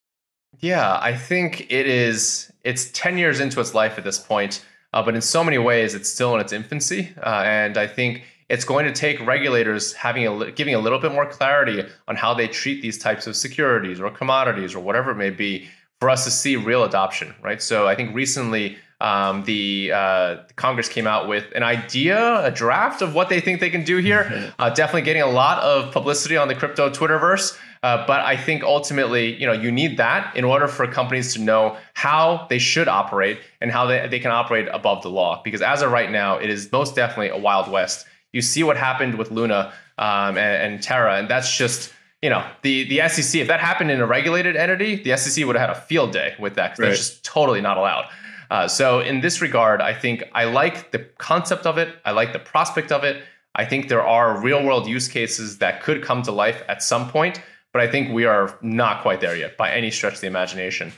Yeah, 0.60 0.98
I 1.02 1.16
think 1.16 1.72
it 1.72 1.88
is. 1.88 2.52
It's 2.64 2.90
10 2.92 3.18
years 3.18 3.40
into 3.40 3.60
its 3.60 3.74
life 3.74 3.98
at 3.98 4.04
this 4.04 4.20
point, 4.20 4.66
uh, 4.96 5.04
but 5.04 5.14
in 5.14 5.22
so 5.22 5.44
many 5.44 5.58
ways, 5.58 5.94
it's 5.94 6.10
still 6.10 6.34
in 6.34 6.42
its 6.42 6.54
infancy. 6.54 7.14
Uh, 7.22 7.44
and 7.46 7.78
I 7.78 7.86
think 7.86 8.24
it's 8.50 8.64
going 8.64 8.86
to 8.86 8.94
take 8.94 9.20
regulators 9.26 9.92
having 9.94 10.26
a 10.26 10.52
giving 10.52 10.74
a 10.74 10.80
little 10.80 11.00
bit 11.00 11.12
more 11.12 11.26
clarity 11.26 11.84
on 12.08 12.16
how 12.16 12.34
they 12.34 12.48
treat 12.48 12.82
these 12.82 12.98
types 12.98 13.28
of 13.28 13.36
securities 13.36 14.00
or 14.00 14.10
commodities 14.10 14.74
or 14.74 14.80
whatever 14.80 15.12
it 15.12 15.16
may 15.16 15.32
be 15.32 15.68
for 16.00 16.10
us 16.10 16.24
to 16.24 16.32
see 16.32 16.56
real 16.56 16.86
adoption, 16.86 17.36
right? 17.42 17.62
So 17.62 17.88
I 17.88 17.96
think 17.96 18.16
recently 18.16 18.78
um, 19.06 19.44
the, 19.44 19.92
uh, 19.94 20.38
Congress 20.56 20.90
came 20.90 21.06
out 21.06 21.28
with 21.28 21.46
an 21.56 21.62
idea, 21.62 22.44
a 22.44 22.50
draft 22.50 23.04
of 23.04 23.14
what 23.14 23.30
they 23.30 23.40
think 23.40 23.60
they 23.60 23.70
can 23.70 23.84
do 23.84 23.98
here. 23.98 24.52
Uh, 24.58 24.70
definitely 24.70 25.02
getting 25.02 25.22
a 25.22 25.30
lot 25.30 25.62
of 25.62 25.92
publicity 25.92 26.38
on 26.38 26.48
the 26.48 26.56
crypto 26.56 26.90
Twitterverse. 26.90 27.58
Uh, 27.84 28.06
but 28.08 28.22
I 28.22 28.38
think 28.38 28.64
ultimately, 28.64 29.36
you 29.36 29.46
know, 29.46 29.54
you 29.54 29.72
need 29.72 29.98
that 29.98 30.36
in 30.36 30.44
order 30.44 30.68
for 30.68 30.88
companies 30.88 31.34
to 31.34 31.42
know 31.42 31.78
how 31.94 32.48
they 32.50 32.58
should 32.58 32.88
operate 32.88 33.40
and 33.60 33.70
how 33.70 33.86
they, 33.86 34.08
they 34.08 34.20
can 34.20 34.32
operate 34.32 34.68
above 34.72 35.04
the 35.04 35.10
law. 35.10 35.42
Because 35.44 35.62
as 35.62 35.82
of 35.82 35.92
right 35.92 36.10
now, 36.10 36.38
it 36.38 36.50
is 36.50 36.72
most 36.72 36.96
definitely 36.96 37.30
a 37.30 37.38
wild 37.38 37.70
west. 37.70 38.08
You 38.32 38.42
see 38.42 38.64
what 38.64 38.78
happened 38.78 39.18
with 39.18 39.30
Luna 39.30 39.74
um, 39.98 40.38
and, 40.38 40.74
and 40.74 40.84
Terra, 40.84 41.18
and 41.18 41.30
that's 41.30 41.56
just 41.56 41.94
you 42.22 42.30
know 42.30 42.44
the 42.64 42.86
the 42.86 43.08
SEC. 43.08 43.42
If 43.42 43.48
that 43.50 43.60
happened 43.60 43.92
in 43.92 44.00
a 44.00 44.08
regulated 44.08 44.56
entity, 44.56 44.96
the 44.96 45.16
SEC 45.18 45.46
would 45.46 45.56
have 45.56 45.70
had 45.70 45.78
a 45.78 45.82
field 45.82 46.12
day 46.12 46.34
with 46.40 46.56
that 46.56 46.72
because 46.72 46.80
right. 46.80 46.90
that's 46.90 47.00
just 47.00 47.24
totally 47.24 47.62
not 47.62 47.78
allowed. 47.78 48.06
Uh, 48.50 48.68
so 48.68 49.00
in 49.00 49.22
this 49.22 49.42
regard, 49.42 49.82
I 49.82 49.94
think 49.94 50.24
I 50.34 50.46
like 50.46 50.92
the 50.92 51.00
concept 51.18 51.66
of 51.66 51.78
it. 51.78 51.96
I 52.06 52.12
like 52.12 52.34
the 52.34 52.40
prospect 52.40 52.92
of 52.92 53.04
it. 53.04 53.24
I 53.56 53.66
think 53.66 53.88
there 53.88 54.06
are 54.06 54.40
real 54.42 54.64
world 54.64 54.88
use 54.88 55.08
cases 55.08 55.60
that 55.60 55.82
could 55.82 56.04
come 56.04 56.22
to 56.24 56.32
life 56.32 56.62
at 56.68 56.84
some 56.84 57.10
point, 57.10 57.42
but 57.72 57.82
I 57.82 57.90
think 57.90 58.14
we 58.14 58.26
are 58.26 58.58
not 58.62 59.02
quite 59.02 59.22
there 59.22 59.36
yet 59.36 59.58
by 59.58 59.72
any 59.72 59.92
stretch 59.92 60.16
of 60.16 60.22
the 60.22 60.28
imagination. 60.28 60.92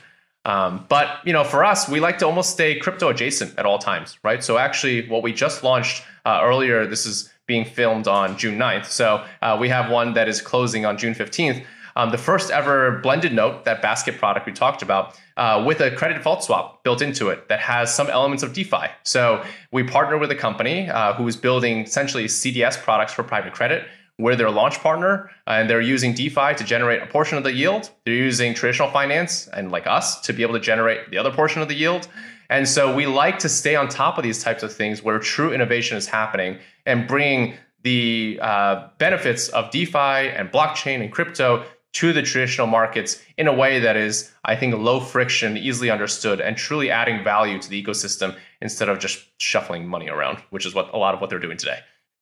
Um, 0.44 0.86
but 0.88 1.18
you 1.24 1.32
know, 1.32 1.44
for 1.44 1.64
us, 1.64 1.88
we 1.88 2.00
like 2.00 2.18
to 2.18 2.26
almost 2.26 2.50
stay 2.50 2.78
crypto 2.78 3.08
adjacent 3.08 3.58
at 3.58 3.66
all 3.66 3.78
times, 3.78 4.18
right? 4.22 4.42
So 4.42 4.58
actually, 4.58 5.08
what 5.08 5.22
we 5.22 5.32
just 5.32 5.62
launched 5.62 6.02
uh, 6.24 6.40
earlier, 6.42 6.86
this 6.86 7.06
is 7.06 7.30
being 7.46 7.64
filmed 7.64 8.08
on 8.08 8.36
June 8.36 8.58
9th. 8.58 8.86
So 8.86 9.24
uh, 9.42 9.56
we 9.60 9.68
have 9.68 9.90
one 9.90 10.14
that 10.14 10.28
is 10.28 10.40
closing 10.40 10.84
on 10.84 10.98
June 10.98 11.14
15th 11.14 11.64
um, 11.98 12.10
the 12.10 12.18
first 12.18 12.52
ever 12.52 13.00
blended 13.00 13.34
note, 13.34 13.64
that 13.64 13.82
basket 13.82 14.18
product 14.18 14.46
we 14.46 14.52
talked 14.52 14.82
about, 14.82 15.18
uh, 15.36 15.62
with 15.66 15.80
a 15.80 15.90
credit 15.90 16.14
default 16.14 16.44
swap 16.44 16.84
built 16.84 17.02
into 17.02 17.28
it 17.28 17.48
that 17.48 17.58
has 17.58 17.92
some 17.92 18.08
elements 18.08 18.44
of 18.44 18.52
DeFi. 18.52 18.86
So 19.02 19.44
we 19.72 19.82
partner 19.82 20.16
with 20.16 20.30
a 20.30 20.36
company 20.36 20.88
uh, 20.88 21.14
who 21.14 21.26
is 21.26 21.36
building 21.36 21.80
essentially 21.80 22.26
CDS 22.26 22.80
products 22.80 23.12
for 23.12 23.24
private 23.24 23.52
credit. 23.52 23.84
We're 24.16 24.36
their 24.36 24.50
launch 24.50 24.78
partner, 24.78 25.30
and 25.48 25.68
they're 25.68 25.80
using 25.80 26.14
DeFi 26.14 26.54
to 26.54 26.64
generate 26.64 27.02
a 27.02 27.06
portion 27.06 27.36
of 27.36 27.42
the 27.42 27.52
yield. 27.52 27.90
They're 28.04 28.14
using 28.14 28.54
traditional 28.54 28.90
finance 28.90 29.48
and 29.48 29.72
like 29.72 29.88
us 29.88 30.20
to 30.22 30.32
be 30.32 30.42
able 30.42 30.54
to 30.54 30.60
generate 30.60 31.10
the 31.10 31.18
other 31.18 31.32
portion 31.32 31.62
of 31.62 31.68
the 31.68 31.74
yield. 31.74 32.06
And 32.48 32.68
so 32.68 32.94
we 32.94 33.06
like 33.06 33.40
to 33.40 33.48
stay 33.48 33.74
on 33.74 33.88
top 33.88 34.18
of 34.18 34.22
these 34.22 34.42
types 34.42 34.62
of 34.62 34.72
things 34.72 35.02
where 35.02 35.18
true 35.18 35.52
innovation 35.52 35.96
is 35.96 36.06
happening 36.06 36.58
and 36.86 37.08
bring 37.08 37.54
the 37.82 38.38
uh, 38.42 38.88
benefits 38.98 39.48
of 39.48 39.70
DeFi 39.70 39.98
and 39.98 40.50
blockchain 40.50 41.00
and 41.00 41.12
crypto 41.12 41.64
to 41.98 42.12
the 42.12 42.22
traditional 42.22 42.68
markets 42.68 43.20
in 43.38 43.48
a 43.48 43.52
way 43.52 43.80
that 43.80 43.96
is, 43.96 44.30
I 44.44 44.54
think, 44.54 44.76
low 44.76 45.00
friction, 45.00 45.56
easily 45.56 45.90
understood, 45.90 46.40
and 46.40 46.56
truly 46.56 46.92
adding 46.92 47.24
value 47.24 47.58
to 47.58 47.68
the 47.68 47.82
ecosystem 47.82 48.36
instead 48.62 48.88
of 48.88 49.00
just 49.00 49.24
shuffling 49.38 49.84
money 49.84 50.08
around, 50.08 50.38
which 50.50 50.64
is 50.64 50.76
what 50.76 50.94
a 50.94 50.96
lot 50.96 51.14
of 51.14 51.20
what 51.20 51.28
they're 51.28 51.40
doing 51.40 51.56
today. 51.56 51.80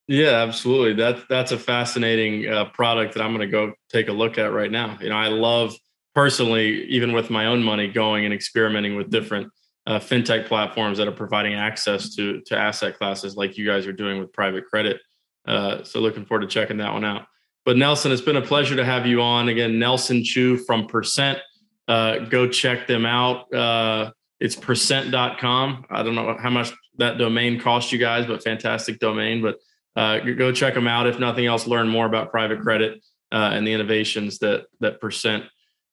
Yeah, 0.08 0.42
absolutely. 0.42 0.94
That's 0.94 1.20
that's 1.28 1.52
a 1.52 1.58
fascinating 1.58 2.48
uh, 2.48 2.66
product 2.66 3.12
that 3.14 3.22
I'm 3.22 3.36
going 3.36 3.46
to 3.46 3.52
go 3.52 3.74
take 3.90 4.08
a 4.08 4.12
look 4.12 4.38
at 4.38 4.50
right 4.50 4.70
now. 4.70 4.96
You 4.98 5.10
know, 5.10 5.16
I 5.16 5.28
love 5.28 5.74
personally, 6.14 6.84
even 6.84 7.12
with 7.12 7.28
my 7.28 7.44
own 7.44 7.62
money, 7.62 7.86
going 7.86 8.24
and 8.24 8.32
experimenting 8.32 8.96
with 8.96 9.10
different 9.10 9.52
uh, 9.86 9.98
fintech 9.98 10.46
platforms 10.46 10.96
that 10.96 11.06
are 11.06 11.12
providing 11.12 11.52
access 11.52 12.14
to 12.14 12.40
to 12.46 12.56
asset 12.56 12.96
classes 12.96 13.36
like 13.36 13.58
you 13.58 13.66
guys 13.66 13.86
are 13.86 13.92
doing 13.92 14.20
with 14.20 14.32
private 14.32 14.64
credit. 14.64 15.02
Uh, 15.46 15.82
so 15.84 16.00
looking 16.00 16.24
forward 16.24 16.48
to 16.48 16.48
checking 16.48 16.78
that 16.78 16.94
one 16.94 17.04
out. 17.04 17.26
But 17.66 17.76
Nelson, 17.76 18.12
it's 18.12 18.22
been 18.22 18.36
a 18.36 18.42
pleasure 18.42 18.76
to 18.76 18.84
have 18.84 19.06
you 19.06 19.20
on 19.20 19.48
again. 19.48 19.80
Nelson 19.80 20.22
Chu 20.22 20.56
from 20.56 20.86
Percent. 20.86 21.40
Uh, 21.88 22.20
go 22.20 22.48
check 22.48 22.86
them 22.86 23.04
out. 23.04 23.52
Uh, 23.52 24.12
it's 24.38 24.54
percent.com. 24.54 25.84
I 25.90 26.02
don't 26.04 26.14
know 26.14 26.36
how 26.38 26.50
much 26.50 26.72
that 26.98 27.18
domain 27.18 27.58
cost 27.60 27.90
you 27.90 27.98
guys, 27.98 28.24
but 28.24 28.44
fantastic 28.44 29.00
domain. 29.00 29.42
But 29.42 29.56
uh, 29.96 30.20
go 30.20 30.52
check 30.52 30.74
them 30.74 30.86
out. 30.86 31.08
If 31.08 31.18
nothing 31.18 31.46
else, 31.46 31.66
learn 31.66 31.88
more 31.88 32.06
about 32.06 32.30
private 32.30 32.60
credit 32.60 33.02
uh, 33.32 33.50
and 33.52 33.66
the 33.66 33.72
innovations 33.72 34.38
that 34.38 34.66
that 34.78 35.00
Percent 35.00 35.44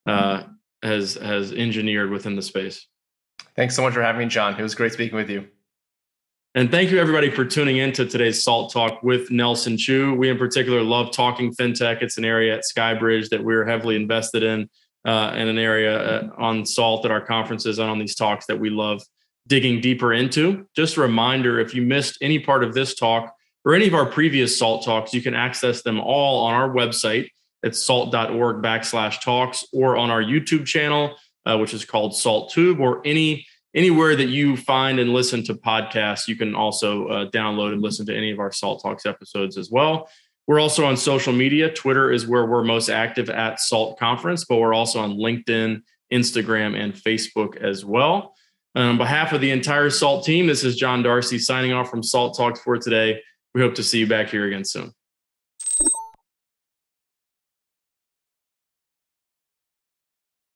uh, 0.05 0.43
has 0.83 1.15
has 1.15 1.53
engineered 1.53 2.11
within 2.11 2.35
the 2.35 2.43
space. 2.43 2.85
Thanks 3.55 3.75
so 3.75 3.81
much 3.81 3.95
for 3.95 4.03
having 4.03 4.19
me, 4.19 4.27
John. 4.27 4.59
It 4.59 4.61
was 4.63 4.75
great 4.75 4.93
speaking 4.93 5.15
with 5.15 5.29
you. 5.29 5.47
And 6.55 6.69
thank 6.69 6.91
you, 6.91 6.99
everybody, 6.99 7.31
for 7.31 7.45
tuning 7.45 7.77
in 7.77 7.93
to 7.93 8.05
today's 8.05 8.43
Salt 8.43 8.71
Talk 8.71 9.01
with 9.01 9.31
Nelson 9.31 9.75
Chu. 9.75 10.13
We, 10.13 10.29
in 10.29 10.37
particular, 10.37 10.83
love 10.83 11.11
talking 11.11 11.51
fintech. 11.51 12.03
It's 12.03 12.19
an 12.19 12.25
area 12.25 12.55
at 12.55 12.61
Skybridge 12.61 13.29
that 13.29 13.43
we're 13.43 13.65
heavily 13.65 13.95
invested 13.95 14.43
in, 14.43 14.69
uh, 15.03 15.31
and 15.33 15.49
an 15.49 15.57
area 15.57 15.97
uh, 15.97 16.29
on 16.37 16.63
Salt 16.63 17.05
at 17.05 17.11
our 17.11 17.21
conferences 17.25 17.79
and 17.79 17.89
on 17.89 17.97
these 17.97 18.13
talks 18.13 18.45
that 18.45 18.59
we 18.59 18.69
love 18.69 19.01
digging 19.47 19.81
deeper 19.81 20.13
into. 20.13 20.67
Just 20.75 20.95
a 20.97 21.01
reminder 21.01 21.59
if 21.59 21.73
you 21.73 21.81
missed 21.81 22.19
any 22.21 22.37
part 22.37 22.63
of 22.63 22.75
this 22.75 22.93
talk 22.93 23.33
or 23.65 23.73
any 23.73 23.87
of 23.87 23.95
our 23.95 24.05
previous 24.05 24.55
Salt 24.55 24.85
Talks, 24.85 25.11
you 25.11 25.23
can 25.23 25.33
access 25.33 25.81
them 25.81 25.99
all 25.99 26.45
on 26.45 26.53
our 26.53 26.69
website 26.69 27.29
at 27.65 27.75
salt.org 27.75 28.61
backslash 28.61 29.21
talks 29.21 29.65
or 29.73 29.97
on 29.97 30.11
our 30.11 30.21
YouTube 30.21 30.67
channel, 30.67 31.15
uh, 31.47 31.57
which 31.57 31.73
is 31.73 31.83
called 31.83 32.15
Salt 32.15 32.51
Tube, 32.51 32.79
or 32.79 33.01
any 33.05 33.47
anywhere 33.75 34.15
that 34.15 34.29
you 34.29 34.55
find 34.55 34.99
and 34.99 35.13
listen 35.13 35.43
to 35.45 35.53
podcasts, 35.53 36.27
you 36.27 36.35
can 36.35 36.55
also 36.55 37.07
uh, 37.07 37.29
download 37.29 37.73
and 37.73 37.81
listen 37.81 38.05
to 38.05 38.15
any 38.15 38.31
of 38.31 38.39
our 38.39 38.51
Salt 38.51 38.81
Talks 38.81 39.05
episodes 39.05 39.57
as 39.57 39.71
well. 39.71 40.09
We're 40.47 40.59
also 40.59 40.85
on 40.85 40.97
social 40.97 41.33
media. 41.33 41.73
Twitter 41.73 42.11
is 42.11 42.27
where 42.27 42.45
we're 42.45 42.63
most 42.63 42.89
active 42.89 43.29
at 43.29 43.59
Salt 43.59 43.97
Conference, 43.97 44.45
but 44.45 44.57
we're 44.57 44.73
also 44.73 44.99
on 44.99 45.13
LinkedIn, 45.13 45.81
Instagram, 46.11 46.77
and 46.77 46.93
Facebook 46.93 47.57
as 47.57 47.85
well. 47.85 48.35
And 48.75 48.85
on 48.85 48.97
behalf 48.97 49.33
of 49.33 49.41
the 49.41 49.51
entire 49.51 49.89
Salt 49.89 50.25
team, 50.25 50.47
this 50.47 50.63
is 50.63 50.75
John 50.75 51.01
Darcy 51.01 51.39
signing 51.39 51.73
off 51.73 51.89
from 51.89 52.03
Salt 52.03 52.35
Talks 52.35 52.59
for 52.59 52.77
today. 52.77 53.21
We 53.53 53.61
hope 53.61 53.75
to 53.75 53.83
see 53.83 53.99
you 53.99 54.07
back 54.07 54.29
here 54.29 54.45
again 54.45 54.65
soon. 54.65 54.93